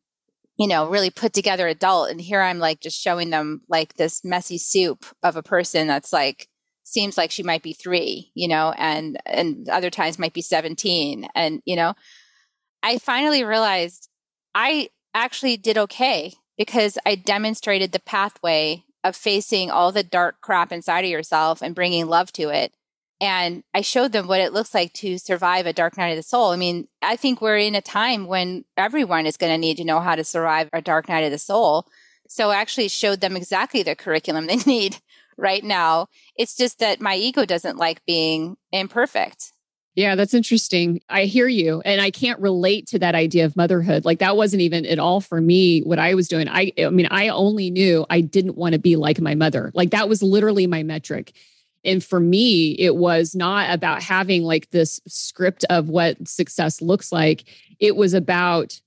you 0.59 0.67
know, 0.67 0.87
really 0.87 1.09
put 1.09 1.33
together 1.33 1.67
adult. 1.67 2.11
And 2.11 2.21
here 2.21 2.41
I'm 2.41 2.59
like 2.59 2.81
just 2.81 3.01
showing 3.01 3.29
them 3.29 3.61
like 3.69 3.95
this 3.95 4.23
messy 4.23 4.57
soup 4.57 5.05
of 5.23 5.35
a 5.35 5.43
person 5.43 5.87
that's 5.87 6.13
like, 6.13 6.47
seems 6.83 7.17
like 7.17 7.31
she 7.31 7.43
might 7.43 7.63
be 7.63 7.73
three, 7.73 8.31
you 8.35 8.47
know, 8.47 8.73
and, 8.77 9.17
and 9.25 9.69
other 9.69 9.89
times 9.89 10.19
might 10.19 10.33
be 10.33 10.41
17. 10.41 11.27
And, 11.33 11.61
you 11.65 11.75
know, 11.75 11.93
I 12.83 12.97
finally 12.97 13.43
realized 13.43 14.09
I, 14.53 14.89
actually 15.13 15.57
did 15.57 15.77
okay 15.77 16.33
because 16.57 16.97
I 17.05 17.15
demonstrated 17.15 17.91
the 17.91 17.99
pathway 17.99 18.83
of 19.03 19.15
facing 19.15 19.71
all 19.71 19.91
the 19.91 20.03
dark 20.03 20.41
crap 20.41 20.71
inside 20.71 21.05
of 21.05 21.11
yourself 21.11 21.61
and 21.61 21.75
bringing 21.75 22.07
love 22.07 22.31
to 22.33 22.49
it. 22.49 22.73
And 23.21 23.63
I 23.73 23.81
showed 23.81 24.13
them 24.13 24.27
what 24.27 24.39
it 24.39 24.53
looks 24.53 24.73
like 24.73 24.93
to 24.93 25.17
survive 25.17 25.65
a 25.65 25.73
dark 25.73 25.97
night 25.97 26.09
of 26.09 26.15
the 26.15 26.23
soul. 26.23 26.51
I 26.51 26.55
mean, 26.55 26.87
I 27.01 27.17
think 27.17 27.41
we're 27.41 27.57
in 27.57 27.75
a 27.75 27.81
time 27.81 28.27
when 28.27 28.63
everyone 28.77 29.25
is 29.25 29.35
going 29.35 29.51
to 29.51 29.57
need 29.57 29.77
to 29.77 29.83
know 29.83 29.99
how 29.99 30.15
to 30.15 30.23
survive 30.23 30.69
a 30.71 30.81
dark 30.81 31.09
night 31.09 31.25
of 31.25 31.31
the 31.31 31.37
soul. 31.37 31.85
So 32.29 32.51
I 32.51 32.57
actually 32.57 32.87
showed 32.87 33.19
them 33.19 33.35
exactly 33.35 33.83
the 33.83 33.95
curriculum 33.95 34.47
they 34.47 34.57
need 34.57 34.97
right 35.37 35.63
now. 35.63 36.07
It's 36.35 36.55
just 36.55 36.79
that 36.79 37.01
my 37.01 37.15
ego 37.15 37.45
doesn't 37.45 37.77
like 37.77 38.05
being 38.05 38.55
imperfect. 38.71 39.51
Yeah, 39.95 40.15
that's 40.15 40.33
interesting. 40.33 41.01
I 41.09 41.25
hear 41.25 41.47
you. 41.47 41.81
And 41.83 41.99
I 41.99 42.11
can't 42.11 42.39
relate 42.39 42.87
to 42.87 42.99
that 42.99 43.15
idea 43.15 43.43
of 43.43 43.57
motherhood. 43.57 44.05
Like 44.05 44.19
that 44.19 44.37
wasn't 44.37 44.61
even 44.61 44.85
at 44.85 44.99
all 44.99 45.19
for 45.19 45.41
me 45.41 45.81
what 45.81 45.99
I 45.99 46.13
was 46.13 46.29
doing. 46.29 46.47
I 46.47 46.71
I 46.77 46.89
mean, 46.89 47.07
I 47.11 47.27
only 47.29 47.69
knew 47.69 48.05
I 48.09 48.21
didn't 48.21 48.55
want 48.55 48.73
to 48.73 48.79
be 48.79 48.95
like 48.95 49.19
my 49.19 49.35
mother. 49.35 49.71
Like 49.73 49.89
that 49.89 50.07
was 50.07 50.23
literally 50.23 50.67
my 50.67 50.83
metric. 50.83 51.33
And 51.85 52.03
for 52.03 52.19
me, 52.19 52.71
it 52.73 52.95
was 52.95 53.35
not 53.35 53.71
about 53.71 54.03
having 54.03 54.43
like 54.43 54.69
this 54.71 54.99
script 55.07 55.65
of 55.69 55.89
what 55.89 56.27
success 56.27 56.81
looks 56.81 57.11
like. 57.11 57.43
It 57.79 57.95
was 57.95 58.13
about 58.13 58.79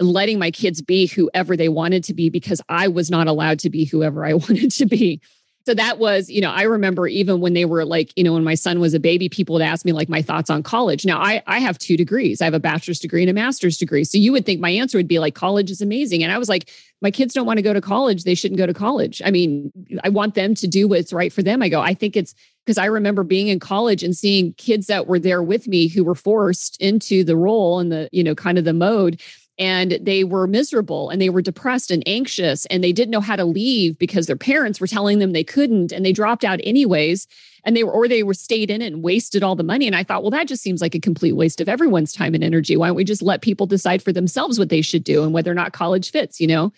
letting 0.00 0.38
my 0.38 0.50
kids 0.50 0.80
be 0.80 1.06
whoever 1.06 1.56
they 1.56 1.68
wanted 1.68 2.02
to 2.04 2.14
be 2.14 2.30
because 2.30 2.60
I 2.68 2.88
was 2.88 3.10
not 3.10 3.26
allowed 3.26 3.58
to 3.60 3.70
be 3.70 3.84
whoever 3.84 4.24
I 4.24 4.34
wanted 4.34 4.70
to 4.72 4.86
be 4.86 5.20
so 5.66 5.74
that 5.74 5.98
was, 5.98 6.30
you 6.30 6.40
know, 6.40 6.50
I 6.50 6.62
remember 6.62 7.06
even 7.06 7.40
when 7.40 7.52
they 7.52 7.64
were 7.64 7.84
like, 7.84 8.12
you 8.16 8.24
know, 8.24 8.32
when 8.32 8.44
my 8.44 8.54
son 8.54 8.80
was 8.80 8.94
a 8.94 9.00
baby, 9.00 9.28
people 9.28 9.52
would 9.54 9.62
ask 9.62 9.84
me 9.84 9.92
like 9.92 10.08
my 10.08 10.22
thoughts 10.22 10.48
on 10.48 10.62
college. 10.62 11.04
Now 11.04 11.20
I 11.20 11.42
I 11.46 11.58
have 11.58 11.78
two 11.78 11.96
degrees. 11.96 12.40
I 12.40 12.44
have 12.46 12.54
a 12.54 12.60
bachelor's 12.60 12.98
degree 12.98 13.22
and 13.22 13.30
a 13.30 13.34
master's 13.34 13.76
degree. 13.76 14.04
So 14.04 14.18
you 14.18 14.32
would 14.32 14.46
think 14.46 14.60
my 14.60 14.70
answer 14.70 14.98
would 14.98 15.08
be 15.08 15.18
like 15.18 15.34
college 15.34 15.70
is 15.70 15.82
amazing. 15.82 16.22
And 16.22 16.32
I 16.32 16.38
was 16.38 16.48
like, 16.48 16.70
my 17.02 17.10
kids 17.10 17.34
don't 17.34 17.46
want 17.46 17.58
to 17.58 17.62
go 17.62 17.72
to 17.72 17.80
college. 17.80 18.24
They 18.24 18.34
shouldn't 18.34 18.58
go 18.58 18.66
to 18.66 18.74
college. 18.74 19.20
I 19.24 19.30
mean, 19.30 19.70
I 20.02 20.08
want 20.08 20.34
them 20.34 20.54
to 20.54 20.66
do 20.66 20.88
what's 20.88 21.12
right 21.12 21.32
for 21.32 21.42
them. 21.42 21.62
I 21.62 21.68
go, 21.68 21.80
I 21.80 21.94
think 21.94 22.16
it's 22.16 22.34
because 22.64 22.78
I 22.78 22.86
remember 22.86 23.24
being 23.24 23.48
in 23.48 23.58
college 23.58 24.02
and 24.02 24.16
seeing 24.16 24.52
kids 24.54 24.86
that 24.86 25.06
were 25.06 25.18
there 25.18 25.42
with 25.42 25.66
me 25.66 25.88
who 25.88 26.04
were 26.04 26.14
forced 26.14 26.80
into 26.80 27.24
the 27.24 27.36
role 27.36 27.80
and 27.80 27.90
the, 27.90 28.08
you 28.12 28.22
know, 28.22 28.34
kind 28.34 28.58
of 28.58 28.64
the 28.64 28.72
mode 28.72 29.20
and 29.60 29.98
they 30.00 30.24
were 30.24 30.46
miserable 30.46 31.10
and 31.10 31.20
they 31.20 31.28
were 31.28 31.42
depressed 31.42 31.90
and 31.90 32.02
anxious 32.06 32.64
and 32.66 32.82
they 32.82 32.92
didn't 32.92 33.10
know 33.10 33.20
how 33.20 33.36
to 33.36 33.44
leave 33.44 33.98
because 33.98 34.26
their 34.26 34.34
parents 34.34 34.80
were 34.80 34.86
telling 34.86 35.18
them 35.18 35.32
they 35.32 35.44
couldn't 35.44 35.92
and 35.92 36.04
they 36.04 36.12
dropped 36.12 36.44
out 36.44 36.60
anyways. 36.64 37.28
And 37.62 37.76
they 37.76 37.84
were 37.84 37.92
or 37.92 38.08
they 38.08 38.22
were 38.22 38.32
stayed 38.32 38.70
in 38.70 38.80
it 38.80 38.90
and 38.90 39.02
wasted 39.02 39.42
all 39.42 39.54
the 39.54 39.62
money. 39.62 39.86
And 39.86 39.94
i 39.94 40.02
thought 40.02 40.22
well 40.22 40.30
that 40.30 40.48
just 40.48 40.62
seems 40.62 40.80
like 40.80 40.94
a 40.94 41.00
complete 41.00 41.34
waste 41.34 41.60
of 41.60 41.68
everyone's 41.68 42.14
time 42.14 42.34
and 42.34 42.42
energy. 42.42 42.74
Why 42.74 42.86
don't 42.86 42.96
we 42.96 43.04
just 43.04 43.20
let 43.20 43.42
people 43.42 43.66
decide 43.66 44.02
for 44.02 44.14
themselves 44.14 44.58
what 44.58 44.70
they 44.70 44.80
should 44.80 45.04
do 45.04 45.22
and 45.22 45.34
whether 45.34 45.52
or 45.52 45.54
not 45.54 45.74
college 45.74 46.10
fits 46.10 46.40
you 46.40 46.46
know? 46.46 46.72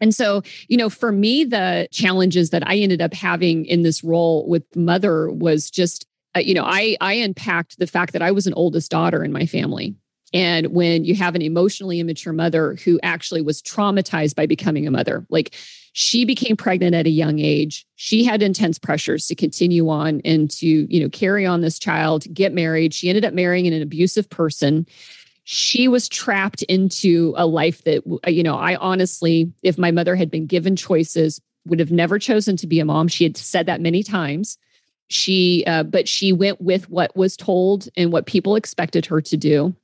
And 0.00 0.14
so, 0.14 0.42
you 0.66 0.76
know, 0.76 0.90
for 0.90 1.12
me, 1.12 1.44
the 1.44 1.88
challenges 1.92 2.50
that 2.50 2.66
I 2.66 2.76
ended 2.76 3.00
up 3.00 3.14
having 3.14 3.64
in 3.66 3.82
this 3.82 4.02
role 4.02 4.46
with 4.48 4.64
mother 4.74 5.30
was 5.30 5.70
just, 5.70 6.04
uh, 6.34 6.40
you 6.40 6.54
know, 6.54 6.64
I 6.64 6.96
I 7.00 7.14
unpacked 7.14 7.78
the 7.78 7.86
fact 7.86 8.12
that 8.14 8.22
I 8.22 8.32
was 8.32 8.46
an 8.46 8.54
oldest 8.54 8.90
daughter 8.90 9.22
in 9.22 9.30
my 9.30 9.46
family. 9.46 9.94
And 10.32 10.68
when 10.68 11.04
you 11.04 11.14
have 11.14 11.34
an 11.34 11.42
emotionally 11.42 12.00
immature 12.00 12.32
mother 12.32 12.76
who 12.84 12.98
actually 13.02 13.42
was 13.42 13.62
traumatized 13.62 14.34
by 14.34 14.46
becoming 14.46 14.86
a 14.86 14.90
mother, 14.90 15.26
like 15.28 15.54
she 15.92 16.24
became 16.24 16.56
pregnant 16.56 16.94
at 16.94 17.06
a 17.06 17.10
young 17.10 17.38
age, 17.38 17.86
she 17.94 18.24
had 18.24 18.42
intense 18.42 18.78
pressures 18.78 19.26
to 19.28 19.36
continue 19.36 19.88
on 19.88 20.20
and 20.24 20.50
to, 20.50 20.66
you 20.66 21.00
know, 21.00 21.08
carry 21.08 21.46
on 21.46 21.60
this 21.60 21.78
child, 21.78 22.26
get 22.34 22.52
married. 22.52 22.92
She 22.92 23.08
ended 23.08 23.24
up 23.24 23.32
marrying 23.32 23.66
an 23.66 23.80
abusive 23.80 24.28
person. 24.28 24.86
She 25.44 25.86
was 25.86 26.08
trapped 26.08 26.62
into 26.62 27.34
a 27.36 27.46
life 27.46 27.84
that, 27.84 28.02
you 28.26 28.42
know, 28.42 28.56
I 28.56 28.74
honestly, 28.76 29.52
if 29.62 29.78
my 29.78 29.92
mother 29.92 30.16
had 30.16 30.30
been 30.30 30.46
given 30.46 30.74
choices, 30.74 31.40
would 31.66 31.78
have 31.78 31.92
never 31.92 32.18
chosen 32.18 32.56
to 32.56 32.66
be 32.66 32.80
a 32.80 32.84
mom. 32.84 33.08
She 33.08 33.24
had 33.24 33.36
said 33.36 33.66
that 33.66 33.80
many 33.80 34.02
times 34.02 34.58
she 35.08 35.64
uh, 35.66 35.82
but 35.82 36.08
she 36.08 36.32
went 36.32 36.60
with 36.60 36.88
what 36.88 37.14
was 37.16 37.36
told 37.36 37.88
and 37.96 38.12
what 38.12 38.26
people 38.26 38.56
expected 38.56 39.06
her 39.06 39.20
to 39.20 39.36
do 39.36 39.74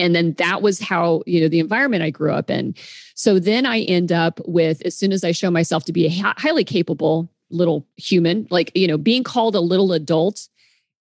and 0.00 0.14
then 0.14 0.32
that 0.34 0.62
was 0.62 0.80
how 0.80 1.22
you 1.26 1.40
know 1.40 1.48
the 1.48 1.60
environment 1.60 2.02
i 2.02 2.10
grew 2.10 2.32
up 2.32 2.50
in. 2.50 2.74
So 3.14 3.38
then 3.38 3.66
i 3.66 3.80
end 3.80 4.10
up 4.10 4.40
with 4.46 4.82
as 4.84 4.96
soon 4.96 5.12
as 5.12 5.22
i 5.24 5.32
show 5.32 5.50
myself 5.50 5.84
to 5.84 5.92
be 5.92 6.06
a 6.06 6.34
highly 6.38 6.64
capable 6.64 7.30
little 7.50 7.86
human 7.96 8.46
like 8.50 8.70
you 8.74 8.86
know 8.86 8.96
being 8.96 9.24
called 9.24 9.54
a 9.56 9.60
little 9.60 9.92
adult 9.92 10.48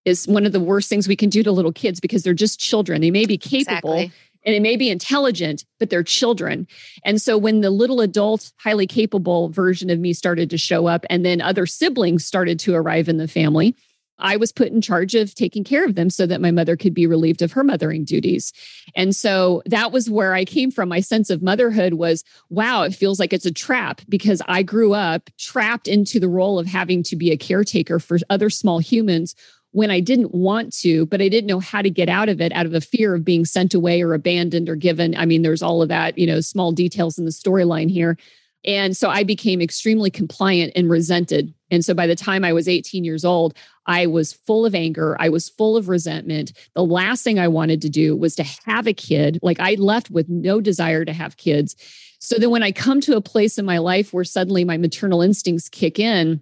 is 0.06 0.28
one 0.28 0.46
of 0.46 0.52
the 0.52 0.60
worst 0.60 0.90
things 0.90 1.08
we 1.08 1.16
can 1.16 1.30
do 1.30 1.44
to 1.44 1.52
little 1.52 1.72
kids 1.72 2.00
because 2.00 2.24
they're 2.24 2.34
just 2.34 2.60
children. 2.60 3.02
They 3.02 3.12
may 3.12 3.26
be 3.26 3.38
capable 3.38 3.94
exactly. 3.94 4.12
and 4.44 4.56
they 4.56 4.60
may 4.60 4.76
be 4.76 4.90
intelligent 4.90 5.66
but 5.78 5.90
they're 5.90 6.04
children. 6.04 6.68
And 7.04 7.22
so 7.22 7.38
when 7.38 7.62
the 7.62 7.70
little 7.70 8.02
adult 8.02 8.52
highly 8.58 8.88
capable 8.88 9.50
version 9.50 9.90
of 9.90 10.00
me 10.00 10.14
started 10.14 10.50
to 10.50 10.58
show 10.58 10.88
up 10.88 11.06
and 11.10 11.26
then 11.26 11.42
other 11.42 11.66
siblings 11.66 12.26
started 12.26 12.60
to 12.62 12.76
arrive 12.76 13.08
in 13.08 13.18
the 13.18 13.28
family 13.28 13.76
I 14.20 14.38
was 14.38 14.52
put 14.52 14.70
in 14.70 14.82
charge 14.82 15.16
of 15.16 15.34
taking 15.34 15.64
care 15.64 15.86
of 15.86 15.96
them 15.96 16.10
so 16.10 16.26
that 16.26 16.42
my 16.42 16.52
mother 16.52 16.76
could 16.76 16.94
be 16.94 17.08
relieved 17.08 17.42
of 17.42 17.54
her 17.54 17.64
mothering 17.64 18.04
duties. 18.04 18.54
And 18.96 19.16
so 19.16 19.62
that 19.66 19.92
was 19.92 20.10
where 20.10 20.34
I 20.34 20.46
came 20.46 20.72
from. 20.72 20.90
My 20.90 21.00
sense 21.00 21.30
of 21.30 21.42
motherhood 21.42 21.94
was 21.94 22.24
wow, 22.50 22.84
it 22.84 22.96
feels 22.96 23.20
like 23.20 23.34
it's 23.34 23.46
a 23.46 23.52
trap 23.52 24.02
because 24.10 24.42
I 24.48 24.64
grew 24.64 24.94
up 24.94 25.30
trapped 25.38 25.88
into 25.88 26.20
the 26.20 26.30
role 26.30 26.60
of 26.60 26.68
having 26.68 27.04
to 27.04 27.16
be 27.16 27.32
a 27.32 27.38
caretaker 27.38 28.00
for 28.00 28.18
other 28.30 28.50
small 28.50 28.80
humans 28.80 29.36
when 29.72 29.92
I 29.92 30.00
didn't 30.00 30.34
want 30.34 30.74
to, 30.80 31.06
but 31.06 31.22
I 31.22 31.30
didn't 31.30 31.48
know 31.48 31.60
how 31.60 31.82
to 31.82 31.90
get 31.90 32.10
out 32.10 32.30
of 32.30 32.42
it 32.42 32.52
out 32.54 32.66
of 32.66 32.74
a 32.74 32.82
fear 32.82 33.14
of 33.14 33.24
being 33.24 33.46
sent 33.46 33.74
away 33.74 34.02
or 34.02 34.14
abandoned 34.14 34.68
or 34.68 34.76
given. 34.76 35.16
I 35.16 35.26
mean, 35.26 35.44
there's 35.44 35.62
all 35.62 35.82
of 35.82 35.90
that, 35.90 36.18
you 36.18 36.26
know, 36.26 36.42
small 36.42 36.72
details 36.72 37.18
in 37.18 37.26
the 37.26 37.32
storyline 37.32 37.90
here. 37.90 38.18
And 38.66 38.98
so 38.98 39.10
I 39.10 39.24
became 39.24 39.62
extremely 39.62 40.10
compliant 40.10 40.74
and 40.76 40.90
resented. 40.90 41.54
And 41.72 41.84
so 41.84 41.94
by 41.94 42.08
the 42.08 42.16
time 42.16 42.44
I 42.44 42.54
was 42.54 42.68
18 42.68 43.04
years 43.04 43.24
old, 43.26 43.56
I 43.86 44.08
was 44.08 44.34
full 44.34 44.66
of 44.66 44.76
anger. 44.76 45.16
I 45.20 45.30
was 45.30 45.50
full 45.50 45.78
of 45.78 45.90
resentment. 45.90 46.54
The 46.76 46.84
last 46.84 47.24
thing 47.24 47.40
I 47.40 47.48
wanted 47.48 47.82
to 47.84 47.90
do 47.90 48.16
was 48.16 48.36
to 48.36 48.46
have 48.66 48.88
a 48.88 48.94
kid. 48.94 49.40
Like 49.42 49.60
I 49.60 49.76
left 49.76 50.12
with 50.12 50.30
no 50.30 50.62
desire 50.62 51.06
to 51.06 51.14
have 51.14 51.38
kids. 51.38 51.76
So 52.20 52.38
then 52.38 52.50
when 52.50 52.64
I 52.64 52.72
come 52.72 53.02
to 53.02 53.16
a 53.16 53.22
place 53.22 53.58
in 53.58 53.66
my 53.66 53.78
life 53.78 54.14
where 54.14 54.24
suddenly 54.24 54.64
my 54.64 54.78
maternal 54.78 55.22
instincts 55.22 55.70
kick 55.70 56.00
in, 56.00 56.42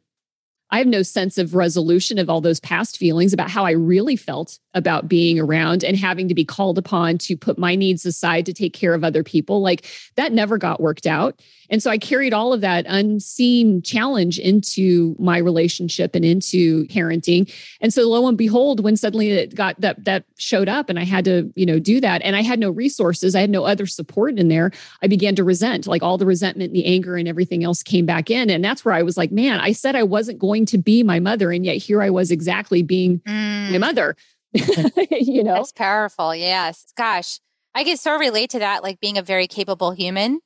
I 0.69 0.79
have 0.79 0.87
no 0.87 1.01
sense 1.01 1.37
of 1.37 1.55
resolution 1.55 2.17
of 2.17 2.29
all 2.29 2.41
those 2.41 2.59
past 2.59 2.97
feelings 2.97 3.33
about 3.33 3.49
how 3.49 3.65
I 3.65 3.71
really 3.71 4.15
felt 4.15 4.59
about 4.73 5.07
being 5.07 5.39
around 5.39 5.83
and 5.83 5.97
having 5.97 6.27
to 6.27 6.35
be 6.35 6.45
called 6.45 6.77
upon 6.77 7.17
to 7.17 7.37
put 7.37 7.57
my 7.57 7.75
needs 7.75 8.05
aside 8.05 8.45
to 8.45 8.53
take 8.53 8.73
care 8.73 8.93
of 8.93 9.03
other 9.03 9.23
people. 9.23 9.61
Like 9.61 9.85
that 10.15 10.33
never 10.33 10.57
got 10.57 10.81
worked 10.81 11.07
out. 11.07 11.41
And 11.69 11.83
so 11.83 11.91
I 11.91 11.97
carried 11.97 12.33
all 12.33 12.53
of 12.53 12.61
that 12.61 12.85
unseen 12.87 13.81
challenge 13.81 14.39
into 14.39 15.15
my 15.19 15.37
relationship 15.37 16.15
and 16.15 16.23
into 16.23 16.85
parenting. 16.85 17.51
And 17.81 17.93
so 17.93 18.07
lo 18.07 18.27
and 18.27 18.37
behold, 18.37 18.83
when 18.83 18.95
suddenly 18.95 19.31
it 19.31 19.55
got 19.55 19.79
that 19.81 20.05
that 20.05 20.25
showed 20.37 20.69
up 20.69 20.89
and 20.89 20.97
I 20.97 21.03
had 21.03 21.25
to, 21.25 21.51
you 21.55 21.65
know, 21.65 21.79
do 21.79 21.99
that 22.01 22.21
and 22.21 22.35
I 22.35 22.41
had 22.41 22.59
no 22.59 22.69
resources, 22.69 23.35
I 23.35 23.41
had 23.41 23.49
no 23.49 23.65
other 23.65 23.85
support 23.85 24.37
in 24.39 24.47
there, 24.47 24.71
I 25.01 25.07
began 25.07 25.35
to 25.35 25.43
resent. 25.43 25.87
Like 25.87 26.03
all 26.03 26.17
the 26.17 26.25
resentment 26.25 26.69
and 26.69 26.75
the 26.75 26.85
anger 26.85 27.15
and 27.15 27.27
everything 27.27 27.63
else 27.63 27.83
came 27.83 28.05
back 28.05 28.29
in. 28.29 28.49
And 28.49 28.63
that's 28.63 28.85
where 28.85 28.93
I 28.93 29.01
was 29.01 29.17
like, 29.17 29.31
man, 29.31 29.59
I 29.59 29.71
said 29.71 29.95
I 29.95 30.03
wasn't 30.03 30.39
going 30.39 30.56
to 30.65 30.77
be 30.77 31.03
my 31.03 31.19
mother. 31.19 31.51
And 31.51 31.65
yet 31.65 31.77
here 31.77 32.01
I 32.01 32.09
was 32.09 32.31
exactly 32.31 32.81
being 32.83 33.19
mm. 33.19 33.71
my 33.71 33.77
mother. 33.77 34.15
you 34.53 35.43
know? 35.43 35.55
That's 35.55 35.71
powerful. 35.71 36.35
Yes. 36.35 36.85
Gosh. 36.95 37.39
I 37.75 37.83
can 37.83 37.97
so 37.97 38.17
relate 38.17 38.49
to 38.51 38.59
that, 38.59 38.81
like 38.81 38.99
being 38.99 39.17
a 39.17 39.21
very 39.21 39.47
capable 39.47 39.91
human 39.91 40.39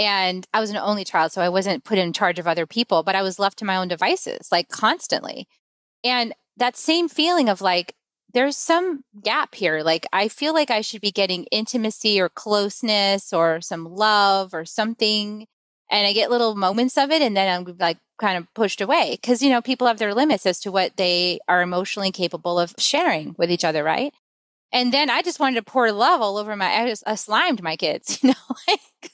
and 0.00 0.46
I 0.54 0.60
was 0.60 0.70
an 0.70 0.78
only 0.78 1.04
child, 1.04 1.30
so 1.30 1.42
I 1.42 1.50
wasn't 1.50 1.84
put 1.84 1.98
in 1.98 2.14
charge 2.14 2.38
of 2.38 2.48
other 2.48 2.66
people, 2.66 3.02
but 3.02 3.14
I 3.14 3.20
was 3.20 3.38
left 3.38 3.58
to 3.58 3.66
my 3.66 3.76
own 3.76 3.86
devices, 3.86 4.48
like 4.50 4.70
constantly. 4.70 5.46
And 6.02 6.32
that 6.56 6.74
same 6.74 7.06
feeling 7.06 7.50
of 7.50 7.60
like, 7.60 7.94
there's 8.32 8.56
some 8.56 9.04
gap 9.22 9.54
here. 9.54 9.82
Like, 9.82 10.06
I 10.10 10.28
feel 10.28 10.54
like 10.54 10.70
I 10.70 10.80
should 10.80 11.02
be 11.02 11.12
getting 11.12 11.44
intimacy 11.50 12.18
or 12.18 12.30
closeness 12.30 13.30
or 13.30 13.60
some 13.60 13.84
love 13.84 14.54
or 14.54 14.64
something. 14.64 15.46
And 15.90 16.06
I 16.06 16.12
get 16.12 16.30
little 16.30 16.54
moments 16.54 16.96
of 16.96 17.10
it, 17.10 17.22
and 17.22 17.36
then 17.36 17.48
I'm 17.48 17.76
like 17.78 17.98
kind 18.18 18.38
of 18.38 18.52
pushed 18.54 18.80
away 18.80 19.18
because, 19.20 19.42
you 19.42 19.50
know, 19.50 19.60
people 19.62 19.86
have 19.86 19.98
their 19.98 20.14
limits 20.14 20.46
as 20.46 20.60
to 20.60 20.70
what 20.72 20.96
they 20.96 21.40
are 21.48 21.62
emotionally 21.62 22.12
capable 22.12 22.58
of 22.60 22.74
sharing 22.78 23.34
with 23.38 23.50
each 23.50 23.64
other, 23.64 23.82
right? 23.82 24.12
And 24.72 24.92
then 24.92 25.10
I 25.10 25.22
just 25.22 25.40
wanted 25.40 25.56
to 25.56 25.62
pour 25.70 25.90
love 25.92 26.20
all 26.20 26.36
over 26.38 26.56
my, 26.56 26.66
I 26.66 26.88
just 26.88 27.02
I 27.06 27.16
slimed 27.16 27.62
my 27.62 27.76
kids, 27.76 28.20
you 28.24 28.30
know, 28.30 28.56
like 28.68 29.12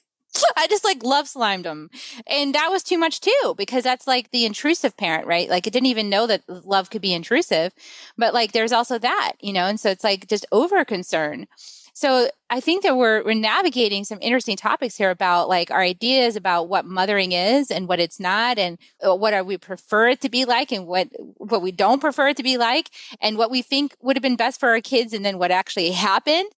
I 0.56 0.66
just 0.66 0.84
like 0.84 1.02
love 1.02 1.28
slimed 1.28 1.64
them. 1.64 1.88
And 2.26 2.54
that 2.54 2.70
was 2.70 2.82
too 2.82 2.98
much 2.98 3.20
too, 3.20 3.54
because 3.56 3.84
that's 3.84 4.06
like 4.06 4.30
the 4.30 4.44
intrusive 4.44 4.96
parent, 4.96 5.26
right? 5.26 5.48
Like 5.48 5.66
it 5.66 5.72
didn't 5.72 5.86
even 5.86 6.10
know 6.10 6.26
that 6.26 6.42
love 6.48 6.90
could 6.90 7.02
be 7.02 7.14
intrusive. 7.14 7.72
But 8.18 8.34
like 8.34 8.52
there's 8.52 8.72
also 8.72 8.98
that, 8.98 9.32
you 9.40 9.52
know, 9.52 9.66
and 9.66 9.80
so 9.80 9.90
it's 9.90 10.04
like 10.04 10.26
just 10.28 10.46
over 10.52 10.84
concern. 10.84 11.46
So 11.96 12.28
I 12.50 12.60
think 12.60 12.82
that 12.82 12.98
we're 12.98 13.24
we're 13.24 13.34
navigating 13.34 14.04
some 14.04 14.18
interesting 14.20 14.58
topics 14.58 14.96
here 14.96 15.08
about 15.08 15.48
like 15.48 15.70
our 15.70 15.80
ideas 15.80 16.36
about 16.36 16.68
what 16.68 16.84
mothering 16.84 17.32
is 17.32 17.70
and 17.70 17.88
what 17.88 18.00
it's 18.00 18.20
not, 18.20 18.58
and 18.58 18.78
uh, 19.02 19.16
what 19.16 19.32
are 19.32 19.42
we 19.42 19.56
prefer 19.56 20.08
it 20.08 20.20
to 20.20 20.28
be 20.28 20.44
like, 20.44 20.70
and 20.72 20.86
what 20.86 21.08
what 21.38 21.62
we 21.62 21.72
don't 21.72 21.98
prefer 21.98 22.28
it 22.28 22.36
to 22.36 22.42
be 22.42 22.58
like, 22.58 22.90
and 23.22 23.38
what 23.38 23.50
we 23.50 23.62
think 23.62 23.96
would 24.02 24.14
have 24.14 24.22
been 24.22 24.36
best 24.36 24.60
for 24.60 24.68
our 24.68 24.82
kids, 24.82 25.14
and 25.14 25.24
then 25.24 25.38
what 25.38 25.50
actually 25.50 25.90
happened. 25.90 26.50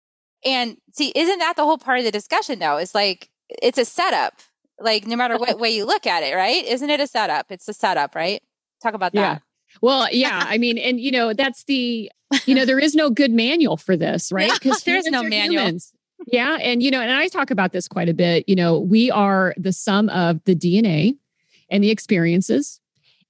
And 0.43 0.77
see, 0.91 1.11
isn't 1.13 1.37
that 1.37 1.55
the 1.55 1.65
whole 1.65 1.77
part 1.77 1.99
of 1.99 2.05
the 2.05 2.11
discussion 2.11 2.57
though? 2.57 2.77
Is 2.77 2.95
like 2.95 3.29
it's 3.47 3.77
a 3.77 3.85
setup. 3.85 4.41
Like 4.79 5.05
no 5.05 5.15
matter 5.15 5.37
what 5.37 5.59
way 5.59 5.69
you 5.69 5.85
look 5.85 6.07
at 6.07 6.23
it, 6.23 6.33
right? 6.33 6.65
Isn't 6.65 6.89
it 6.89 6.99
a 6.99 7.05
setup? 7.05 7.51
It's 7.51 7.67
a 7.67 7.73
setup, 7.73 8.15
right? 8.15 8.41
Talk 8.81 8.95
about 8.95 9.13
that. 9.13 9.19
Yeah. 9.19 9.46
Well, 9.81 10.07
yeah. 10.11 10.43
I 10.47 10.57
mean, 10.57 10.77
and 10.77 10.99
you 10.99 11.11
know, 11.11 11.33
that's 11.33 11.63
the 11.65 12.11
you 12.45 12.55
know, 12.55 12.65
there 12.65 12.79
is 12.79 12.95
no 12.95 13.09
good 13.09 13.31
manual 13.31 13.77
for 13.77 13.95
this, 13.95 14.31
right? 14.31 14.51
Because 14.59 14.83
there's 14.83 15.05
no 15.05 15.23
manual. 15.23 15.63
Humans. 15.63 15.93
Yeah. 16.25 16.57
And, 16.59 16.81
you 16.81 16.91
know, 16.91 17.01
and 17.01 17.11
I 17.11 17.27
talk 17.27 17.51
about 17.51 17.71
this 17.71 17.87
quite 17.87 18.09
a 18.09 18.13
bit. 18.13 18.49
You 18.49 18.55
know, 18.55 18.79
we 18.79 19.11
are 19.11 19.53
the 19.57 19.71
sum 19.71 20.09
of 20.09 20.43
the 20.45 20.55
DNA 20.55 21.17
and 21.69 21.83
the 21.83 21.91
experiences. 21.91 22.81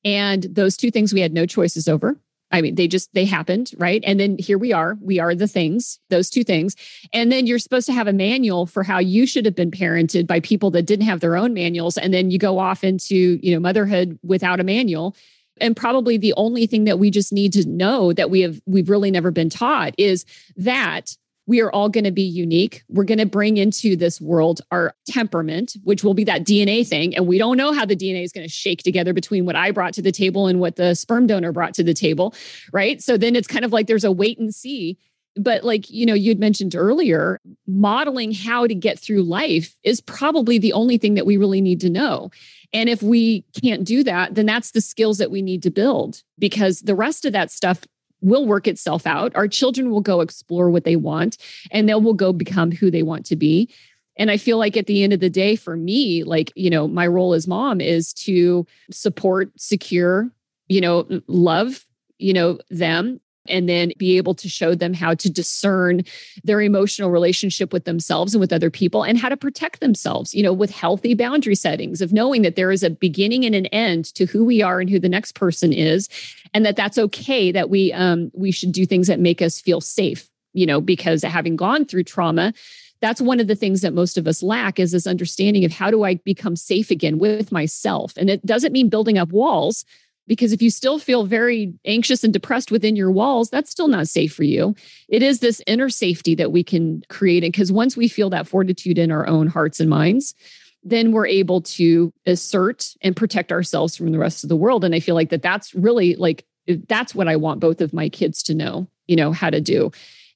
And 0.05 0.43
those 0.43 0.77
two 0.77 0.89
things 0.89 1.13
we 1.13 1.21
had 1.21 1.33
no 1.33 1.45
choices 1.45 1.87
over. 1.87 2.17
I 2.49 2.61
mean, 2.61 2.75
they 2.75 2.87
just 2.87 3.13
they 3.13 3.25
happened, 3.25 3.71
right? 3.77 4.01
And 4.05 4.17
then 4.17 4.37
here 4.39 4.57
we 4.57 4.71
are. 4.71 4.97
We 5.01 5.19
are 5.19 5.35
the 5.35 5.49
things, 5.49 5.99
those 6.09 6.29
two 6.29 6.45
things. 6.45 6.75
And 7.11 7.29
then 7.29 7.45
you're 7.45 7.59
supposed 7.59 7.87
to 7.87 7.93
have 7.93 8.07
a 8.07 8.13
manual 8.13 8.65
for 8.65 8.83
how 8.83 8.99
you 8.99 9.27
should 9.27 9.43
have 9.43 9.55
been 9.55 9.71
parented 9.71 10.27
by 10.27 10.39
people 10.39 10.71
that 10.71 10.83
didn't 10.83 11.07
have 11.07 11.19
their 11.19 11.35
own 11.35 11.53
manuals. 11.53 11.97
And 11.97 12.13
then 12.13 12.31
you 12.31 12.39
go 12.39 12.57
off 12.57 12.85
into, 12.85 13.37
you 13.43 13.53
know, 13.53 13.59
motherhood 13.59 14.17
without 14.23 14.61
a 14.61 14.63
manual. 14.63 15.13
And 15.61 15.75
probably 15.75 16.17
the 16.17 16.33
only 16.37 16.67
thing 16.67 16.85
that 16.85 16.99
we 16.99 17.09
just 17.09 17.33
need 17.33 17.53
to 17.53 17.67
know 17.67 18.13
that 18.13 18.29
we 18.29 18.41
have 18.41 18.61
we've 18.65 18.89
really 18.89 19.11
never 19.11 19.31
been 19.31 19.49
taught 19.49 19.93
is 19.97 20.25
that 20.55 21.15
we 21.47 21.61
are 21.61 21.71
all 21.71 21.87
going 21.87 22.03
to 22.03 22.11
be 22.11 22.23
unique. 22.23 22.83
We're 22.89 23.05
going 23.05 23.17
to 23.19 23.25
bring 23.25 23.55
into 23.55 23.95
this 23.95 24.19
world 24.19 24.61
our 24.69 24.93
temperament, 25.07 25.77
which 25.83 26.03
will 26.03 26.13
be 26.13 26.25
that 26.25 26.43
DNA 26.43 26.85
thing. 26.85 27.15
And 27.15 27.25
we 27.25 27.37
don't 27.37 27.55
know 27.57 27.71
how 27.71 27.85
the 27.85 27.95
DNA 27.95 28.23
is 28.23 28.33
going 28.33 28.45
to 28.45 28.51
shake 28.51 28.83
together 28.83 29.13
between 29.13 29.45
what 29.45 29.55
I 29.55 29.71
brought 29.71 29.93
to 29.93 30.01
the 30.01 30.11
table 30.11 30.47
and 30.47 30.59
what 30.59 30.75
the 30.75 30.93
sperm 30.93 31.25
donor 31.25 31.53
brought 31.53 31.73
to 31.75 31.83
the 31.83 31.93
table. 31.93 32.35
Right. 32.73 33.01
So 33.01 33.17
then 33.17 33.35
it's 33.35 33.47
kind 33.47 33.63
of 33.63 33.71
like 33.71 33.87
there's 33.87 34.03
a 34.03 34.11
wait 34.11 34.37
and 34.37 34.53
see. 34.53 34.97
But 35.37 35.63
like, 35.63 35.89
you 35.89 36.05
know, 36.05 36.15
you'd 36.15 36.39
mentioned 36.39 36.75
earlier, 36.75 37.39
modeling 37.65 38.33
how 38.33 38.67
to 38.67 38.75
get 38.75 38.99
through 38.99 39.23
life 39.23 39.77
is 39.83 40.01
probably 40.01 40.57
the 40.57 40.73
only 40.73 40.97
thing 40.97 41.13
that 41.13 41.27
we 41.27 41.37
really 41.37 41.61
need 41.61 41.79
to 41.81 41.89
know. 41.89 42.31
And 42.73 42.89
if 42.89 43.01
we 43.01 43.45
can't 43.61 43.83
do 43.83 44.03
that, 44.03 44.35
then 44.35 44.45
that's 44.45 44.71
the 44.71 44.81
skills 44.81 45.17
that 45.19 45.31
we 45.31 45.41
need 45.41 45.63
to 45.63 45.71
build 45.71 46.23
because 46.37 46.81
the 46.81 46.95
rest 46.95 47.25
of 47.25 47.33
that 47.33 47.51
stuff 47.51 47.83
will 48.21 48.45
work 48.45 48.67
itself 48.67 49.05
out. 49.05 49.35
Our 49.35 49.47
children 49.47 49.89
will 49.91 50.01
go 50.01 50.21
explore 50.21 50.69
what 50.69 50.83
they 50.83 50.95
want 50.95 51.37
and 51.71 51.87
they 51.87 51.93
will 51.93 52.13
go 52.13 52.33
become 52.33 52.71
who 52.71 52.91
they 52.91 53.03
want 53.03 53.25
to 53.27 53.35
be. 53.35 53.69
And 54.17 54.31
I 54.31 54.37
feel 54.37 54.57
like 54.57 54.75
at 54.75 54.87
the 54.87 55.03
end 55.03 55.13
of 55.13 55.19
the 55.19 55.29
day, 55.29 55.55
for 55.55 55.77
me, 55.77 56.23
like, 56.23 56.51
you 56.55 56.69
know, 56.69 56.87
my 56.87 57.05
role 57.05 57.33
as 57.33 57.47
mom 57.47 57.79
is 57.79 58.13
to 58.13 58.65
support, 58.89 59.51
secure, 59.57 60.31
you 60.67 60.81
know, 60.81 61.07
love, 61.27 61.85
you 62.17 62.33
know, 62.33 62.57
them 62.69 63.21
and 63.49 63.67
then 63.67 63.91
be 63.97 64.17
able 64.17 64.33
to 64.35 64.49
show 64.49 64.75
them 64.75 64.93
how 64.93 65.13
to 65.15 65.29
discern 65.29 66.03
their 66.43 66.61
emotional 66.61 67.09
relationship 67.09 67.73
with 67.73 67.85
themselves 67.85 68.33
and 68.33 68.39
with 68.39 68.53
other 68.53 68.69
people 68.69 69.03
and 69.03 69.17
how 69.17 69.29
to 69.29 69.37
protect 69.37 69.79
themselves, 69.79 70.33
you 70.33 70.43
know, 70.43 70.53
with 70.53 70.71
healthy 70.71 71.13
boundary 71.13 71.55
settings 71.55 72.01
of 72.01 72.13
knowing 72.13 72.41
that 72.41 72.55
there 72.55 72.71
is 72.71 72.83
a 72.83 72.89
beginning 72.89 73.45
and 73.45 73.55
an 73.55 73.65
end 73.67 74.05
to 74.15 74.25
who 74.25 74.45
we 74.45 74.61
are 74.61 74.79
and 74.79 74.89
who 74.89 74.99
the 74.99 75.09
next 75.09 75.33
person 75.33 75.73
is 75.73 76.09
and 76.53 76.65
that 76.65 76.75
that's 76.75 76.97
okay 76.97 77.51
that 77.51 77.69
we 77.69 77.93
um 77.93 78.31
we 78.33 78.51
should 78.51 78.71
do 78.71 78.85
things 78.85 79.07
that 79.07 79.19
make 79.19 79.41
us 79.41 79.59
feel 79.59 79.81
safe, 79.81 80.29
you 80.53 80.65
know, 80.65 80.81
because 80.81 81.23
having 81.23 81.55
gone 81.55 81.85
through 81.85 82.03
trauma, 82.03 82.53
that's 83.01 83.21
one 83.21 83.39
of 83.39 83.47
the 83.47 83.55
things 83.55 83.81
that 83.81 83.93
most 83.93 84.17
of 84.17 84.27
us 84.27 84.41
lack 84.41 84.79
is 84.79 84.91
this 84.91 85.07
understanding 85.07 85.63
of 85.65 85.71
how 85.71 85.91
do 85.91 86.03
I 86.03 86.15
become 86.15 86.55
safe 86.55 86.89
again 86.89 87.19
with 87.19 87.51
myself. 87.51 88.13
And 88.17 88.29
it 88.29 88.45
doesn't 88.45 88.73
mean 88.73 88.89
building 88.89 89.17
up 89.17 89.29
walls, 89.29 89.85
because 90.27 90.51
if 90.51 90.61
you 90.61 90.69
still 90.69 90.99
feel 90.99 91.25
very 91.25 91.73
anxious 91.85 92.23
and 92.23 92.33
depressed 92.33 92.71
within 92.71 92.95
your 92.95 93.11
walls, 93.11 93.49
that's 93.49 93.71
still 93.71 93.87
not 93.87 94.07
safe 94.07 94.33
for 94.33 94.43
you. 94.43 94.75
It 95.07 95.23
is 95.23 95.39
this 95.39 95.61
inner 95.65 95.89
safety 95.89 96.35
that 96.35 96.51
we 96.51 96.63
can 96.63 97.03
create. 97.09 97.43
And 97.43 97.51
because 97.51 97.71
once 97.71 97.95
we 97.95 98.07
feel 98.07 98.29
that 98.31 98.47
fortitude 98.47 98.97
in 98.97 99.11
our 99.11 99.27
own 99.27 99.47
hearts 99.47 99.79
and 99.79 99.89
minds, 99.89 100.35
then 100.83 101.11
we're 101.11 101.27
able 101.27 101.61
to 101.61 102.13
assert 102.25 102.93
and 103.01 103.15
protect 103.15 103.51
ourselves 103.51 103.95
from 103.95 104.11
the 104.11 104.19
rest 104.19 104.43
of 104.43 104.49
the 104.49 104.55
world. 104.55 104.83
And 104.83 104.93
I 104.93 104.99
feel 104.99 105.15
like 105.15 105.29
that 105.29 105.41
that's 105.41 105.73
really 105.73 106.15
like, 106.15 106.45
that's 106.87 107.15
what 107.15 107.27
I 107.27 107.35
want 107.35 107.59
both 107.59 107.81
of 107.81 107.93
my 107.93 108.09
kids 108.09 108.43
to 108.43 108.53
know, 108.53 108.87
you 109.07 109.15
know, 109.15 109.31
how 109.31 109.49
to 109.49 109.61
do. 109.61 109.91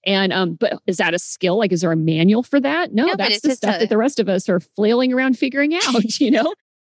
And 0.05 0.33
um, 0.33 0.55
but 0.55 0.81
is 0.87 0.97
that 0.97 1.13
a 1.13 1.19
skill? 1.19 1.57
Like, 1.57 1.71
is 1.71 1.81
there 1.81 1.91
a 1.91 1.95
manual 1.95 2.41
for 2.41 2.59
that? 2.59 2.91
No, 2.91 3.05
no 3.05 3.15
that's 3.15 3.41
the 3.41 3.55
stuff 3.55 3.75
a- 3.75 3.79
that 3.79 3.89
the 3.89 3.97
rest 3.97 4.19
of 4.19 4.27
us 4.29 4.49
are 4.49 4.59
flailing 4.59 5.13
around 5.13 5.37
figuring 5.37 5.75
out, 5.87 6.19
you 6.19 6.31
know? 6.31 6.53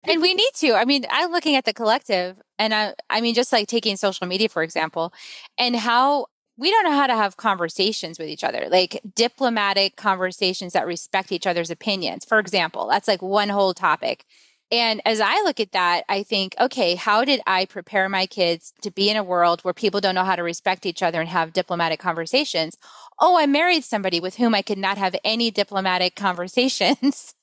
And 0.08 0.22
we 0.22 0.34
need 0.34 0.50
to. 0.56 0.74
I 0.74 0.84
mean, 0.84 1.04
I'm 1.10 1.30
looking 1.30 1.56
at 1.56 1.64
the 1.64 1.72
collective, 1.72 2.36
and 2.58 2.74
I, 2.74 2.94
I 3.10 3.20
mean, 3.20 3.34
just 3.34 3.52
like 3.52 3.68
taking 3.68 3.96
social 3.96 4.26
media, 4.26 4.48
for 4.48 4.62
example, 4.62 5.12
and 5.58 5.76
how 5.76 6.26
we 6.58 6.70
don't 6.70 6.84
know 6.84 6.92
how 6.96 7.06
to 7.06 7.14
have 7.14 7.36
conversations 7.36 8.18
with 8.18 8.28
each 8.28 8.42
other, 8.42 8.68
like 8.70 9.00
diplomatic 9.14 9.96
conversations 9.96 10.72
that 10.72 10.86
respect 10.86 11.30
each 11.32 11.46
other's 11.46 11.70
opinions. 11.70 12.24
For 12.24 12.38
example, 12.38 12.88
that's 12.88 13.08
like 13.08 13.20
one 13.20 13.50
whole 13.50 13.74
topic. 13.74 14.24
And 14.72 15.00
as 15.04 15.20
I 15.20 15.42
look 15.42 15.60
at 15.60 15.72
that, 15.72 16.02
I 16.08 16.22
think, 16.24 16.56
okay, 16.58 16.96
how 16.96 17.24
did 17.24 17.40
I 17.46 17.66
prepare 17.66 18.08
my 18.08 18.26
kids 18.26 18.72
to 18.82 18.90
be 18.90 19.08
in 19.08 19.16
a 19.16 19.22
world 19.22 19.60
where 19.62 19.74
people 19.74 20.00
don't 20.00 20.16
know 20.16 20.24
how 20.24 20.34
to 20.34 20.42
respect 20.42 20.86
each 20.86 21.02
other 21.02 21.20
and 21.20 21.28
have 21.28 21.52
diplomatic 21.52 22.00
conversations? 22.00 22.76
Oh, 23.20 23.38
I 23.38 23.46
married 23.46 23.84
somebody 23.84 24.18
with 24.18 24.36
whom 24.36 24.54
I 24.54 24.62
could 24.62 24.78
not 24.78 24.98
have 24.98 25.14
any 25.24 25.50
diplomatic 25.52 26.16
conversations. 26.16 27.34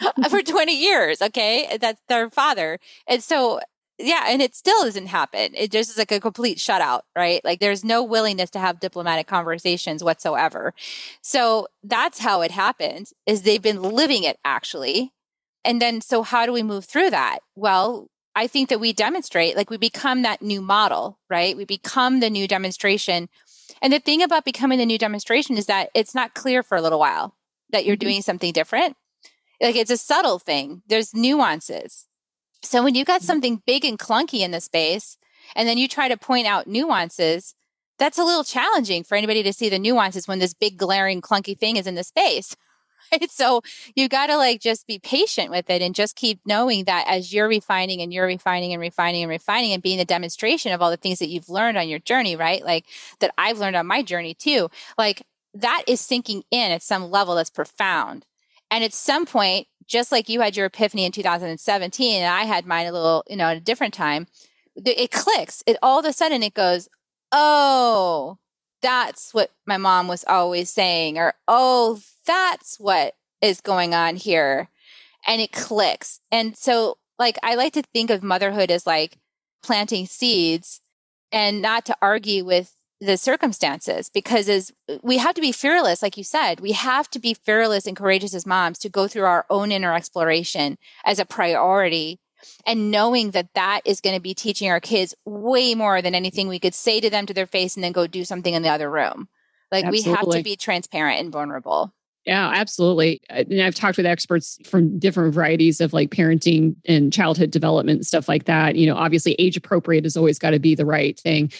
for 0.30 0.42
20 0.44 0.74
years. 0.74 1.22
Okay. 1.22 1.78
That's 1.80 2.00
their 2.08 2.30
father. 2.30 2.78
And 3.06 3.22
so, 3.22 3.60
yeah. 3.98 4.24
And 4.28 4.42
it 4.42 4.54
still 4.54 4.82
doesn't 4.82 5.06
happen. 5.06 5.52
It 5.54 5.70
just 5.70 5.90
is 5.90 5.98
like 5.98 6.12
a 6.12 6.20
complete 6.20 6.58
shutout, 6.58 7.02
right? 7.14 7.42
Like 7.44 7.60
there's 7.60 7.84
no 7.84 8.02
willingness 8.02 8.50
to 8.50 8.58
have 8.58 8.80
diplomatic 8.80 9.26
conversations 9.26 10.04
whatsoever. 10.04 10.74
So 11.22 11.68
that's 11.82 12.18
how 12.18 12.42
it 12.42 12.50
happened 12.50 13.10
is 13.24 13.42
they've 13.42 13.62
been 13.62 13.82
living 13.82 14.24
it 14.24 14.38
actually. 14.44 15.12
And 15.64 15.80
then, 15.82 16.00
so 16.00 16.22
how 16.22 16.46
do 16.46 16.52
we 16.52 16.62
move 16.62 16.84
through 16.84 17.10
that? 17.10 17.38
Well, 17.56 18.08
I 18.36 18.46
think 18.46 18.68
that 18.68 18.78
we 18.78 18.92
demonstrate, 18.92 19.56
like 19.56 19.70
we 19.70 19.78
become 19.78 20.22
that 20.22 20.42
new 20.42 20.60
model, 20.60 21.18
right? 21.30 21.56
We 21.56 21.64
become 21.64 22.20
the 22.20 22.30
new 22.30 22.46
demonstration. 22.46 23.28
And 23.82 23.92
the 23.92 23.98
thing 23.98 24.22
about 24.22 24.44
becoming 24.44 24.78
the 24.78 24.86
new 24.86 24.98
demonstration 24.98 25.56
is 25.56 25.66
that 25.66 25.88
it's 25.94 26.14
not 26.14 26.34
clear 26.34 26.62
for 26.62 26.76
a 26.76 26.82
little 26.82 27.00
while 27.00 27.34
that 27.70 27.84
you're 27.86 27.96
mm-hmm. 27.96 28.08
doing 28.08 28.22
something 28.22 28.52
different 28.52 28.96
like 29.60 29.76
it's 29.76 29.90
a 29.90 29.96
subtle 29.96 30.38
thing. 30.38 30.82
There's 30.86 31.14
nuances. 31.14 32.06
So 32.62 32.82
when 32.82 32.94
you 32.94 33.04
got 33.04 33.20
mm-hmm. 33.20 33.26
something 33.26 33.62
big 33.66 33.84
and 33.84 33.98
clunky 33.98 34.40
in 34.40 34.50
the 34.50 34.60
space, 34.60 35.18
and 35.54 35.68
then 35.68 35.78
you 35.78 35.88
try 35.88 36.08
to 36.08 36.16
point 36.16 36.46
out 36.46 36.66
nuances, 36.66 37.54
that's 37.98 38.18
a 38.18 38.24
little 38.24 38.44
challenging 38.44 39.04
for 39.04 39.16
anybody 39.16 39.42
to 39.42 39.52
see 39.52 39.68
the 39.68 39.78
nuances 39.78 40.28
when 40.28 40.38
this 40.38 40.54
big 40.54 40.76
glaring 40.76 41.22
clunky 41.22 41.56
thing 41.56 41.76
is 41.76 41.86
in 41.86 41.94
the 41.94 42.04
space. 42.04 42.56
Right. 43.12 43.30
So 43.30 43.62
you 43.94 44.08
got 44.08 44.28
to 44.28 44.36
like 44.36 44.60
just 44.60 44.86
be 44.88 44.98
patient 44.98 45.50
with 45.50 45.70
it 45.70 45.80
and 45.80 45.94
just 45.94 46.16
keep 46.16 46.40
knowing 46.44 46.84
that 46.84 47.06
as 47.06 47.32
you're 47.32 47.46
refining 47.46 48.00
and 48.00 48.12
you're 48.12 48.26
refining 48.26 48.72
and 48.72 48.80
refining 48.80 49.22
and 49.22 49.30
refining 49.30 49.72
and 49.72 49.80
being 49.80 49.98
the 49.98 50.04
demonstration 50.04 50.72
of 50.72 50.82
all 50.82 50.90
the 50.90 50.96
things 50.96 51.20
that 51.20 51.28
you've 51.28 51.48
learned 51.48 51.78
on 51.78 51.88
your 51.88 52.00
journey, 52.00 52.34
right? 52.34 52.64
Like 52.64 52.86
that 53.20 53.32
I've 53.38 53.58
learned 53.58 53.76
on 53.76 53.86
my 53.86 54.02
journey 54.02 54.34
too. 54.34 54.70
Like 54.98 55.22
that 55.54 55.84
is 55.86 56.00
sinking 56.00 56.42
in 56.50 56.72
at 56.72 56.82
some 56.82 57.08
level 57.08 57.36
that's 57.36 57.50
profound. 57.50 58.26
And 58.70 58.84
at 58.84 58.92
some 58.92 59.26
point, 59.26 59.68
just 59.86 60.10
like 60.10 60.28
you 60.28 60.40
had 60.40 60.56
your 60.56 60.66
epiphany 60.66 61.04
in 61.04 61.12
2017 61.12 62.22
and 62.22 62.32
I 62.32 62.44
had 62.44 62.66
mine 62.66 62.86
a 62.86 62.92
little, 62.92 63.24
you 63.28 63.36
know, 63.36 63.46
at 63.46 63.56
a 63.56 63.60
different 63.60 63.94
time, 63.94 64.26
it 64.74 65.10
clicks. 65.10 65.62
It 65.66 65.76
all 65.82 66.00
of 66.00 66.04
a 66.04 66.12
sudden 66.12 66.42
it 66.42 66.54
goes, 66.54 66.88
oh, 67.32 68.38
that's 68.82 69.32
what 69.32 69.50
my 69.66 69.76
mom 69.76 70.08
was 70.08 70.24
always 70.28 70.70
saying, 70.70 71.18
or 71.18 71.34
oh, 71.48 72.00
that's 72.26 72.78
what 72.78 73.14
is 73.40 73.60
going 73.60 73.94
on 73.94 74.16
here. 74.16 74.68
And 75.26 75.40
it 75.40 75.52
clicks. 75.52 76.20
And 76.30 76.56
so, 76.56 76.98
like, 77.18 77.36
I 77.42 77.54
like 77.54 77.72
to 77.72 77.82
think 77.82 78.10
of 78.10 78.22
motherhood 78.22 78.70
as 78.70 78.86
like 78.86 79.18
planting 79.62 80.06
seeds 80.06 80.80
and 81.32 81.60
not 81.60 81.84
to 81.86 81.96
argue 82.00 82.44
with 82.44 82.72
the 83.00 83.16
circumstances 83.16 84.08
because 84.08 84.48
as 84.48 84.72
we 85.02 85.18
have 85.18 85.34
to 85.34 85.40
be 85.42 85.52
fearless 85.52 86.00
like 86.00 86.16
you 86.16 86.24
said 86.24 86.60
we 86.60 86.72
have 86.72 87.10
to 87.10 87.18
be 87.18 87.34
fearless 87.34 87.86
and 87.86 87.94
courageous 87.94 88.34
as 88.34 88.46
moms 88.46 88.78
to 88.78 88.88
go 88.88 89.06
through 89.06 89.24
our 89.24 89.44
own 89.50 89.70
inner 89.70 89.94
exploration 89.94 90.78
as 91.04 91.18
a 91.18 91.26
priority 91.26 92.18
and 92.66 92.90
knowing 92.90 93.32
that 93.32 93.52
that 93.54 93.80
is 93.84 94.00
going 94.00 94.16
to 94.16 94.22
be 94.22 94.34
teaching 94.34 94.70
our 94.70 94.80
kids 94.80 95.14
way 95.24 95.74
more 95.74 96.02
than 96.02 96.14
anything 96.14 96.48
we 96.48 96.58
could 96.58 96.74
say 96.74 97.00
to 97.00 97.10
them 97.10 97.26
to 97.26 97.34
their 97.34 97.46
face 97.46 97.76
and 97.76 97.84
then 97.84 97.92
go 97.92 98.06
do 98.06 98.24
something 98.24 98.54
in 98.54 98.62
the 98.62 98.68
other 98.68 98.90
room. 98.90 99.28
Like 99.72 99.84
Absolutely. 99.84 100.10
we 100.10 100.16
have 100.16 100.30
to 100.30 100.42
be 100.42 100.56
transparent 100.56 101.20
and 101.20 101.32
vulnerable. 101.32 101.92
Yeah, 102.24 102.50
absolutely. 102.54 103.20
And 103.30 103.60
I've 103.60 103.74
talked 103.74 103.96
with 103.96 104.06
experts 104.06 104.58
from 104.66 104.98
different 104.98 105.32
varieties 105.32 105.80
of 105.80 105.92
like 105.92 106.10
parenting 106.10 106.74
and 106.84 107.12
childhood 107.12 107.52
development 107.52 107.98
and 107.98 108.06
stuff 108.06 108.28
like 108.28 108.46
that. 108.46 108.74
You 108.74 108.86
know, 108.86 108.96
obviously 108.96 109.34
age 109.38 109.56
appropriate 109.56 110.04
has 110.04 110.16
always 110.16 110.38
got 110.38 110.50
to 110.50 110.58
be 110.58 110.74
the 110.74 110.86
right 110.86 111.18
thing. 111.18 111.52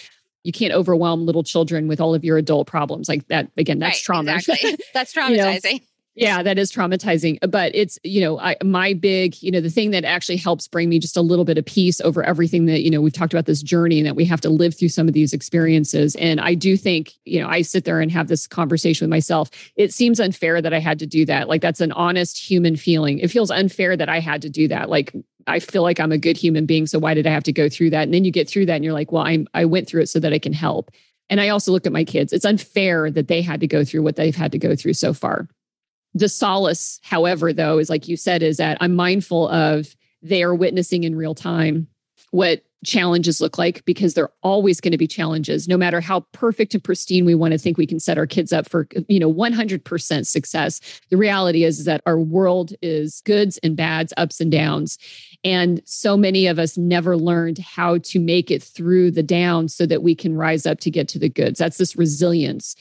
You 0.47 0.53
can't 0.53 0.72
overwhelm 0.72 1.26
little 1.26 1.42
children 1.42 1.88
with 1.88 2.01
all 2.01 2.14
of 2.14 2.24
your 2.24 2.38
adult 2.38 2.68
problems 2.68 3.09
like 3.09 3.26
that. 3.28 3.51
Again, 3.57 3.78
that's 3.78 3.99
right, 3.99 4.05
trauma. 4.05 4.32
Exactly. 4.36 4.76
That's 4.94 5.12
traumatizing. 5.12 5.64
you 5.64 5.72
know? 5.72 5.80
Yeah, 6.16 6.42
that 6.42 6.59
is 6.59 6.72
traumatizing. 6.72 7.38
But 7.51 7.74
it's, 7.74 7.99
you 8.03 8.22
know, 8.22 8.38
I, 8.38 8.57
my 8.64 8.94
big, 8.94 9.42
you 9.42 9.51
know, 9.51 9.61
the 9.61 9.68
thing 9.68 9.90
that 9.90 10.05
actually 10.05 10.38
helps 10.38 10.66
bring 10.66 10.88
me 10.88 10.99
just 10.99 11.16
a 11.16 11.20
little 11.20 11.44
bit 11.44 11.59
of 11.59 11.66
peace 11.66 12.01
over 12.01 12.22
everything 12.22 12.64
that, 12.66 12.82
you 12.82 12.90
know, 12.90 13.03
we've 13.03 13.12
talked 13.12 13.34
about 13.34 13.44
this 13.44 13.61
journey 13.62 13.99
and 13.99 14.07
that 14.07 14.16
we 14.16 14.24
have 14.24 14.40
to 14.40 14.49
live 14.49 14.74
through 14.74 14.88
some 14.88 15.09
of 15.09 15.14
these 15.14 15.34
experiences. 15.34 16.16
And 16.16 16.40
I 16.40 16.55
do 16.55 16.76
think, 16.78 17.12
you 17.26 17.40
know, 17.40 17.49
I 17.49 17.61
sit 17.61 17.84
there 17.84 18.01
and 18.01 18.11
have 18.12 18.28
this 18.28 18.47
conversation 18.47 19.05
with 19.05 19.11
myself. 19.11 19.51
It 19.76 19.92
seems 19.92 20.18
unfair 20.18 20.62
that 20.62 20.72
I 20.72 20.78
had 20.78 20.99
to 21.01 21.07
do 21.07 21.26
that. 21.26 21.49
Like 21.49 21.61
that's 21.61 21.82
an 21.82 21.92
honest 21.92 22.38
human 22.38 22.76
feeling. 22.76 23.18
It 23.18 23.30
feels 23.30 23.51
unfair 23.51 23.94
that 23.97 24.09
I 24.09 24.20
had 24.20 24.40
to 24.42 24.49
do 24.49 24.68
that. 24.68 24.88
Like 24.88 25.12
I 25.47 25.61
feel 25.61 25.82
like 25.82 26.01
I'm 26.01 26.12
a 26.12 26.18
good 26.18 26.36
human 26.36 26.66
being. 26.66 26.86
So 26.86 26.99
why 26.99 27.14
did 27.14 27.26
I 27.26 27.30
have 27.30 27.44
to 27.44 27.53
go 27.53 27.68
through 27.68 27.90
that? 27.90 28.03
And 28.03 28.14
then 28.14 28.24
you 28.24 28.32
get 28.32 28.49
through 28.49 28.66
that 28.66 28.74
and 28.74 28.84
you're 28.84 28.92
like, 28.92 29.12
well, 29.12 29.22
I'm, 29.22 29.47
I 29.55 29.64
went 29.64 29.88
through 29.88 30.03
it 30.03 30.09
so 30.09 30.18
that 30.20 30.32
I 30.32 30.38
can 30.38 30.53
help. 30.53 30.90
And 31.28 31.40
I 31.40 31.49
also 31.49 31.72
look 31.72 31.86
at 31.86 31.92
my 31.92 32.05
kids. 32.05 32.32
It's 32.32 32.44
unfair 32.44 33.11
that 33.11 33.28
they 33.28 33.42
had 33.42 33.61
to 33.61 33.66
go 33.66 33.84
through 33.84 34.03
what 34.03 34.16
they've 34.16 34.34
had 34.34 34.53
to 34.53 34.59
go 34.59 34.76
through 34.76 34.94
so 34.94 35.12
far 35.12 35.49
the 36.16 36.28
solace, 36.30 36.99
however, 37.03 37.53
though, 37.53 37.78
is 37.78 37.90
like 37.90 38.09
you 38.09 38.16
said, 38.16 38.42
is 38.42 38.57
that 38.57 38.78
I'm 38.80 38.97
mindful 38.97 39.49
of 39.49 39.94
they 40.22 40.42
are 40.42 40.55
witnessing 40.55 41.05
in 41.05 41.14
real 41.14 41.34
time 41.34 41.88
what 42.30 42.64
challenges 42.87 43.41
look 43.41 43.59
like 43.59 43.84
because 43.84 44.14
they're 44.14 44.32
always 44.43 44.80
going 44.80 44.93
to 44.93 44.99
be 44.99 45.07
challenges 45.07 45.68
no 45.68 45.76
matter 45.76 46.01
how 46.01 46.20
perfect 46.32 46.74
and 46.74 46.84
pristine 46.84 47.24
we 47.24 47.34
want 47.34 47.53
to 47.53 47.59
think 47.59 47.76
we 47.76 47.87
can 47.87 48.01
set 48.01 48.16
our 48.16 48.26
kids 48.26 48.53
up 48.53 48.68
for 48.68 48.89
you 49.09 49.18
know 49.18 49.32
100% 49.32 50.26
success. 50.26 50.80
The 51.11 51.16
reality 51.16 51.64
is, 51.64 51.80
is 51.80 51.84
that 51.84 52.03
our 52.07 52.18
world 52.18 52.72
is 52.82 53.20
goods 53.24 53.59
and 53.59 53.76
bads 53.76 54.12
ups 54.16 54.41
and 54.41 54.51
downs 54.51 54.99
and 55.47 55.80
so 55.84 56.16
many 56.16 56.49
of 56.49 56.59
us 56.59 56.76
never 56.76 57.16
learned 57.16 57.59
how 57.59 57.99
to 57.99 58.18
make 58.18 58.51
it 58.51 58.62
through 58.62 59.12
the 59.12 59.22
downs 59.22 59.74
so 59.74 59.87
that 59.87 60.03
we 60.03 60.14
can 60.14 60.34
rise 60.34 60.66
up 60.66 60.80
to 60.80 60.91
get 60.91 61.07
to 61.09 61.20
the 61.20 61.28
goods. 61.28 61.59
That's 61.61 61.76
this 61.76 61.95
resilience. 61.95 62.74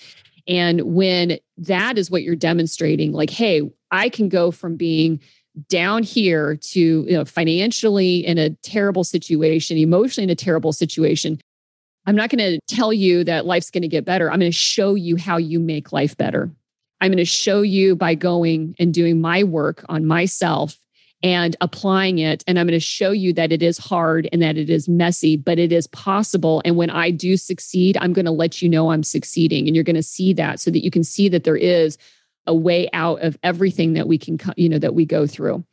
And 0.47 0.81
when 0.81 1.37
that 1.57 1.99
is 1.99 2.09
what 2.09 2.23
you're 2.23 2.35
demonstrating, 2.35 3.11
like, 3.11 3.29
hey, 3.29 3.61
I 3.91 4.09
can 4.09 4.29
go 4.29 4.49
from 4.49 4.77
being 4.77 5.19
down 5.69 6.03
here 6.03 6.55
to 6.55 6.79
you 6.79 7.13
know 7.13 7.25
financially 7.25 8.25
in 8.25 8.37
a 8.37 8.49
terrible 8.61 9.03
situation 9.03 9.77
emotionally 9.77 10.25
in 10.25 10.29
a 10.29 10.35
terrible 10.35 10.73
situation 10.73 11.39
i'm 12.05 12.15
not 12.15 12.29
going 12.29 12.39
to 12.39 12.59
tell 12.67 12.91
you 12.91 13.23
that 13.23 13.45
life's 13.45 13.71
going 13.71 13.81
to 13.81 13.87
get 13.87 14.05
better 14.05 14.31
i'm 14.31 14.39
going 14.39 14.51
to 14.51 14.57
show 14.57 14.95
you 14.95 15.15
how 15.15 15.37
you 15.37 15.59
make 15.59 15.91
life 15.93 16.17
better 16.17 16.51
i'm 17.01 17.09
going 17.09 17.17
to 17.17 17.25
show 17.25 17.61
you 17.61 17.95
by 17.95 18.13
going 18.13 18.75
and 18.79 18.93
doing 18.93 19.21
my 19.21 19.43
work 19.43 19.85
on 19.87 20.05
myself 20.05 20.77
and 21.23 21.55
applying 21.59 22.19
it. 22.19 22.43
And 22.45 22.59
I'm 22.59 22.67
going 22.67 22.79
to 22.79 22.79
show 22.79 23.09
you 23.09 23.33
that 23.33 23.51
it 23.51 23.63
is 23.63 23.79
hard 23.79 24.29
and 24.31 24.43
that 24.43 24.57
it 24.57 24.69
is 24.69 24.87
messy, 24.87 25.35
but 25.35 25.57
it 25.57 25.71
is 25.71 25.87
possible. 25.87 26.61
And 26.63 26.77
when 26.77 26.91
I 26.91 27.09
do 27.09 27.35
succeed, 27.35 27.97
I'm 27.99 28.13
going 28.13 28.25
to 28.25 28.31
let 28.31 28.61
you 28.61 28.69
know 28.69 28.91
I'm 28.91 29.01
succeeding. 29.01 29.65
And 29.65 29.75
you're 29.75 29.83
going 29.83 29.95
to 29.95 30.03
see 30.03 30.33
that 30.33 30.59
so 30.59 30.69
that 30.69 30.83
you 30.83 30.91
can 30.91 31.03
see 31.03 31.27
that 31.29 31.43
there 31.43 31.57
is 31.57 31.97
a 32.47 32.53
way 32.53 32.89
out 32.93 33.21
of 33.21 33.37
everything 33.43 33.93
that 33.93 34.07
we 34.07 34.17
can, 34.17 34.39
you 34.55 34.69
know, 34.69 34.79
that 34.79 34.95
we 34.95 35.05
go 35.05 35.27
through. 35.27 35.63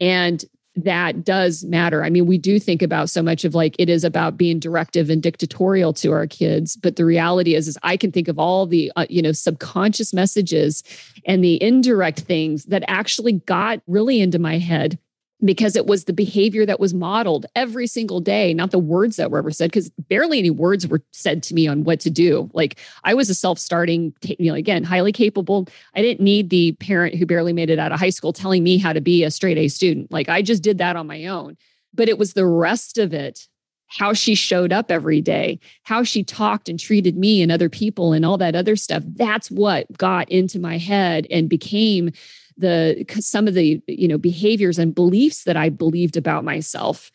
And 0.00 0.44
that 0.76 1.24
does 1.24 1.64
matter. 1.64 2.02
I 2.02 2.10
mean, 2.10 2.26
we 2.26 2.38
do 2.38 2.58
think 2.58 2.82
about 2.82 3.08
so 3.08 3.22
much 3.22 3.44
of 3.44 3.54
like 3.54 3.76
it 3.78 3.88
is 3.88 4.02
about 4.02 4.36
being 4.36 4.58
directive 4.58 5.08
and 5.08 5.22
dictatorial 5.22 5.92
to 5.94 6.10
our 6.12 6.26
kids, 6.26 6.76
but 6.76 6.96
the 6.96 7.04
reality 7.04 7.54
is, 7.54 7.68
is 7.68 7.78
I 7.82 7.96
can 7.96 8.10
think 8.10 8.26
of 8.26 8.38
all 8.38 8.66
the 8.66 8.90
uh, 8.96 9.06
you 9.08 9.22
know 9.22 9.32
subconscious 9.32 10.12
messages 10.12 10.82
and 11.26 11.44
the 11.44 11.62
indirect 11.62 12.20
things 12.20 12.64
that 12.66 12.82
actually 12.88 13.34
got 13.34 13.80
really 13.86 14.20
into 14.20 14.38
my 14.38 14.58
head 14.58 14.98
because 15.42 15.76
it 15.76 15.86
was 15.86 16.04
the 16.04 16.12
behavior 16.12 16.64
that 16.64 16.80
was 16.80 16.94
modeled 16.94 17.46
every 17.54 17.86
single 17.86 18.20
day, 18.20 18.54
not 18.54 18.70
the 18.70 18.78
words 18.78 19.16
that 19.16 19.30
were 19.30 19.38
ever 19.38 19.50
said, 19.50 19.70
because 19.70 19.90
barely 20.08 20.38
any 20.38 20.50
words 20.50 20.86
were 20.86 21.02
said 21.12 21.42
to 21.44 21.54
me 21.54 21.66
on 21.66 21.84
what 21.84 22.00
to 22.00 22.10
do. 22.10 22.50
Like 22.54 22.78
I 23.02 23.14
was 23.14 23.28
a 23.28 23.34
self 23.34 23.58
starting, 23.58 24.14
you 24.22 24.50
know, 24.50 24.54
again, 24.54 24.84
highly 24.84 25.12
capable. 25.12 25.68
I 25.94 26.02
didn't 26.02 26.24
need 26.24 26.50
the 26.50 26.72
parent 26.72 27.14
who 27.14 27.26
barely 27.26 27.52
made 27.52 27.70
it 27.70 27.78
out 27.78 27.92
of 27.92 27.98
high 27.98 28.10
school 28.10 28.32
telling 28.32 28.62
me 28.62 28.78
how 28.78 28.92
to 28.92 29.00
be 29.00 29.24
a 29.24 29.30
straight 29.30 29.58
A 29.58 29.68
student. 29.68 30.10
Like 30.12 30.28
I 30.28 30.42
just 30.42 30.62
did 30.62 30.78
that 30.78 30.96
on 30.96 31.06
my 31.06 31.26
own. 31.26 31.56
But 31.92 32.08
it 32.08 32.18
was 32.18 32.32
the 32.32 32.46
rest 32.46 32.98
of 32.98 33.14
it 33.14 33.46
how 33.86 34.12
she 34.12 34.34
showed 34.34 34.72
up 34.72 34.90
every 34.90 35.20
day, 35.20 35.60
how 35.84 36.02
she 36.02 36.24
talked 36.24 36.68
and 36.68 36.80
treated 36.80 37.16
me 37.16 37.42
and 37.42 37.52
other 37.52 37.68
people 37.68 38.12
and 38.12 38.24
all 38.24 38.38
that 38.38 38.56
other 38.56 38.76
stuff. 38.76 39.02
That's 39.06 39.50
what 39.50 39.86
got 39.96 40.28
into 40.30 40.58
my 40.58 40.78
head 40.78 41.26
and 41.30 41.48
became 41.48 42.10
the 42.56 43.04
some 43.20 43.48
of 43.48 43.54
the 43.54 43.82
you 43.86 44.08
know 44.08 44.18
behaviors 44.18 44.78
and 44.78 44.94
beliefs 44.94 45.44
that 45.44 45.56
I 45.56 45.68
believed 45.68 46.16
about 46.16 46.44
myself. 46.44 47.10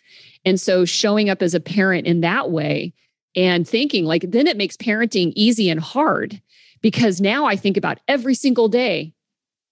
And 0.46 0.60
so 0.60 0.86
showing 0.86 1.30
up 1.30 1.42
as 1.42 1.54
a 1.54 1.60
parent 1.60 2.08
in 2.08 2.22
that 2.22 2.52
way 2.52 2.94
and 3.36 3.68
thinking 3.68 4.06
like 4.06 4.26
then 4.28 4.48
it 4.48 4.58
makes 4.58 4.76
parenting 4.78 5.32
easy 5.36 5.70
and 5.70 5.80
hard 5.80 6.42
because 6.82 7.22
now 7.22 7.46
I 7.46 7.56
think 7.56 7.78
about 7.78 8.00
every 8.08 8.34
single 8.34 8.68
day 8.68 9.14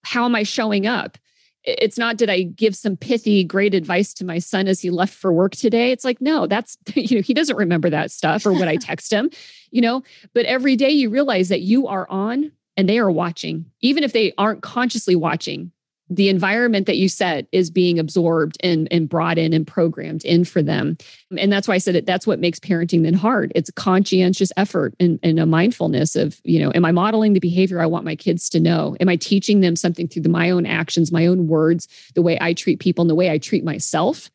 how 0.04 0.24
am 0.24 0.34
I 0.34 0.42
showing 0.44 0.86
up? 0.86 1.18
It's 1.64 1.98
not 1.98 2.16
did 2.16 2.30
I 2.30 2.42
give 2.42 2.74
some 2.74 2.96
pithy 2.96 3.44
great 3.44 3.74
advice 3.74 4.14
to 4.14 4.24
my 4.24 4.38
son 4.38 4.68
as 4.68 4.80
he 4.80 4.90
left 4.90 5.12
for 5.12 5.32
work 5.32 5.52
today? 5.52 5.90
It's 5.90 6.04
like 6.04 6.20
no, 6.20 6.46
that's 6.46 6.78
you 6.94 7.16
know 7.16 7.22
he 7.22 7.34
doesn't 7.34 7.56
remember 7.56 7.90
that 7.90 8.10
stuff 8.10 8.46
or 8.46 8.52
what 8.52 8.68
I 8.68 8.76
text 8.80 9.12
him, 9.12 9.30
you 9.70 9.82
know, 9.82 10.02
but 10.32 10.46
every 10.46 10.76
day 10.76 10.90
you 10.90 11.10
realize 11.10 11.50
that 11.50 11.60
you 11.60 11.86
are 11.88 12.08
on 12.08 12.52
and 12.78 12.88
they 12.88 12.98
are 12.98 13.10
watching, 13.10 13.66
even 13.80 14.04
if 14.04 14.14
they 14.14 14.32
aren't 14.38 14.62
consciously 14.62 15.16
watching. 15.16 15.72
The 16.10 16.30
environment 16.30 16.86
that 16.86 16.96
you 16.96 17.06
set 17.06 17.48
is 17.52 17.70
being 17.70 17.98
absorbed 17.98 18.56
and, 18.62 18.88
and 18.90 19.10
brought 19.10 19.36
in 19.36 19.52
and 19.52 19.66
programmed 19.66 20.24
in 20.24 20.46
for 20.46 20.62
them. 20.62 20.96
And 21.36 21.52
that's 21.52 21.68
why 21.68 21.74
I 21.74 21.78
said 21.78 21.96
it, 21.96 22.06
that's 22.06 22.26
what 22.26 22.38
makes 22.38 22.58
parenting 22.58 23.02
then 23.02 23.12
hard. 23.12 23.52
It's 23.54 23.68
a 23.68 23.74
conscientious 23.74 24.50
effort 24.56 24.94
and, 24.98 25.18
and 25.22 25.38
a 25.38 25.44
mindfulness 25.44 26.16
of, 26.16 26.40
you 26.44 26.60
know, 26.60 26.72
am 26.74 26.86
I 26.86 26.92
modeling 26.92 27.34
the 27.34 27.40
behavior 27.40 27.82
I 27.82 27.86
want 27.86 28.06
my 28.06 28.16
kids 28.16 28.48
to 28.50 28.60
know? 28.60 28.96
Am 29.00 29.08
I 29.10 29.16
teaching 29.16 29.60
them 29.60 29.76
something 29.76 30.08
through 30.08 30.22
the, 30.22 30.30
my 30.30 30.48
own 30.48 30.64
actions, 30.64 31.12
my 31.12 31.26
own 31.26 31.46
words, 31.46 31.88
the 32.14 32.22
way 32.22 32.38
I 32.40 32.54
treat 32.54 32.80
people 32.80 33.02
and 33.02 33.10
the 33.10 33.14
way 33.14 33.30
I 33.30 33.36
treat 33.36 33.62
myself? 33.62 34.30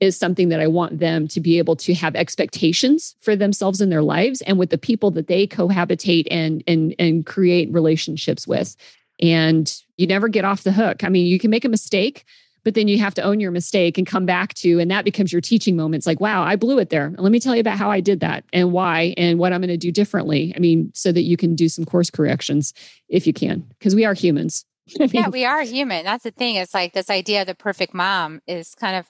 Is 0.00 0.16
something 0.16 0.50
that 0.50 0.60
I 0.60 0.66
want 0.66 0.98
them 0.98 1.26
to 1.28 1.40
be 1.40 1.58
able 1.58 1.76
to 1.76 1.94
have 1.94 2.14
expectations 2.14 3.16
for 3.20 3.34
themselves 3.34 3.80
in 3.80 3.88
their 3.88 4.02
lives 4.02 4.42
and 4.42 4.58
with 4.58 4.70
the 4.70 4.78
people 4.78 5.10
that 5.12 5.26
they 5.26 5.46
cohabitate 5.46 6.26
and 6.30 6.62
and 6.66 6.94
and 6.98 7.24
create 7.24 7.72
relationships 7.72 8.46
with. 8.46 8.76
And 9.20 9.72
you 9.96 10.06
never 10.06 10.28
get 10.28 10.44
off 10.44 10.64
the 10.64 10.72
hook. 10.72 11.02
I 11.02 11.08
mean, 11.08 11.26
you 11.26 11.38
can 11.38 11.50
make 11.50 11.64
a 11.64 11.70
mistake, 11.70 12.26
but 12.62 12.74
then 12.74 12.88
you 12.88 12.98
have 12.98 13.14
to 13.14 13.22
own 13.22 13.40
your 13.40 13.50
mistake 13.50 13.96
and 13.96 14.06
come 14.06 14.26
back 14.26 14.52
to 14.54 14.78
and 14.78 14.90
that 14.90 15.06
becomes 15.06 15.32
your 15.32 15.40
teaching 15.40 15.76
moments. 15.76 16.06
Like 16.06 16.20
wow 16.20 16.42
i 16.42 16.56
blew 16.56 16.78
it 16.78 16.90
there. 16.90 17.14
Let 17.16 17.32
me 17.32 17.40
tell 17.40 17.54
you 17.54 17.60
about 17.60 17.78
how 17.78 17.90
i 17.90 18.00
did 18.00 18.20
that 18.20 18.44
and 18.52 18.72
why 18.72 19.14
and 19.16 19.38
what 19.38 19.54
i'm 19.54 19.62
going 19.62 19.68
to 19.68 19.78
do 19.78 19.92
differently. 19.92 20.52
I 20.54 20.58
mean 20.58 20.92
so 20.94 21.10
that 21.10 21.22
you 21.22 21.38
can 21.38 21.54
do 21.54 21.70
some 21.70 21.86
course 21.86 22.10
corrections 22.10 22.74
if 23.08 23.26
you 23.26 23.32
can 23.32 23.60
because 23.78 23.94
we 23.94 24.04
are 24.04 24.14
humans. 24.14 24.64
Yeah 25.00 25.28
we 25.28 25.44
are 25.44 25.62
human. 25.62 26.04
That's 26.04 26.24
the 26.24 26.30
thing. 26.30 26.56
It's 26.56 26.74
like 26.74 26.92
this 26.92 27.08
idea 27.08 27.40
of 27.40 27.46
the 27.46 27.54
perfect 27.54 27.94
mom 27.94 28.40
is 28.46 28.74
kind 28.74 28.96
of 28.96 29.06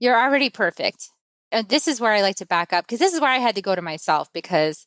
You're 0.00 0.20
already 0.20 0.50
perfect. 0.50 1.10
And 1.52 1.68
this 1.68 1.86
is 1.86 2.00
where 2.00 2.12
I 2.12 2.22
like 2.22 2.36
to 2.36 2.46
back 2.46 2.72
up 2.72 2.86
because 2.86 2.98
this 2.98 3.12
is 3.12 3.20
where 3.20 3.30
I 3.30 3.38
had 3.38 3.54
to 3.56 3.62
go 3.62 3.74
to 3.74 3.82
myself 3.82 4.32
because 4.32 4.86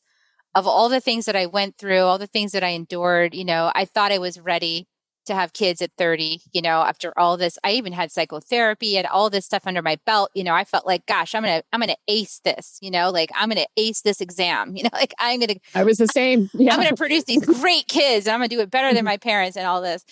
of 0.54 0.66
all 0.66 0.88
the 0.88 1.00
things 1.00 1.26
that 1.26 1.36
I 1.36 1.46
went 1.46 1.78
through, 1.78 2.00
all 2.00 2.18
the 2.18 2.26
things 2.26 2.52
that 2.52 2.64
I 2.64 2.68
endured. 2.68 3.34
You 3.34 3.44
know, 3.44 3.70
I 3.74 3.84
thought 3.84 4.12
I 4.12 4.18
was 4.18 4.40
ready 4.40 4.88
to 5.26 5.34
have 5.34 5.52
kids 5.52 5.80
at 5.80 5.90
30, 5.96 6.42
you 6.52 6.62
know, 6.62 6.82
after 6.82 7.18
all 7.18 7.36
this. 7.36 7.58
I 7.64 7.72
even 7.72 7.92
had 7.92 8.12
psychotherapy 8.12 8.98
and 8.98 9.06
all 9.06 9.30
this 9.30 9.46
stuff 9.46 9.66
under 9.66 9.82
my 9.82 9.98
belt. 10.04 10.30
You 10.34 10.44
know, 10.44 10.54
I 10.54 10.64
felt 10.64 10.86
like, 10.86 11.06
gosh, 11.06 11.34
I'm 11.34 11.42
going 11.42 11.60
to, 11.60 11.64
I'm 11.72 11.80
going 11.80 11.88
to 11.88 11.96
ace 12.08 12.40
this, 12.44 12.78
you 12.82 12.90
know, 12.90 13.10
like 13.10 13.30
I'm 13.34 13.48
going 13.48 13.62
to 13.62 13.68
ace 13.76 14.02
this 14.02 14.20
exam, 14.20 14.76
you 14.76 14.84
know, 14.84 14.90
like 14.92 15.14
I'm 15.18 15.40
going 15.40 15.54
to, 15.54 15.60
I 15.74 15.84
was 15.84 15.98
the 15.98 16.08
same. 16.08 16.50
Yeah. 16.64 16.72
I'm 16.72 16.78
going 16.78 16.90
to 16.90 16.96
produce 16.96 17.24
these 17.24 17.44
great 17.44 17.88
kids. 17.88 18.26
and 18.26 18.34
I'm 18.34 18.40
going 18.40 18.48
to 18.48 18.56
do 18.56 18.62
it 18.62 18.70
better 18.70 18.94
than 18.94 19.04
my 19.12 19.16
parents 19.16 19.56
and 19.56 19.66
all 19.66 19.82
this. 19.82 20.04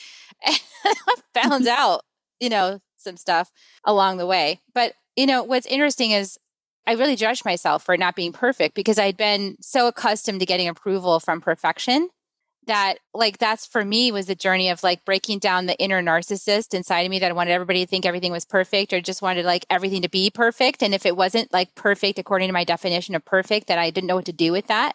And 0.45 0.59
I 0.85 0.95
found 1.35 1.67
out, 1.67 2.03
you 2.41 2.49
know, 2.49 2.81
some 3.03 3.17
stuff 3.17 3.51
along 3.85 4.19
the 4.19 4.27
way. 4.27 4.61
But, 4.75 4.95
you 5.17 5.27
know, 5.27 5.43
what's 5.43 5.67
interesting 5.67 6.13
is 6.13 6.39
I 6.87 6.93
really 6.93 7.17
judged 7.17 7.45
myself 7.45 7.85
for 7.85 7.97
not 7.97 8.17
being 8.17 8.33
perfect 8.33 8.75
because 8.75 8.99
I'd 8.99 9.17
been 9.17 9.57
so 9.61 9.87
accustomed 9.87 10.41
to 10.41 10.47
getting 10.47 10.69
approval 10.69 11.21
from 11.21 11.41
perfection 11.41 12.09
that 12.67 12.95
like 13.13 13.39
that's 13.39 13.67
for 13.67 13.85
me 13.85 14.13
was 14.13 14.27
the 14.27 14.35
journey 14.35 14.69
of 14.69 14.83
like 14.83 15.05
breaking 15.05 15.41
down 15.41 15.67
the 15.67 15.77
inner 15.79 16.01
narcissist 16.01 16.75
inside 16.75 17.01
of 17.01 17.11
me 17.11 17.19
that 17.19 17.31
I 17.31 17.35
wanted 17.35 17.53
everybody 17.53 17.85
to 17.85 17.89
think 17.89 18.07
everything 18.07 18.31
was 18.31 18.45
perfect 18.45 18.93
or 18.93 19.01
just 19.01 19.23
wanted 19.23 19.45
like 19.45 19.67
everything 19.69 20.03
to 20.03 20.09
be 20.09 20.31
perfect 20.31 20.83
and 20.83 20.95
if 20.95 21.05
it 21.05 21.17
wasn't 21.17 21.53
like 21.53 21.75
perfect 21.75 22.19
according 22.19 22.49
to 22.49 22.53
my 22.53 22.65
definition 22.65 23.15
of 23.15 23.25
perfect 23.25 23.67
that 23.67 23.79
I 23.79 23.91
didn't 23.91 24.07
know 24.07 24.17
what 24.17 24.27
to 24.27 24.33
do 24.33 24.53
with 24.53 24.69
that. 24.69 24.95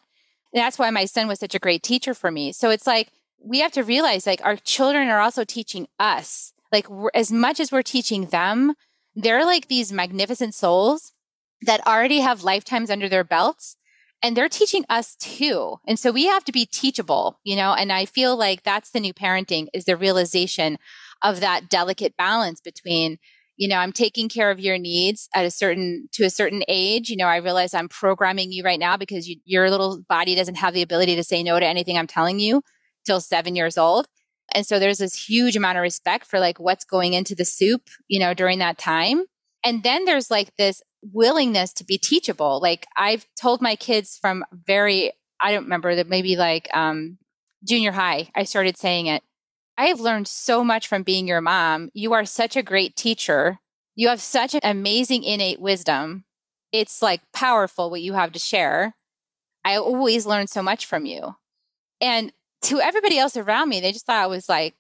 And 0.54 0.62
that's 0.62 0.80
why 0.80 0.90
my 0.92 1.06
son 1.06 1.28
was 1.28 1.40
such 1.40 1.56
a 1.56 1.60
great 1.60 1.84
teacher 1.84 2.14
for 2.14 2.32
me. 2.32 2.54
So 2.54 2.70
it's 2.70 2.88
like 2.88 3.10
we 3.44 3.60
have 3.60 3.74
to 3.74 3.84
realize 3.84 4.26
like 4.26 4.42
our 4.44 4.56
children 4.56 5.10
are 5.10 5.20
also 5.20 5.44
teaching 5.44 5.88
us. 6.00 6.54
Like 6.72 6.88
as 7.14 7.32
much 7.32 7.60
as 7.60 7.72
we're 7.72 7.84
teaching 7.84 8.28
them, 8.28 8.74
they're 9.16 9.46
like 9.46 9.68
these 9.68 9.92
magnificent 9.92 10.54
souls 10.54 11.14
that 11.62 11.86
already 11.88 12.20
have 12.20 12.44
lifetimes 12.44 12.90
under 12.90 13.10
their 13.10 13.24
belts 13.24 13.78
and 14.24 14.36
they're 14.36 14.50
teaching 14.50 14.86
us 14.90 15.16
too. 15.16 15.78
And 15.88 16.00
so 16.00 16.12
we 16.12 16.26
have 16.26 16.44
to 16.46 16.52
be 16.52 16.66
teachable, 16.66 17.40
you 17.44 17.56
know, 17.56 17.74
and 17.74 17.92
I 17.92 18.06
feel 18.06 18.36
like 18.36 18.64
that's 18.64 18.92
the 18.92 19.00
new 19.00 19.14
parenting 19.14 19.68
is 19.74 19.86
the 19.86 19.98
realization 19.98 20.78
of 21.24 21.40
that 21.40 21.70
delicate 21.70 22.16
balance 22.18 22.62
between 22.62 23.18
you 23.58 23.68
know 23.68 23.78
i'm 23.78 23.92
taking 23.92 24.30
care 24.30 24.52
of 24.52 24.60
your 24.60 24.78
needs 24.78 25.28
at 25.34 25.46
a 25.46 25.52
certain 25.52 26.08
to 26.14 26.24
a 26.24 26.30
certain 26.30 26.64
age. 26.68 27.10
You 27.10 27.18
know 27.18 27.26
i 27.26 27.38
realize 27.38 27.74
i'm 27.74 27.90
programming 27.90 28.52
you 28.52 28.64
right 28.64 28.80
now 28.80 28.98
because 28.98 29.28
you, 29.28 29.38
your 29.46 29.70
little 29.70 30.04
body 30.08 30.36
doesn't 30.36 30.56
have 30.56 30.74
the 30.74 30.82
ability 30.82 31.16
to 31.16 31.24
say 31.24 31.44
no 31.44 31.60
to 31.60 31.66
anything 31.66 31.98
i'm 31.98 32.08
telling 32.08 32.40
you 32.40 32.62
till 33.06 33.20
seven 33.20 33.56
years 33.56 33.78
old 33.78 34.08
and 34.54 34.66
so 34.66 34.80
there's 34.80 35.00
this 35.00 35.28
huge 35.28 35.56
amount 35.56 35.78
of 35.78 35.82
respect 35.82 36.26
for 36.26 36.40
like 36.40 36.60
what's 36.60 36.86
going 36.86 37.14
into 37.14 37.36
the 37.36 37.46
soup 37.46 37.90
you 38.08 38.20
know 38.20 38.34
during 38.34 38.60
that 38.60 38.78
time 38.78 39.24
and 39.64 39.84
then 39.84 40.06
there's 40.06 40.32
like 40.32 40.56
this 40.58 40.82
willingness 41.02 41.74
to 41.74 41.84
be 41.84 41.98
teachable. 41.98 42.60
Like 42.62 42.88
I've 42.96 43.26
told 43.40 43.62
my 43.62 43.76
kids 43.76 44.18
from 44.20 44.46
very, 44.52 45.12
I 45.42 45.52
don't 45.52 45.64
remember 45.64 45.96
that 45.96 46.10
maybe 46.10 46.36
like 46.36 46.70
um, 46.74 47.18
junior 47.68 47.92
high, 47.92 48.30
I 48.36 48.44
started 48.44 48.78
saying 48.78 49.08
it. 49.08 49.24
I 49.78 49.88
have 49.88 50.00
learned 50.00 50.28
so 50.28 50.64
much 50.64 50.88
from 50.88 51.04
being 51.04 51.28
your 51.28 51.42
mom. 51.42 51.92
You 51.94 52.14
are 52.14 52.26
such 52.26 52.56
a 52.56 52.64
great 52.64 52.96
teacher. 52.96 53.60
You 53.96 54.10
have 54.10 54.22
such 54.22 54.56
an 54.56 54.62
amazing 54.64 55.24
innate 55.24 55.60
wisdom. 55.60 56.26
It's 56.72 57.02
like 57.02 57.22
powerful 57.32 57.90
what 57.90 58.02
you 58.02 58.14
have 58.14 58.32
to 58.34 58.40
share. 58.40 58.96
I 59.64 59.76
always 59.76 60.26
learn 60.26 60.48
so 60.48 60.64
much 60.64 60.86
from 60.86 61.06
you. 61.06 61.36
And 62.02 62.32
to 62.64 62.80
everybody 62.80 63.18
else 63.18 63.38
around 63.38 63.70
me, 63.70 63.80
they 63.80 63.92
just 63.92 64.06
thought 64.06 64.24
I 64.24 64.28
was 64.28 64.50
like, 64.50 64.76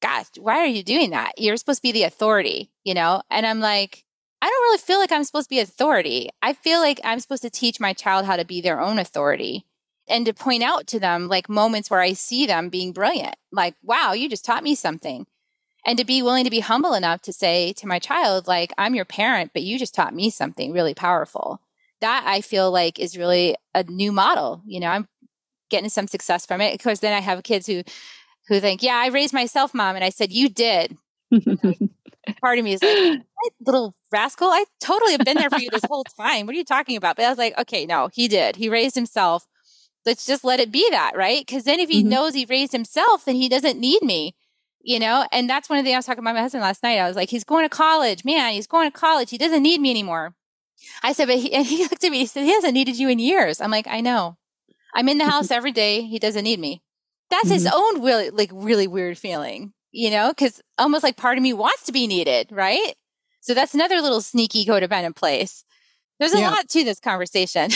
gosh, 0.00 0.26
why 0.38 0.58
are 0.58 0.66
you 0.66 0.82
doing 0.82 1.10
that? 1.10 1.32
You're 1.38 1.56
supposed 1.56 1.78
to 1.78 1.82
be 1.88 1.92
the 1.92 2.02
authority, 2.02 2.70
you 2.84 2.94
know? 2.94 3.22
And 3.30 3.46
I'm 3.46 3.60
like, 3.60 4.04
I 4.42 4.46
don't 4.46 4.62
really 4.62 4.78
feel 4.78 4.98
like 4.98 5.12
I'm 5.12 5.24
supposed 5.24 5.48
to 5.48 5.54
be 5.54 5.60
authority. 5.60 6.28
I 6.42 6.52
feel 6.52 6.80
like 6.80 7.00
I'm 7.04 7.20
supposed 7.20 7.42
to 7.42 7.50
teach 7.50 7.78
my 7.78 7.92
child 7.92 8.26
how 8.26 8.36
to 8.36 8.44
be 8.44 8.60
their 8.60 8.80
own 8.80 8.98
authority 8.98 9.64
and 10.08 10.26
to 10.26 10.34
point 10.34 10.64
out 10.64 10.88
to 10.88 10.98
them 10.98 11.28
like 11.28 11.48
moments 11.48 11.88
where 11.88 12.00
I 12.00 12.12
see 12.12 12.44
them 12.46 12.68
being 12.68 12.92
brilliant. 12.92 13.36
Like, 13.52 13.76
wow, 13.82 14.12
you 14.12 14.28
just 14.28 14.44
taught 14.44 14.64
me 14.64 14.74
something. 14.74 15.26
And 15.86 15.98
to 15.98 16.04
be 16.04 16.22
willing 16.22 16.44
to 16.44 16.50
be 16.50 16.60
humble 16.60 16.94
enough 16.94 17.22
to 17.22 17.32
say 17.32 17.72
to 17.74 17.88
my 17.88 17.98
child, 17.98 18.46
like, 18.46 18.72
I'm 18.78 18.94
your 18.94 19.04
parent, 19.04 19.52
but 19.52 19.62
you 19.62 19.78
just 19.78 19.94
taught 19.94 20.14
me 20.14 20.30
something 20.30 20.72
really 20.72 20.94
powerful. 20.94 21.60
That 22.00 22.24
I 22.26 22.40
feel 22.40 22.70
like 22.70 22.98
is 22.98 23.16
really 23.16 23.56
a 23.74 23.84
new 23.84 24.12
model. 24.12 24.62
You 24.66 24.80
know, 24.80 24.88
I'm 24.88 25.08
getting 25.72 25.90
some 25.90 26.06
success 26.06 26.46
from 26.46 26.60
it. 26.60 26.74
Of 26.74 26.80
course, 26.80 27.00
then 27.00 27.12
I 27.12 27.20
have 27.20 27.42
kids 27.42 27.66
who 27.66 27.82
who 28.48 28.60
think, 28.60 28.82
yeah, 28.82 28.96
I 28.96 29.08
raised 29.08 29.34
myself, 29.34 29.74
mom. 29.74 29.96
And 29.96 30.04
I 30.04 30.10
said, 30.10 30.32
you 30.32 30.48
did. 30.48 30.96
part 32.40 32.58
of 32.58 32.64
me 32.64 32.74
is 32.74 32.82
like, 32.82 33.22
little 33.64 33.94
rascal, 34.10 34.48
I 34.48 34.64
totally 34.80 35.12
have 35.12 35.24
been 35.24 35.36
there 35.36 35.50
for 35.50 35.58
you 35.58 35.70
this 35.70 35.84
whole 35.88 36.04
time. 36.04 36.46
What 36.46 36.54
are 36.54 36.58
you 36.58 36.64
talking 36.64 36.96
about? 36.96 37.16
But 37.16 37.24
I 37.24 37.28
was 37.28 37.38
like, 37.38 37.58
okay, 37.58 37.86
no, 37.86 38.08
he 38.12 38.28
did. 38.28 38.56
He 38.56 38.68
raised 38.68 38.94
himself. 38.94 39.46
Let's 40.04 40.26
just 40.26 40.44
let 40.44 40.60
it 40.60 40.72
be 40.72 40.86
that, 40.90 41.12
right? 41.16 41.44
Because 41.46 41.64
then 41.64 41.78
if 41.78 41.88
he 41.88 42.00
mm-hmm. 42.00 42.08
knows 42.10 42.34
he 42.34 42.44
raised 42.44 42.72
himself, 42.72 43.24
then 43.24 43.36
he 43.36 43.48
doesn't 43.48 43.78
need 43.78 44.02
me, 44.02 44.34
you 44.82 44.98
know? 44.98 45.26
And 45.32 45.48
that's 45.48 45.68
one 45.68 45.78
of 45.78 45.84
the 45.84 45.88
things 45.88 45.94
I 45.94 45.98
was 45.98 46.06
talking 46.06 46.24
about 46.24 46.34
my 46.34 46.40
husband 46.40 46.62
last 46.62 46.82
night. 46.82 46.98
I 46.98 47.06
was 47.06 47.16
like, 47.16 47.30
he's 47.30 47.44
going 47.44 47.64
to 47.64 47.68
college. 47.68 48.24
Man, 48.24 48.52
he's 48.52 48.66
going 48.66 48.90
to 48.90 48.98
college. 48.98 49.30
He 49.30 49.38
doesn't 49.38 49.62
need 49.62 49.80
me 49.80 49.90
anymore. 49.90 50.34
I 51.04 51.12
said, 51.12 51.28
but 51.28 51.38
he, 51.38 51.52
and 51.54 51.64
he 51.64 51.82
looked 51.82 52.02
at 52.02 52.10
me, 52.10 52.18
he 52.18 52.26
said, 52.26 52.44
he 52.44 52.52
hasn't 52.52 52.74
needed 52.74 52.98
you 52.98 53.08
in 53.08 53.20
years. 53.20 53.60
I'm 53.60 53.70
like, 53.70 53.86
I 53.86 54.00
know. 54.00 54.36
I'm 54.94 55.08
in 55.08 55.18
the 55.18 55.28
house 55.28 55.50
every 55.50 55.72
day. 55.72 56.02
He 56.02 56.18
doesn't 56.18 56.44
need 56.44 56.60
me. 56.60 56.82
That's 57.30 57.44
mm-hmm. 57.44 57.54
his 57.54 57.66
own 57.66 58.02
really, 58.02 58.30
like, 58.30 58.50
really 58.52 58.86
weird 58.86 59.18
feeling 59.18 59.72
you 59.92 60.10
know, 60.10 60.30
because 60.30 60.60
almost 60.78 61.04
like 61.04 61.16
part 61.16 61.36
of 61.36 61.42
me 61.42 61.52
wants 61.52 61.84
to 61.84 61.92
be 61.92 62.06
needed, 62.06 62.48
right? 62.50 62.94
So 63.40 63.54
that's 63.54 63.74
another 63.74 64.00
little 64.00 64.20
sneaky 64.20 64.64
codependent 64.64 65.14
place. 65.16 65.64
There's 66.18 66.32
a 66.32 66.40
yeah. 66.40 66.50
lot 66.50 66.68
to 66.70 66.84
this 66.84 66.98
conversation. 66.98 67.70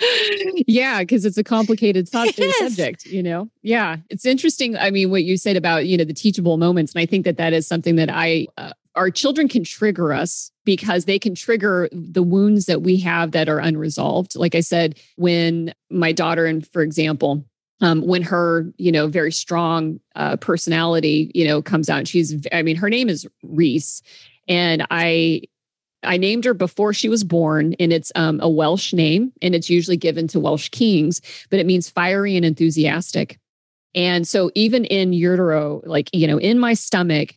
yeah, 0.66 1.00
because 1.00 1.24
it's 1.24 1.38
a 1.38 1.44
complicated 1.44 2.08
it 2.14 2.54
subject, 2.56 3.06
you 3.06 3.22
know? 3.22 3.48
Yeah, 3.62 3.96
it's 4.10 4.26
interesting. 4.26 4.76
I 4.76 4.90
mean, 4.90 5.10
what 5.10 5.24
you 5.24 5.36
said 5.36 5.56
about, 5.56 5.86
you 5.86 5.96
know, 5.96 6.04
the 6.04 6.14
teachable 6.14 6.56
moments. 6.58 6.94
And 6.94 7.00
I 7.00 7.06
think 7.06 7.24
that 7.24 7.38
that 7.38 7.52
is 7.52 7.66
something 7.66 7.96
that 7.96 8.10
I, 8.10 8.46
uh, 8.58 8.72
our 8.94 9.10
children 9.10 9.48
can 9.48 9.64
trigger 9.64 10.12
us 10.12 10.50
because 10.64 11.04
they 11.06 11.18
can 11.18 11.34
trigger 11.34 11.88
the 11.92 12.22
wounds 12.22 12.66
that 12.66 12.82
we 12.82 12.98
have 12.98 13.32
that 13.32 13.48
are 13.48 13.58
unresolved. 13.58 14.36
Like 14.36 14.54
I 14.54 14.60
said, 14.60 14.98
when 15.16 15.72
my 15.90 16.12
daughter, 16.12 16.46
and 16.46 16.66
for 16.66 16.82
example, 16.82 17.44
um, 17.82 18.00
when 18.06 18.22
her 18.22 18.72
you 18.78 18.92
know 18.92 19.08
very 19.08 19.32
strong 19.32 20.00
uh, 20.14 20.36
personality 20.36 21.30
you 21.34 21.46
know 21.46 21.60
comes 21.60 21.90
out 21.90 22.06
she's 22.08 22.46
i 22.52 22.62
mean 22.62 22.76
her 22.76 22.88
name 22.88 23.08
is 23.08 23.26
reese 23.42 24.00
and 24.48 24.86
i 24.90 25.42
i 26.04 26.16
named 26.16 26.44
her 26.44 26.54
before 26.54 26.94
she 26.94 27.08
was 27.08 27.24
born 27.24 27.74
and 27.78 27.92
it's 27.92 28.12
um, 28.14 28.40
a 28.40 28.48
welsh 28.48 28.92
name 28.92 29.32
and 29.42 29.54
it's 29.54 29.68
usually 29.68 29.96
given 29.96 30.26
to 30.28 30.40
welsh 30.40 30.68
kings 30.70 31.20
but 31.50 31.58
it 31.58 31.66
means 31.66 31.90
fiery 31.90 32.36
and 32.36 32.46
enthusiastic 32.46 33.38
and 33.94 34.26
so 34.26 34.50
even 34.54 34.84
in 34.84 35.12
utero 35.12 35.82
like 35.84 36.08
you 36.12 36.26
know 36.26 36.38
in 36.38 36.58
my 36.58 36.74
stomach 36.74 37.34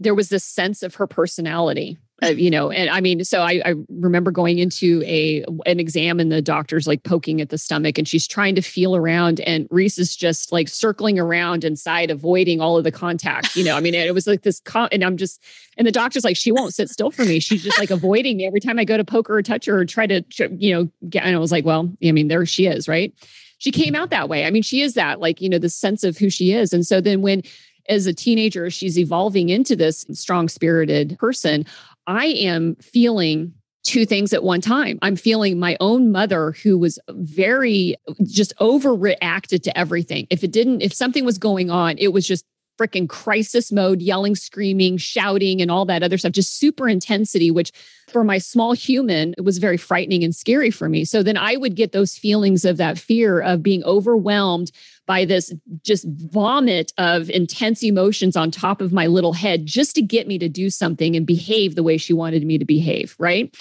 there 0.00 0.14
was 0.14 0.30
this 0.30 0.44
sense 0.44 0.82
of 0.82 0.96
her 0.96 1.06
personality 1.06 1.98
uh, 2.22 2.28
you 2.28 2.50
know 2.50 2.70
and 2.70 2.90
i 2.90 3.00
mean 3.00 3.24
so 3.24 3.40
I, 3.40 3.62
I 3.64 3.74
remember 3.88 4.30
going 4.30 4.58
into 4.58 5.02
a 5.06 5.44
an 5.66 5.80
exam 5.80 6.20
and 6.20 6.30
the 6.32 6.42
doctor's 6.42 6.86
like 6.86 7.02
poking 7.02 7.40
at 7.40 7.50
the 7.50 7.58
stomach 7.58 7.96
and 7.98 8.08
she's 8.08 8.26
trying 8.26 8.54
to 8.56 8.62
feel 8.62 8.96
around 8.96 9.40
and 9.40 9.66
reese 9.70 9.98
is 9.98 10.16
just 10.16 10.52
like 10.52 10.68
circling 10.68 11.18
around 11.18 11.64
inside 11.64 12.10
avoiding 12.10 12.60
all 12.60 12.76
of 12.76 12.84
the 12.84 12.92
contact 12.92 13.54
you 13.56 13.64
know 13.64 13.76
i 13.76 13.80
mean 13.80 13.94
it 13.94 14.14
was 14.14 14.26
like 14.26 14.42
this 14.42 14.60
con- 14.60 14.88
and 14.92 15.04
i'm 15.04 15.16
just 15.16 15.42
and 15.76 15.86
the 15.86 15.92
doctor's 15.92 16.24
like 16.24 16.36
she 16.36 16.52
won't 16.52 16.74
sit 16.74 16.90
still 16.90 17.10
for 17.10 17.24
me. 17.24 17.40
She's 17.40 17.62
just 17.62 17.78
like 17.78 17.90
avoiding 17.90 18.36
me 18.36 18.46
every 18.46 18.60
time 18.60 18.78
i 18.78 18.84
go 18.84 18.96
to 18.96 19.04
poke 19.04 19.28
her 19.28 19.36
or 19.36 19.42
touch 19.42 19.64
her 19.66 19.78
or 19.78 19.84
try 19.86 20.06
to 20.06 20.22
you 20.50 20.74
know 20.74 20.90
get 21.08 21.24
and 21.24 21.34
i 21.34 21.38
was 21.38 21.50
like 21.50 21.64
well 21.64 21.90
i 22.04 22.12
mean 22.12 22.28
there 22.28 22.44
she 22.44 22.66
is 22.66 22.86
right? 22.86 23.14
She 23.58 23.70
came 23.70 23.94
out 23.94 24.08
that 24.08 24.28
way. 24.28 24.46
I 24.46 24.50
mean 24.50 24.62
she 24.62 24.80
is 24.82 24.94
that 24.94 25.20
like 25.20 25.40
you 25.40 25.48
know 25.48 25.58
the 25.58 25.68
sense 25.68 26.04
of 26.04 26.18
who 26.18 26.30
she 26.30 26.52
is. 26.52 26.72
And 26.72 26.86
so 26.86 27.00
then 27.00 27.22
when 27.22 27.42
as 27.90 28.06
a 28.06 28.14
teenager, 28.14 28.70
she's 28.70 28.98
evolving 28.98 29.50
into 29.50 29.76
this 29.76 30.06
strong 30.12 30.48
spirited 30.48 31.18
person. 31.18 31.66
I 32.06 32.26
am 32.26 32.76
feeling 32.76 33.52
two 33.82 34.06
things 34.06 34.32
at 34.32 34.44
one 34.44 34.60
time. 34.60 34.98
I'm 35.02 35.16
feeling 35.16 35.58
my 35.58 35.76
own 35.80 36.12
mother 36.12 36.52
who 36.52 36.78
was 36.78 36.98
very 37.10 37.96
just 38.22 38.56
overreacted 38.58 39.62
to 39.64 39.76
everything. 39.76 40.26
If 40.30 40.44
it 40.44 40.52
didn't, 40.52 40.82
if 40.82 40.92
something 40.92 41.24
was 41.24 41.38
going 41.38 41.70
on, 41.70 41.96
it 41.98 42.12
was 42.12 42.26
just 42.26 42.44
freaking 42.80 43.08
crisis 43.08 43.70
mode, 43.70 44.00
yelling, 44.00 44.34
screaming, 44.34 44.96
shouting, 44.96 45.60
and 45.60 45.70
all 45.70 45.84
that 45.84 46.02
other 46.02 46.16
stuff, 46.16 46.32
just 46.32 46.58
super 46.58 46.88
intensity, 46.88 47.50
which 47.50 47.72
for 48.08 48.24
my 48.24 48.38
small 48.38 48.72
human, 48.72 49.34
it 49.36 49.44
was 49.44 49.58
very 49.58 49.76
frightening 49.76 50.24
and 50.24 50.34
scary 50.34 50.70
for 50.70 50.88
me. 50.88 51.04
So 51.04 51.22
then 51.22 51.36
I 51.36 51.56
would 51.56 51.76
get 51.76 51.92
those 51.92 52.16
feelings 52.16 52.64
of 52.64 52.78
that 52.78 52.98
fear 52.98 53.40
of 53.40 53.62
being 53.62 53.84
overwhelmed 53.84 54.72
by 55.10 55.24
this 55.24 55.52
just 55.82 56.06
vomit 56.08 56.92
of 56.96 57.28
intense 57.30 57.82
emotions 57.82 58.36
on 58.36 58.48
top 58.48 58.80
of 58.80 58.92
my 58.92 59.08
little 59.08 59.32
head 59.32 59.66
just 59.66 59.96
to 59.96 60.02
get 60.02 60.28
me 60.28 60.38
to 60.38 60.48
do 60.48 60.70
something 60.70 61.16
and 61.16 61.26
behave 61.26 61.74
the 61.74 61.82
way 61.82 61.96
she 61.96 62.12
wanted 62.12 62.46
me 62.46 62.58
to 62.58 62.64
behave. 62.64 63.16
Right. 63.18 63.52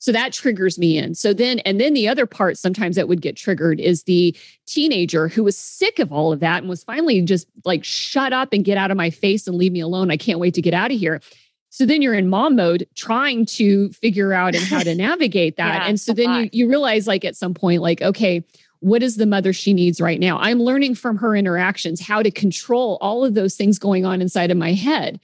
So 0.00 0.10
that 0.10 0.32
triggers 0.32 0.80
me 0.80 0.98
in. 0.98 1.14
So 1.14 1.32
then, 1.32 1.60
and 1.60 1.80
then 1.80 1.94
the 1.94 2.08
other 2.08 2.26
part 2.26 2.58
sometimes 2.58 2.96
that 2.96 3.06
would 3.06 3.20
get 3.22 3.36
triggered 3.36 3.78
is 3.78 4.02
the 4.02 4.36
teenager 4.66 5.28
who 5.28 5.44
was 5.44 5.56
sick 5.56 6.00
of 6.00 6.10
all 6.10 6.32
of 6.32 6.40
that 6.40 6.58
and 6.64 6.68
was 6.68 6.82
finally 6.82 7.22
just 7.22 7.46
like, 7.64 7.84
shut 7.84 8.32
up 8.32 8.48
and 8.52 8.64
get 8.64 8.76
out 8.76 8.90
of 8.90 8.96
my 8.96 9.10
face 9.10 9.46
and 9.46 9.56
leave 9.56 9.70
me 9.70 9.78
alone. 9.78 10.10
I 10.10 10.16
can't 10.16 10.40
wait 10.40 10.54
to 10.54 10.62
get 10.62 10.74
out 10.74 10.90
of 10.90 10.98
here 10.98 11.20
So 11.70 11.86
then 11.86 12.02
you're 12.02 12.14
in 12.14 12.28
mom 12.28 12.56
mode 12.56 12.88
trying 12.96 13.46
to 13.46 13.90
figure 13.90 14.32
out 14.32 14.56
and 14.56 14.64
how 14.64 14.80
to 14.80 14.94
navigate 15.06 15.56
that. 15.58 15.82
Yeah, 15.82 15.88
and 15.88 16.00
so 16.00 16.12
then 16.14 16.34
you, 16.34 16.50
you 16.52 16.68
realize 16.68 17.06
like 17.06 17.24
at 17.24 17.36
some 17.36 17.54
point, 17.54 17.80
like, 17.80 18.02
okay, 18.02 18.42
what 18.80 19.02
is 19.02 19.16
the 19.16 19.26
mother 19.26 19.52
she 19.52 19.74
needs 19.74 20.00
right 20.00 20.20
now? 20.20 20.38
I'm 20.38 20.60
learning 20.60 20.94
from 20.94 21.18
her 21.18 21.34
interactions 21.34 22.00
how 22.00 22.22
to 22.22 22.30
control 22.30 22.98
all 23.00 23.24
of 23.24 23.34
those 23.34 23.56
things 23.56 23.78
going 23.78 24.04
on 24.04 24.20
inside 24.20 24.50
of 24.50 24.56
my 24.56 24.72
head. 24.72 25.20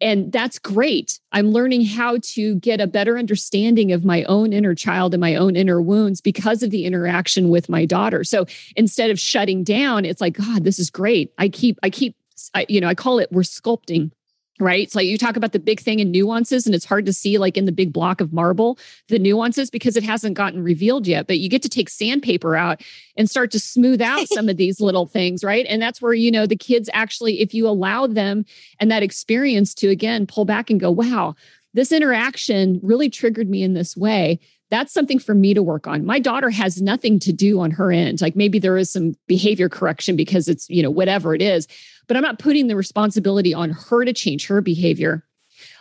And 0.00 0.30
that's 0.30 0.58
great. 0.58 1.18
I'm 1.32 1.50
learning 1.50 1.84
how 1.84 2.18
to 2.22 2.54
get 2.56 2.80
a 2.80 2.86
better 2.86 3.18
understanding 3.18 3.90
of 3.90 4.04
my 4.04 4.22
own 4.24 4.52
inner 4.52 4.74
child 4.74 5.12
and 5.12 5.20
my 5.20 5.34
own 5.34 5.56
inner 5.56 5.82
wounds 5.82 6.20
because 6.20 6.62
of 6.62 6.70
the 6.70 6.84
interaction 6.84 7.48
with 7.48 7.68
my 7.68 7.84
daughter. 7.84 8.22
So 8.22 8.46
instead 8.76 9.10
of 9.10 9.18
shutting 9.18 9.64
down, 9.64 10.04
it's 10.04 10.20
like, 10.20 10.34
God, 10.34 10.62
this 10.62 10.78
is 10.78 10.88
great. 10.88 11.32
I 11.36 11.48
keep, 11.48 11.78
I 11.82 11.90
keep, 11.90 12.14
I, 12.54 12.64
you 12.68 12.80
know, 12.80 12.86
I 12.86 12.94
call 12.94 13.18
it 13.18 13.32
we're 13.32 13.42
sculpting 13.42 14.12
right? 14.60 14.90
So 14.90 15.00
you 15.00 15.18
talk 15.18 15.36
about 15.36 15.52
the 15.52 15.58
big 15.58 15.80
thing 15.80 16.00
and 16.00 16.10
nuances, 16.10 16.66
and 16.66 16.74
it's 16.74 16.84
hard 16.84 17.06
to 17.06 17.12
see 17.12 17.38
like 17.38 17.56
in 17.56 17.64
the 17.64 17.72
big 17.72 17.92
block 17.92 18.20
of 18.20 18.32
marble 18.32 18.78
the 19.08 19.18
nuances 19.18 19.70
because 19.70 19.96
it 19.96 20.02
hasn't 20.02 20.34
gotten 20.34 20.62
revealed 20.62 21.06
yet. 21.06 21.26
But 21.26 21.38
you 21.38 21.48
get 21.48 21.62
to 21.62 21.68
take 21.68 21.88
sandpaper 21.88 22.56
out 22.56 22.82
and 23.16 23.30
start 23.30 23.50
to 23.52 23.60
smooth 23.60 24.00
out 24.02 24.28
some 24.32 24.48
of 24.48 24.56
these 24.56 24.80
little 24.80 25.06
things, 25.06 25.44
right? 25.44 25.66
And 25.68 25.80
that's 25.80 26.02
where 26.02 26.14
you 26.14 26.30
know 26.30 26.46
the 26.46 26.56
kids 26.56 26.90
actually, 26.92 27.40
if 27.40 27.54
you 27.54 27.68
allow 27.68 28.06
them 28.06 28.44
and 28.80 28.90
that 28.90 29.02
experience 29.02 29.74
to 29.74 29.88
again 29.88 30.26
pull 30.26 30.44
back 30.44 30.70
and 30.70 30.80
go, 30.80 30.90
wow, 30.90 31.34
this 31.74 31.92
interaction 31.92 32.80
really 32.82 33.10
triggered 33.10 33.48
me 33.48 33.62
in 33.62 33.74
this 33.74 33.96
way. 33.96 34.40
That's 34.70 34.92
something 34.92 35.18
for 35.18 35.34
me 35.34 35.54
to 35.54 35.62
work 35.62 35.86
on. 35.86 36.04
My 36.04 36.18
daughter 36.18 36.50
has 36.50 36.82
nothing 36.82 37.18
to 37.20 37.32
do 37.32 37.60
on 37.60 37.70
her 37.70 37.90
end. 37.90 38.20
Like 38.20 38.36
maybe 38.36 38.58
there 38.58 38.76
is 38.76 38.90
some 38.90 39.14
behavior 39.26 39.68
correction 39.68 40.14
because 40.14 40.48
it's, 40.48 40.68
you 40.68 40.82
know, 40.82 40.90
whatever 40.90 41.34
it 41.34 41.40
is 41.40 41.66
but 42.08 42.16
I'm 42.16 42.22
not 42.22 42.38
putting 42.38 42.66
the 42.66 42.76
responsibility 42.76 43.54
on 43.54 43.70
her 43.70 44.04
to 44.04 44.12
change 44.12 44.48
her 44.48 44.60
behavior. 44.60 45.24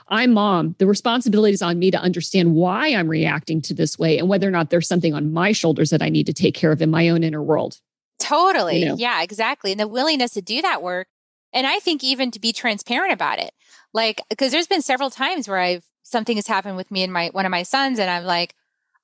I'm 0.10 0.34
mom. 0.34 0.76
The 0.78 0.88
responsibility 0.88 1.54
is 1.54 1.62
on 1.62 1.80
me 1.80 1.92
to 1.92 1.98
understand 1.98 2.56
why 2.56 2.94
I'm 2.94 3.10
reacting 3.10 3.62
to 3.64 3.74
this 3.74 3.98
way 3.98 4.18
and 4.18 4.30
whether 4.30 4.48
or 4.48 4.52
not 4.52 4.70
there's 4.70 4.88
something 4.88 5.14
on 5.14 5.34
my 5.34 5.52
shoulders 5.52 5.90
that 5.90 6.02
I 6.02 6.10
need 6.10 6.28
to 6.28 6.34
take 6.34 6.56
care 6.56 6.72
of 6.72 6.82
in 6.82 6.90
my 6.90 7.10
own 7.10 7.24
inner 7.24 7.44
world. 7.44 7.80
Totally. 8.20 8.80
You 8.80 8.86
know? 8.86 8.96
Yeah, 8.98 9.22
exactly. 9.22 9.72
And 9.72 9.80
the 9.80 9.88
willingness 9.88 10.32
to 10.34 10.42
do 10.42 10.62
that 10.62 10.82
work. 10.82 11.08
And 11.54 11.68
I 11.68 11.80
think 11.80 12.04
even 12.04 12.32
to 12.32 12.40
be 12.40 12.54
transparent 12.54 13.14
about 13.14 13.40
it. 13.40 13.52
Like, 13.94 14.22
because 14.30 14.52
there's 14.52 14.68
been 14.68 14.82
several 14.82 15.10
times 15.10 15.48
where 15.48 15.58
I've 15.58 15.84
something 16.04 16.38
has 16.38 16.48
happened 16.48 16.78
with 16.78 16.90
me 16.90 17.04
and 17.04 17.12
my 17.12 17.28
one 17.34 17.46
of 17.46 17.52
my 17.52 17.64
sons, 17.64 18.00
and 18.00 18.10
I'm 18.10 18.24
like, 18.24 18.54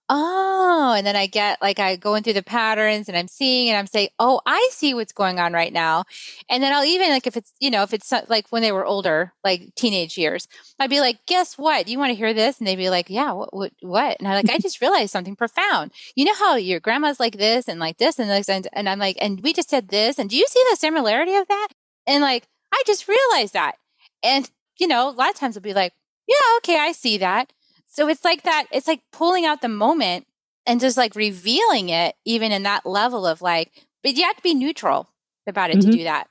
oh, 0.10 0.94
and 0.98 1.08
then 1.08 1.16
I 1.16 1.28
get 1.28 1.62
like 1.62 1.80
I 1.80 1.96
go 1.96 2.16
in 2.16 2.24
through 2.24 2.34
the 2.34 2.44
patterns 2.44 3.08
and 3.08 3.18
I'm 3.18 3.28
seeing 3.28 3.70
and 3.70 3.78
I'm 3.78 3.88
saying, 3.88 4.10
oh, 4.20 4.42
I 4.46 4.70
see 4.72 4.94
what's 4.94 5.14
going 5.14 5.40
on 5.40 5.54
right 5.54 5.72
now. 5.72 6.04
And 6.50 6.62
then 6.62 6.74
I'll 6.74 6.84
even 6.84 7.10
like 7.10 7.26
if 7.26 7.38
it's, 7.38 7.54
you 7.60 7.72
know, 7.72 7.84
if 7.84 7.94
it's 7.94 8.12
like 8.28 8.48
when 8.50 8.62
they 8.62 8.72
were 8.72 8.86
older, 8.86 9.34
like 9.44 9.74
teenage 9.76 10.18
years, 10.18 10.48
I'd 10.80 10.90
be 10.90 11.00
like, 11.00 11.26
guess 11.26 11.58
what? 11.58 11.88
You 11.88 12.00
want 12.00 12.12
to 12.12 12.18
hear 12.18 12.34
this? 12.34 12.60
And 12.60 12.68
they'd 12.68 12.76
be 12.76 12.90
like, 12.90 13.10
yeah, 13.10 13.32
what, 13.32 13.54
what, 13.54 13.72
what? 13.82 14.18
And 14.20 14.28
I'm 14.28 14.36
like, 14.36 14.50
I 14.50 14.60
just 14.60 14.82
realized 14.82 15.12
something 15.12 15.36
profound. 15.36 15.92
You 16.16 16.26
know 16.26 16.36
how 16.36 16.56
your 16.56 16.80
grandma's 16.80 17.20
like 17.20 17.38
this 17.38 17.68
and 17.68 17.80
like 17.80 17.98
this 17.98 18.20
and 18.20 18.30
this, 18.30 18.50
and, 18.50 18.68
and 18.74 18.90
I'm 18.90 19.00
like, 19.00 19.18
and 19.22 19.42
we 19.42 19.54
just 19.54 19.70
said 19.70 19.90
this. 19.90 20.20
And 20.20 20.30
do 20.30 20.38
you 20.38 20.48
see 20.48 20.64
the 20.70 20.78
similarity 20.78 21.36
of 21.36 21.48
that? 21.48 21.70
And 22.06 22.22
like, 22.22 22.48
I 22.74 22.84
just 22.86 23.08
realized 23.08 23.54
that. 23.54 23.76
And, 24.22 24.50
you 24.80 24.88
know, 24.88 25.10
a 25.10 25.12
lot 25.12 25.30
of 25.30 25.36
times 25.36 25.56
I'll 25.56 25.64
be 25.64 25.74
like, 25.74 25.94
yeah, 26.28 26.58
okay, 26.58 26.80
I 26.80 26.92
see 26.92 27.18
that. 27.18 27.52
So 27.94 28.08
it's 28.08 28.26
like 28.26 28.42
that, 28.42 28.66
it's 28.72 28.88
like 28.88 29.02
pulling 29.12 29.46
out 29.46 29.62
the 29.62 29.68
moment 29.70 30.26
and 30.66 30.80
just 30.80 30.98
like 30.98 31.14
revealing 31.14 31.90
it, 31.90 32.16
even 32.26 32.52
in 32.52 32.64
that 32.64 32.88
level 32.88 33.28
of 33.28 33.40
like, 33.40 33.72
but 34.02 34.16
you 34.16 34.24
have 34.24 34.36
to 34.36 34.42
be 34.42 34.56
neutral 34.56 35.10
about 35.46 35.70
it 35.70 35.78
Mhm. 35.78 35.92
to 35.92 35.98
do 35.98 36.04
that. 36.06 36.28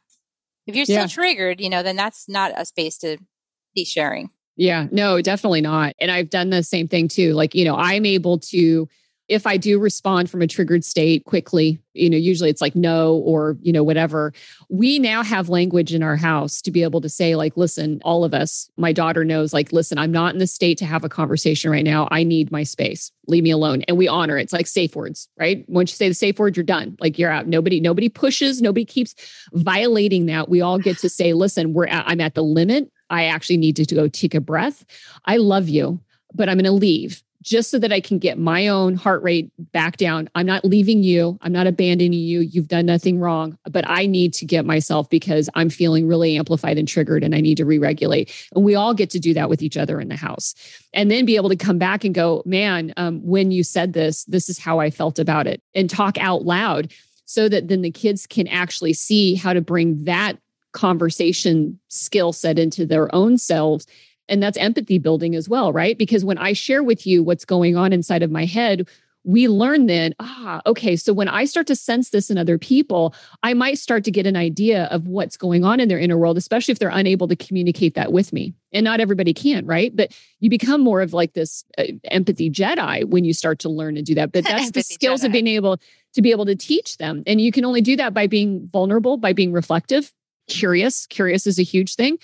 If 0.66 0.74
you're 0.74 0.86
still 0.86 1.02
Yeah. 1.02 1.06
triggered, 1.06 1.60
you 1.60 1.70
know, 1.70 1.84
then 1.84 1.94
that's 1.94 2.28
not 2.28 2.52
a 2.56 2.64
space 2.66 2.98
to 2.98 3.18
be 3.76 3.84
sharing. 3.84 4.30
Yeah, 4.56 4.88
no, 4.90 5.22
definitely 5.22 5.60
not. 5.60 5.94
And 6.00 6.10
I've 6.10 6.30
done 6.30 6.50
the 6.50 6.64
same 6.64 6.88
thing 6.88 7.06
too. 7.06 7.32
Like, 7.32 7.54
you 7.54 7.64
know, 7.64 7.76
I'm 7.76 8.06
able 8.06 8.38
to, 8.40 8.88
if 9.28 9.46
I 9.46 9.56
do 9.56 9.78
respond 9.78 10.28
from 10.28 10.42
a 10.42 10.46
triggered 10.46 10.84
state 10.84 11.24
quickly, 11.24 11.80
you 11.94 12.10
know, 12.10 12.16
usually 12.16 12.50
it's 12.50 12.60
like 12.60 12.74
no 12.74 13.16
or, 13.16 13.56
you 13.62 13.72
know, 13.72 13.84
whatever. 13.84 14.32
We 14.68 14.98
now 14.98 15.22
have 15.22 15.48
language 15.48 15.94
in 15.94 16.02
our 16.02 16.16
house 16.16 16.60
to 16.62 16.70
be 16.70 16.82
able 16.82 17.00
to 17.02 17.08
say, 17.08 17.36
like, 17.36 17.56
listen, 17.56 18.00
all 18.04 18.24
of 18.24 18.34
us, 18.34 18.70
my 18.76 18.92
daughter 18.92 19.24
knows, 19.24 19.52
like, 19.52 19.72
listen, 19.72 19.98
I'm 19.98 20.10
not 20.10 20.34
in 20.34 20.38
the 20.38 20.46
state 20.46 20.78
to 20.78 20.86
have 20.86 21.04
a 21.04 21.08
conversation 21.08 21.70
right 21.70 21.84
now. 21.84 22.08
I 22.10 22.24
need 22.24 22.50
my 22.50 22.62
space. 22.62 23.12
Leave 23.26 23.44
me 23.44 23.50
alone. 23.50 23.82
And 23.82 23.96
we 23.96 24.08
honor 24.08 24.38
it. 24.38 24.42
It's 24.42 24.52
like 24.52 24.66
safe 24.66 24.96
words, 24.96 25.28
right? 25.38 25.64
Once 25.68 25.92
you 25.92 25.96
say 25.96 26.08
the 26.08 26.14
safe 26.14 26.38
word, 26.38 26.56
you're 26.56 26.64
done. 26.64 26.96
Like 26.98 27.18
you're 27.18 27.30
out. 27.30 27.46
Nobody, 27.46 27.80
nobody 27.80 28.08
pushes, 28.08 28.60
nobody 28.60 28.84
keeps 28.84 29.14
violating 29.52 30.26
that. 30.26 30.48
We 30.48 30.60
all 30.60 30.78
get 30.78 30.98
to 30.98 31.08
say, 31.08 31.32
listen, 31.34 31.72
we're 31.72 31.86
at, 31.86 32.04
I'm 32.06 32.20
at 32.20 32.34
the 32.34 32.42
limit. 32.42 32.90
I 33.08 33.26
actually 33.26 33.58
need 33.58 33.76
to 33.76 33.94
go 33.94 34.08
take 34.08 34.34
a 34.34 34.40
breath. 34.40 34.84
I 35.26 35.36
love 35.36 35.68
you, 35.68 36.00
but 36.34 36.48
I'm 36.48 36.56
going 36.56 36.64
to 36.64 36.72
leave 36.72 37.22
just 37.42 37.70
so 37.70 37.78
that 37.78 37.92
I 37.92 38.00
can 38.00 38.18
get 38.18 38.38
my 38.38 38.68
own 38.68 38.94
heart 38.94 39.22
rate 39.22 39.50
back 39.72 39.96
down. 39.96 40.30
I'm 40.34 40.46
not 40.46 40.64
leaving 40.64 41.02
you. 41.02 41.38
I'm 41.42 41.52
not 41.52 41.66
abandoning 41.66 42.12
you. 42.12 42.40
You've 42.40 42.68
done 42.68 42.86
nothing 42.86 43.18
wrong, 43.18 43.58
but 43.70 43.84
I 43.88 44.06
need 44.06 44.32
to 44.34 44.46
get 44.46 44.64
myself 44.64 45.10
because 45.10 45.50
I'm 45.54 45.68
feeling 45.68 46.06
really 46.06 46.36
amplified 46.36 46.78
and 46.78 46.88
triggered 46.88 47.24
and 47.24 47.34
I 47.34 47.40
need 47.40 47.56
to 47.56 47.64
re 47.64 47.78
regulate. 47.78 48.32
And 48.54 48.64
we 48.64 48.74
all 48.74 48.94
get 48.94 49.10
to 49.10 49.20
do 49.20 49.34
that 49.34 49.50
with 49.50 49.62
each 49.62 49.76
other 49.76 50.00
in 50.00 50.08
the 50.08 50.16
house. 50.16 50.54
And 50.94 51.10
then 51.10 51.26
be 51.26 51.36
able 51.36 51.48
to 51.48 51.56
come 51.56 51.78
back 51.78 52.04
and 52.04 52.14
go, 52.14 52.42
man, 52.46 52.94
um, 52.96 53.20
when 53.22 53.50
you 53.50 53.64
said 53.64 53.92
this, 53.92 54.24
this 54.24 54.48
is 54.48 54.58
how 54.58 54.78
I 54.78 54.90
felt 54.90 55.18
about 55.18 55.46
it 55.46 55.60
and 55.74 55.90
talk 55.90 56.18
out 56.18 56.44
loud 56.44 56.92
so 57.24 57.48
that 57.48 57.68
then 57.68 57.82
the 57.82 57.90
kids 57.90 58.26
can 58.26 58.46
actually 58.46 58.92
see 58.92 59.34
how 59.34 59.52
to 59.52 59.60
bring 59.60 60.04
that 60.04 60.38
conversation 60.72 61.78
skill 61.88 62.32
set 62.32 62.58
into 62.58 62.86
their 62.86 63.14
own 63.14 63.38
selves 63.38 63.86
and 64.32 64.42
that's 64.42 64.56
empathy 64.56 64.98
building 64.98 65.34
as 65.34 65.46
well, 65.46 65.74
right? 65.74 65.98
Because 65.98 66.24
when 66.24 66.38
I 66.38 66.54
share 66.54 66.82
with 66.82 67.06
you 67.06 67.22
what's 67.22 67.44
going 67.44 67.76
on 67.76 67.92
inside 67.92 68.22
of 68.22 68.30
my 68.30 68.46
head, 68.46 68.88
we 69.24 69.46
learn 69.46 69.86
then, 69.86 70.14
ah, 70.18 70.62
okay, 70.66 70.96
so 70.96 71.12
when 71.12 71.28
I 71.28 71.44
start 71.44 71.66
to 71.68 71.76
sense 71.76 72.10
this 72.10 72.30
in 72.30 72.38
other 72.38 72.58
people, 72.58 73.14
I 73.42 73.52
might 73.52 73.78
start 73.78 74.04
to 74.04 74.10
get 74.10 74.26
an 74.26 74.34
idea 74.34 74.86
of 74.86 75.06
what's 75.06 75.36
going 75.36 75.64
on 75.64 75.80
in 75.80 75.88
their 75.88 75.98
inner 75.98 76.16
world, 76.16 76.38
especially 76.38 76.72
if 76.72 76.78
they're 76.78 76.88
unable 76.88 77.28
to 77.28 77.36
communicate 77.36 77.94
that 77.94 78.10
with 78.10 78.32
me. 78.32 78.54
And 78.72 78.84
not 78.84 79.00
everybody 79.00 79.34
can, 79.34 79.66
right? 79.66 79.94
But 79.94 80.16
you 80.40 80.48
become 80.48 80.80
more 80.80 81.02
of 81.02 81.12
like 81.12 81.34
this 81.34 81.62
uh, 81.76 81.84
empathy 82.04 82.50
Jedi 82.50 83.04
when 83.04 83.24
you 83.24 83.34
start 83.34 83.58
to 83.60 83.68
learn 83.68 83.98
and 83.98 84.06
do 84.06 84.14
that. 84.14 84.32
But 84.32 84.44
that's 84.48 84.70
the 84.70 84.82
skills 84.82 85.24
of 85.24 85.30
being 85.30 85.46
able 85.46 85.78
to 86.14 86.22
be 86.22 86.30
able 86.30 86.46
to 86.46 86.56
teach 86.56 86.96
them. 86.96 87.22
And 87.26 87.38
you 87.38 87.52
can 87.52 87.66
only 87.66 87.82
do 87.82 87.96
that 87.96 88.14
by 88.14 88.26
being 88.26 88.66
vulnerable, 88.72 89.18
by 89.18 89.34
being 89.34 89.52
reflective, 89.52 90.10
curious. 90.48 91.06
Curious 91.06 91.46
is 91.46 91.58
a 91.58 91.62
huge 91.62 91.94
thing. 91.94 92.18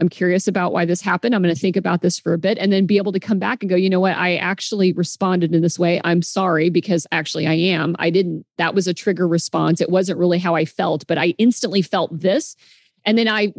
I'm 0.00 0.08
curious 0.08 0.48
about 0.48 0.72
why 0.72 0.84
this 0.84 1.00
happened. 1.00 1.34
I'm 1.34 1.42
going 1.42 1.54
to 1.54 1.60
think 1.60 1.76
about 1.76 2.02
this 2.02 2.18
for 2.18 2.32
a 2.32 2.38
bit 2.38 2.58
and 2.58 2.72
then 2.72 2.84
be 2.84 2.96
able 2.96 3.12
to 3.12 3.20
come 3.20 3.38
back 3.38 3.62
and 3.62 3.70
go, 3.70 3.76
you 3.76 3.88
know 3.88 4.00
what? 4.00 4.16
I 4.16 4.36
actually 4.36 4.92
responded 4.92 5.54
in 5.54 5.62
this 5.62 5.78
way. 5.78 6.00
I'm 6.02 6.20
sorry 6.20 6.68
because 6.68 7.06
actually 7.12 7.46
I 7.46 7.54
am. 7.54 7.94
I 7.98 8.10
didn't, 8.10 8.44
that 8.58 8.74
was 8.74 8.88
a 8.88 8.94
trigger 8.94 9.28
response. 9.28 9.80
It 9.80 9.90
wasn't 9.90 10.18
really 10.18 10.38
how 10.38 10.56
I 10.56 10.64
felt, 10.64 11.06
but 11.06 11.16
I 11.16 11.34
instantly 11.38 11.80
felt 11.80 12.18
this. 12.18 12.56
And 13.06 13.18
then 13.18 13.28
I 13.28 13.52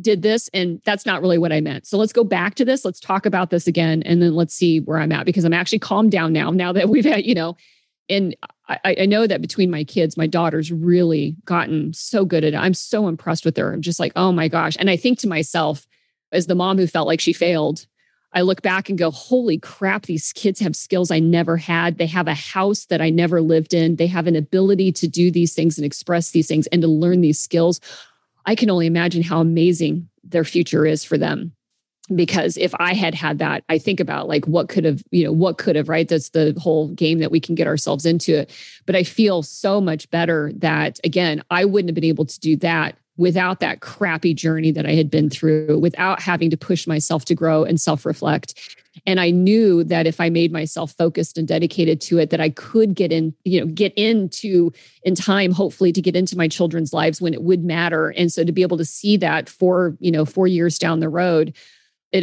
did 0.00 0.22
this, 0.22 0.48
and 0.54 0.80
that's 0.86 1.04
not 1.04 1.20
really 1.20 1.36
what 1.36 1.52
I 1.52 1.60
meant. 1.60 1.86
So 1.86 1.98
let's 1.98 2.14
go 2.14 2.24
back 2.24 2.54
to 2.54 2.64
this. 2.64 2.82
Let's 2.82 2.98
talk 2.98 3.26
about 3.26 3.50
this 3.50 3.66
again. 3.66 4.02
And 4.04 4.22
then 4.22 4.34
let's 4.34 4.54
see 4.54 4.80
where 4.80 4.98
I'm 4.98 5.12
at 5.12 5.26
because 5.26 5.44
I'm 5.44 5.52
actually 5.52 5.80
calmed 5.80 6.12
down 6.12 6.32
now, 6.32 6.50
now 6.50 6.72
that 6.72 6.88
we've 6.88 7.04
had, 7.04 7.26
you 7.26 7.34
know, 7.34 7.56
and 8.08 8.34
I, 8.68 8.96
I 9.00 9.06
know 9.06 9.26
that 9.26 9.40
between 9.40 9.70
my 9.70 9.84
kids, 9.84 10.16
my 10.16 10.26
daughter's 10.26 10.72
really 10.72 11.36
gotten 11.44 11.92
so 11.92 12.24
good 12.24 12.44
at 12.44 12.54
it. 12.54 12.56
I'm 12.56 12.74
so 12.74 13.06
impressed 13.06 13.44
with 13.44 13.56
her. 13.56 13.72
I'm 13.72 13.82
just 13.82 14.00
like, 14.00 14.12
oh 14.16 14.32
my 14.32 14.48
gosh. 14.48 14.76
And 14.78 14.90
I 14.90 14.96
think 14.96 15.20
to 15.20 15.28
myself, 15.28 15.86
as 16.32 16.46
the 16.46 16.56
mom 16.56 16.76
who 16.76 16.86
felt 16.86 17.06
like 17.06 17.20
she 17.20 17.32
failed, 17.32 17.86
I 18.32 18.42
look 18.42 18.62
back 18.62 18.88
and 18.88 18.98
go, 18.98 19.10
holy 19.10 19.58
crap, 19.58 20.06
these 20.06 20.32
kids 20.32 20.60
have 20.60 20.74
skills 20.74 21.10
I 21.10 21.20
never 21.20 21.56
had. 21.56 21.96
They 21.96 22.06
have 22.08 22.26
a 22.26 22.34
house 22.34 22.86
that 22.86 23.00
I 23.00 23.08
never 23.08 23.40
lived 23.40 23.72
in. 23.72 23.96
They 23.96 24.08
have 24.08 24.26
an 24.26 24.36
ability 24.36 24.92
to 24.92 25.08
do 25.08 25.30
these 25.30 25.54
things 25.54 25.78
and 25.78 25.86
express 25.86 26.32
these 26.32 26.48
things 26.48 26.66
and 26.66 26.82
to 26.82 26.88
learn 26.88 27.20
these 27.20 27.38
skills. 27.38 27.80
I 28.44 28.54
can 28.54 28.68
only 28.68 28.86
imagine 28.86 29.22
how 29.22 29.40
amazing 29.40 30.08
their 30.24 30.44
future 30.44 30.84
is 30.84 31.04
for 31.04 31.16
them 31.16 31.52
because 32.14 32.56
if 32.56 32.72
i 32.78 32.94
had 32.94 33.14
had 33.14 33.38
that 33.38 33.64
i 33.68 33.78
think 33.78 33.98
about 33.98 34.28
like 34.28 34.46
what 34.46 34.68
could 34.68 34.84
have 34.84 35.02
you 35.10 35.24
know 35.24 35.32
what 35.32 35.58
could 35.58 35.76
have 35.76 35.88
right? 35.88 36.08
That's 36.08 36.30
the 36.30 36.54
whole 36.60 36.88
game 36.88 37.18
that 37.18 37.30
we 37.30 37.40
can 37.40 37.54
get 37.54 37.66
ourselves 37.66 38.06
into. 38.06 38.40
It 38.40 38.50
but 38.86 38.94
i 38.94 39.02
feel 39.02 39.42
so 39.42 39.80
much 39.80 40.08
better 40.10 40.52
that 40.56 41.00
again 41.04 41.42
i 41.50 41.64
wouldn't 41.64 41.88
have 41.88 41.94
been 41.94 42.04
able 42.04 42.26
to 42.26 42.40
do 42.40 42.56
that 42.56 42.96
without 43.16 43.60
that 43.60 43.80
crappy 43.80 44.34
journey 44.34 44.70
that 44.70 44.86
i 44.86 44.92
had 44.92 45.10
been 45.10 45.30
through 45.30 45.78
without 45.78 46.20
having 46.20 46.50
to 46.50 46.56
push 46.56 46.86
myself 46.86 47.24
to 47.24 47.34
grow 47.34 47.64
and 47.64 47.80
self-reflect. 47.80 48.76
And 49.06 49.20
i 49.20 49.30
knew 49.30 49.84
that 49.84 50.06
if 50.06 50.20
i 50.20 50.30
made 50.30 50.52
myself 50.52 50.92
focused 50.92 51.38
and 51.38 51.46
dedicated 51.46 52.00
to 52.02 52.18
it 52.18 52.30
that 52.30 52.40
i 52.40 52.50
could 52.50 52.94
get 52.94 53.12
in 53.12 53.34
you 53.44 53.60
know 53.60 53.66
get 53.66 53.92
into 53.94 54.72
in 55.02 55.14
time 55.14 55.52
hopefully 55.52 55.92
to 55.92 56.00
get 56.00 56.16
into 56.16 56.36
my 56.36 56.48
children's 56.48 56.92
lives 56.92 57.20
when 57.20 57.34
it 57.34 57.42
would 57.42 57.64
matter. 57.64 58.10
And 58.10 58.32
so 58.32 58.44
to 58.44 58.52
be 58.52 58.62
able 58.62 58.78
to 58.78 58.84
see 58.84 59.16
that 59.18 59.48
for 59.48 59.96
you 60.00 60.10
know 60.10 60.24
4 60.24 60.46
years 60.46 60.78
down 60.78 61.00
the 61.00 61.08
road 61.08 61.54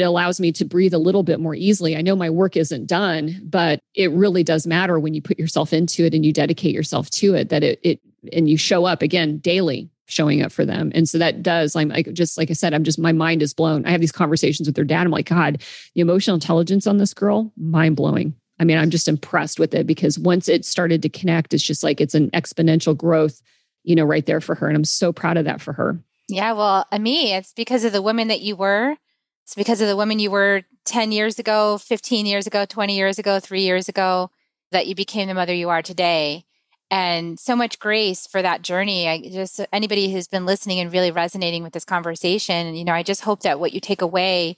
it 0.02 0.04
allows 0.04 0.40
me 0.40 0.52
to 0.54 0.66
breathe 0.66 0.94
a 0.94 0.98
little 0.98 1.24
bit 1.24 1.40
more 1.40 1.56
easily. 1.56 1.96
I 1.96 2.02
know 2.02 2.16
my 2.16 2.30
work 2.30 2.58
isn't 2.58 2.88
done, 2.88 3.40
but 3.44 3.80
it 3.96 4.12
really 4.12 4.44
does 4.44 4.66
matter 4.66 5.00
when 5.00 5.14
you 5.14 5.22
put 5.22 5.40
yourself 5.40 5.74
into 5.74 6.06
it 6.06 6.14
and 6.14 6.26
you 6.26 6.34
dedicate 6.34 6.74
yourself 6.74 7.10
to 7.12 7.36
it 7.36 7.50
that 7.50 7.64
it 7.64 7.80
it 7.84 8.00
and 8.32 8.50
you 8.50 8.58
show 8.58 8.86
up 8.86 9.02
again 9.02 9.38
daily, 9.40 9.90
showing 10.06 10.42
up 10.42 10.52
for 10.52 10.66
them. 10.66 10.92
And 10.96 11.08
so 11.08 11.18
that 11.18 11.44
does, 11.44 11.76
I'm 11.76 11.90
like, 11.90 12.12
just 12.14 12.38
like 12.38 12.50
I 12.50 12.54
said, 12.54 12.74
I'm 12.74 12.84
just, 12.84 12.98
my 12.98 13.12
mind 13.12 13.42
is 13.42 13.54
blown. 13.54 13.86
I 13.86 13.92
have 13.92 14.02
these 14.02 14.12
conversations 14.12 14.68
with 14.68 14.76
their 14.76 14.86
dad. 14.86 15.06
I'm 15.06 15.12
like, 15.12 15.28
God, 15.28 15.62
the 15.94 16.02
emotional 16.02 16.36
intelligence 16.36 16.88
on 16.88 16.98
this 16.98 17.14
girl, 17.14 17.52
mind 17.58 17.96
blowing. 17.96 18.34
I 18.60 18.64
mean, 18.64 18.78
I'm 18.78 18.92
just 18.92 19.08
impressed 19.08 19.60
with 19.60 19.74
it 19.74 19.86
because 19.86 20.18
once 20.18 20.48
it 20.48 20.64
started 20.64 21.02
to 21.02 21.10
connect, 21.10 21.54
it's 21.54 21.64
just 21.64 21.84
like 21.84 22.00
it's 22.00 22.16
an 22.16 22.30
exponential 22.32 22.96
growth, 22.96 23.42
you 23.84 23.96
know, 23.96 24.06
right 24.06 24.26
there 24.26 24.42
for 24.42 24.56
her. 24.56 24.68
And 24.68 24.78
I'm 24.78 24.86
so 24.86 25.12
proud 25.12 25.38
of 25.38 25.46
that 25.46 25.60
for 25.60 25.74
her. 25.74 26.00
Yeah. 26.30 26.54
Well, 26.54 26.86
uh, 26.92 27.00
me, 27.00 27.34
it's 27.34 27.52
because 27.52 27.84
of 27.84 27.92
the 27.92 28.02
woman 28.02 28.30
that 28.30 28.42
you 28.42 28.56
were. 28.56 28.96
It's 29.44 29.56
because 29.56 29.82
of 29.82 29.88
the 29.88 29.98
woman 29.98 30.20
you 30.20 30.32
were 30.32 30.64
10 30.86 31.12
years 31.12 31.40
ago, 31.40 31.78
15 31.78 32.26
years 32.26 32.48
ago, 32.48 32.66
20 32.66 32.96
years 32.96 33.20
ago, 33.20 33.40
three 33.40 33.64
years 33.64 33.90
ago 33.90 34.32
that 34.72 34.88
you 34.88 34.96
became 34.96 35.28
the 35.28 35.34
mother 35.34 35.54
you 35.54 35.70
are 35.70 35.82
today 35.82 36.46
and 36.94 37.40
so 37.40 37.56
much 37.56 37.80
grace 37.80 38.28
for 38.28 38.44
that 38.44 38.62
journey. 38.62 39.08
I 39.08 39.20
just 39.20 39.60
anybody 39.74 40.12
who's 40.12 40.28
been 40.28 40.46
listening 40.46 40.80
and 40.80 40.94
really 40.94 41.10
resonating 41.10 41.64
with 41.64 41.74
this 41.74 41.86
conversation, 41.86 42.76
you 42.76 42.86
know, 42.86 42.94
I 42.94 43.02
just 43.02 43.22
hope 43.22 43.42
that 43.42 43.60
what 43.60 43.74
you 43.74 43.80
take 43.80 44.02
away 44.02 44.58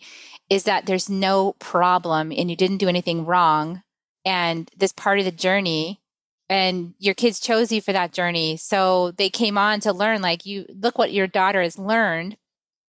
is 0.49 0.63
that 0.63 0.85
there's 0.85 1.09
no 1.09 1.53
problem 1.59 2.33
and 2.33 2.49
you 2.49 2.57
didn't 2.57 2.77
do 2.77 2.89
anything 2.89 3.25
wrong 3.25 3.83
and 4.25 4.69
this 4.75 4.91
part 4.91 5.19
of 5.19 5.23
the 5.25 5.31
journey 5.31 6.01
and 6.49 6.93
your 6.99 7.13
kids 7.13 7.39
chose 7.39 7.71
you 7.71 7.79
for 7.79 7.93
that 7.93 8.11
journey. 8.11 8.57
So 8.57 9.11
they 9.11 9.29
came 9.29 9.57
on 9.57 9.79
to 9.79 9.93
learn 9.93 10.21
like 10.21 10.45
you 10.45 10.65
look 10.69 10.97
what 10.97 11.13
your 11.13 11.27
daughter 11.27 11.61
has 11.61 11.79
learned 11.79 12.35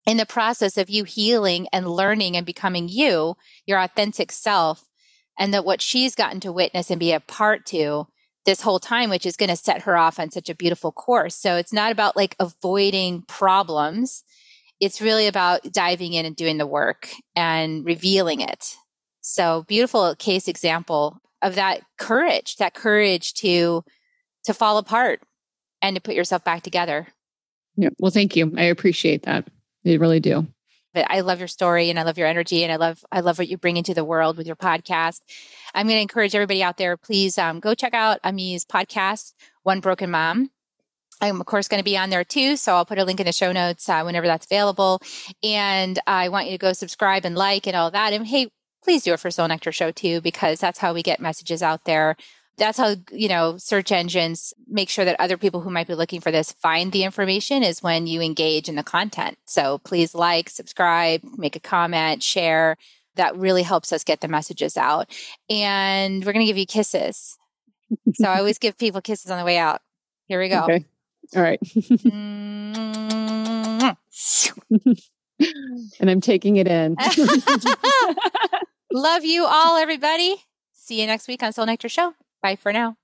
in 0.06 0.16
the 0.16 0.26
process 0.26 0.78
of 0.78 0.88
you 0.88 1.04
healing 1.04 1.66
and 1.72 1.90
learning 1.90 2.36
and 2.36 2.46
becoming 2.46 2.88
you, 2.88 3.36
your 3.66 3.78
authentic 3.78 4.30
self, 4.32 4.84
and 5.38 5.52
that 5.52 5.64
what 5.64 5.82
she's 5.82 6.14
gotten 6.14 6.40
to 6.40 6.52
witness 6.52 6.90
and 6.90 7.00
be 7.00 7.12
a 7.12 7.20
part 7.20 7.66
to 7.66 8.06
this 8.46 8.62
whole 8.62 8.78
time, 8.78 9.10
which 9.10 9.26
is 9.26 9.36
going 9.36 9.50
to 9.50 9.56
set 9.56 9.82
her 9.82 9.96
off 9.96 10.20
on 10.20 10.30
such 10.30 10.48
a 10.48 10.54
beautiful 10.54 10.92
course. 10.92 11.34
So 11.34 11.56
it's 11.56 11.72
not 11.72 11.90
about 11.90 12.16
like 12.16 12.36
avoiding 12.38 13.22
problems. 13.22 14.22
It's 14.80 15.00
really 15.00 15.26
about 15.26 15.72
diving 15.72 16.12
in 16.12 16.24
and 16.24 16.36
doing 16.36 16.58
the 16.58 16.66
work 16.66 17.08
and 17.34 17.84
revealing 17.84 18.40
it. 18.40 18.76
So 19.20 19.64
beautiful 19.66 20.14
case 20.14 20.46
example 20.46 21.18
of 21.42 21.56
that 21.56 21.82
courage, 21.98 22.56
that 22.56 22.74
courage 22.74 23.34
to 23.34 23.84
to 24.44 24.54
fall 24.54 24.78
apart 24.78 25.20
and 25.82 25.96
to 25.96 26.00
put 26.00 26.14
yourself 26.14 26.44
back 26.44 26.62
together. 26.62 27.08
Yeah. 27.76 27.88
Well, 27.98 28.12
thank 28.12 28.36
you. 28.36 28.54
I 28.56 28.62
appreciate 28.62 29.24
that. 29.24 29.48
I 29.86 29.94
really 29.94 30.20
do 30.20 30.46
but 30.96 31.06
I 31.10 31.20
love 31.20 31.40
your 31.40 31.46
story 31.46 31.90
and 31.90 31.98
I 31.98 32.04
love 32.04 32.16
your 32.16 32.26
energy 32.26 32.64
and 32.64 32.72
I 32.72 32.76
love 32.76 33.04
I 33.12 33.20
love 33.20 33.36
what 33.36 33.48
you 33.48 33.58
bring 33.58 33.76
into 33.76 33.92
the 33.92 34.02
world 34.02 34.38
with 34.38 34.46
your 34.46 34.56
podcast. 34.56 35.20
I'm 35.74 35.86
going 35.86 35.98
to 35.98 36.02
encourage 36.02 36.34
everybody 36.34 36.62
out 36.62 36.78
there, 36.78 36.96
please 36.96 37.36
um, 37.36 37.60
go 37.60 37.74
check 37.74 37.92
out 37.92 38.18
Ami's 38.24 38.64
podcast, 38.64 39.34
One 39.62 39.80
Broken 39.80 40.10
Mom. 40.10 40.50
I'm 41.20 41.38
of 41.38 41.46
course 41.46 41.68
going 41.68 41.80
to 41.80 41.84
be 41.84 41.98
on 41.98 42.08
there 42.08 42.24
too, 42.24 42.56
so 42.56 42.76
I'll 42.76 42.86
put 42.86 42.98
a 42.98 43.04
link 43.04 43.20
in 43.20 43.26
the 43.26 43.32
show 43.32 43.52
notes 43.52 43.86
uh, 43.90 44.02
whenever 44.04 44.26
that's 44.26 44.46
available. 44.46 45.02
And 45.42 45.98
I 46.06 46.30
want 46.30 46.46
you 46.46 46.52
to 46.52 46.58
go 46.58 46.72
subscribe 46.72 47.26
and 47.26 47.36
like 47.36 47.66
and 47.66 47.76
all 47.76 47.90
that. 47.90 48.14
And 48.14 48.26
hey, 48.26 48.48
please 48.82 49.02
do 49.02 49.12
it 49.12 49.20
for 49.20 49.30
Soul 49.30 49.48
Nectar 49.48 49.72
Show 49.72 49.90
too, 49.90 50.22
because 50.22 50.60
that's 50.60 50.78
how 50.78 50.94
we 50.94 51.02
get 51.02 51.20
messages 51.20 51.62
out 51.62 51.84
there 51.84 52.16
that's 52.58 52.78
how 52.78 52.96
you 53.10 53.28
know 53.28 53.56
search 53.58 53.92
engines 53.92 54.54
make 54.66 54.88
sure 54.88 55.04
that 55.04 55.20
other 55.20 55.36
people 55.36 55.60
who 55.60 55.70
might 55.70 55.86
be 55.86 55.94
looking 55.94 56.20
for 56.20 56.30
this 56.30 56.52
find 56.52 56.92
the 56.92 57.04
information 57.04 57.62
is 57.62 57.82
when 57.82 58.06
you 58.06 58.20
engage 58.20 58.68
in 58.68 58.76
the 58.76 58.82
content. 58.82 59.38
So 59.44 59.78
please 59.78 60.14
like 60.14 60.48
subscribe 60.48 61.22
make 61.36 61.56
a 61.56 61.60
comment 61.60 62.22
share. 62.22 62.76
That 63.16 63.36
really 63.36 63.62
helps 63.62 63.92
us 63.92 64.04
get 64.04 64.20
the 64.20 64.28
messages 64.28 64.76
out. 64.76 65.10
And 65.48 66.24
we're 66.24 66.32
going 66.32 66.44
to 66.44 66.50
give 66.50 66.58
you 66.58 66.66
kisses. 66.66 67.38
So 68.14 68.28
i 68.28 68.38
always 68.38 68.58
give 68.60 68.76
people 68.76 69.00
kisses 69.00 69.30
on 69.30 69.38
the 69.38 69.44
way 69.44 69.56
out. 69.58 69.80
Here 70.26 70.40
we 70.40 70.48
go. 70.48 70.64
Okay. 70.64 70.84
all 71.34 71.42
right. 71.42 71.60
And 76.00 76.08
i'm 76.08 76.22
taking 76.22 76.56
it 76.56 76.66
in. 76.66 76.96
Love 78.92 79.24
you 79.24 79.44
all 79.44 79.76
everybody. 79.76 80.36
See 80.72 80.98
you 81.00 81.06
next 81.06 81.28
week 81.28 81.42
on 81.42 81.52
soul 81.52 81.66
nectar 81.66 81.90
show 81.90 82.14
Bye 82.46 82.54
for 82.54 82.72
now. 82.72 82.94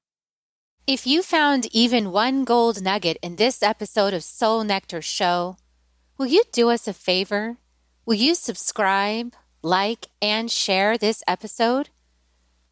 If 0.87 1.05
you 1.05 1.21
found 1.21 1.67
even 1.73 2.13
one 2.13 2.45
gold 2.45 2.81
nugget 2.81 3.17
in 3.23 3.35
this 3.35 3.61
episode 3.61 4.15
of 4.15 4.23
Soul 4.23 4.63
Nectar 4.63 5.03
Show, 5.03 5.57
will 6.17 6.27
you 6.27 6.45
do 6.53 6.71
us 6.71 6.87
a 6.87 6.93
favor? 6.93 7.57
Will 8.07 8.15
you 8.15 8.37
subscribe, 8.37 9.35
like, 9.61 10.07
and 10.23 10.49
share 10.49 10.97
this 10.97 11.25
episode? 11.27 11.89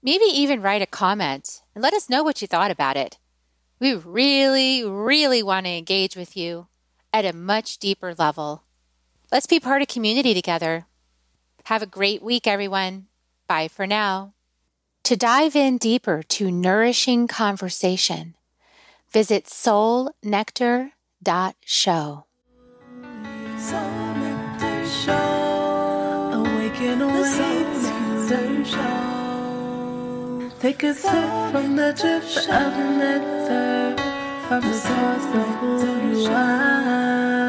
Maybe 0.00 0.26
even 0.26 0.62
write 0.62 0.80
a 0.80 0.86
comment 0.86 1.62
and 1.74 1.82
let 1.82 1.92
us 1.92 2.08
know 2.08 2.22
what 2.22 2.40
you 2.40 2.46
thought 2.46 2.70
about 2.70 2.96
it. 2.96 3.18
We 3.80 3.96
really, 3.96 4.84
really 4.84 5.42
want 5.42 5.66
to 5.66 5.72
engage 5.72 6.14
with 6.14 6.36
you 6.36 6.68
at 7.12 7.24
a 7.24 7.32
much 7.32 7.78
deeper 7.78 8.14
level. 8.16 8.62
Let's 9.32 9.48
be 9.48 9.58
part 9.58 9.82
of 9.82 9.88
community 9.88 10.34
together. 10.34 10.86
Have 11.64 11.82
a 11.82 11.96
great 11.98 12.22
week, 12.22 12.46
everyone. 12.46 13.08
Bye 13.48 13.66
for 13.66 13.88
now. 13.88 14.34
To 15.04 15.16
dive 15.16 15.56
in 15.56 15.78
deeper 15.78 16.22
to 16.22 16.50
nourishing 16.50 17.26
conversation, 17.26 18.34
visit 19.12 19.46
soulnectar.show. 19.46 22.24
Soul 23.58 24.14
Nectar 24.14 24.86
Show. 24.86 26.30
Awaken 26.32 27.00
Nectar 27.00 28.64
Show. 28.64 30.50
Take 30.60 30.82
a 30.84 30.94
sip 30.94 31.50
from 31.50 31.74
the 31.76 31.92
drip 31.92 32.22
of 32.22 32.76
nectar 32.98 33.96
from 34.46 34.60
the 34.60 34.74
source 34.74 35.34
of 35.34 35.48
who 35.58 36.18
you 36.18 36.30
are. 36.30 37.39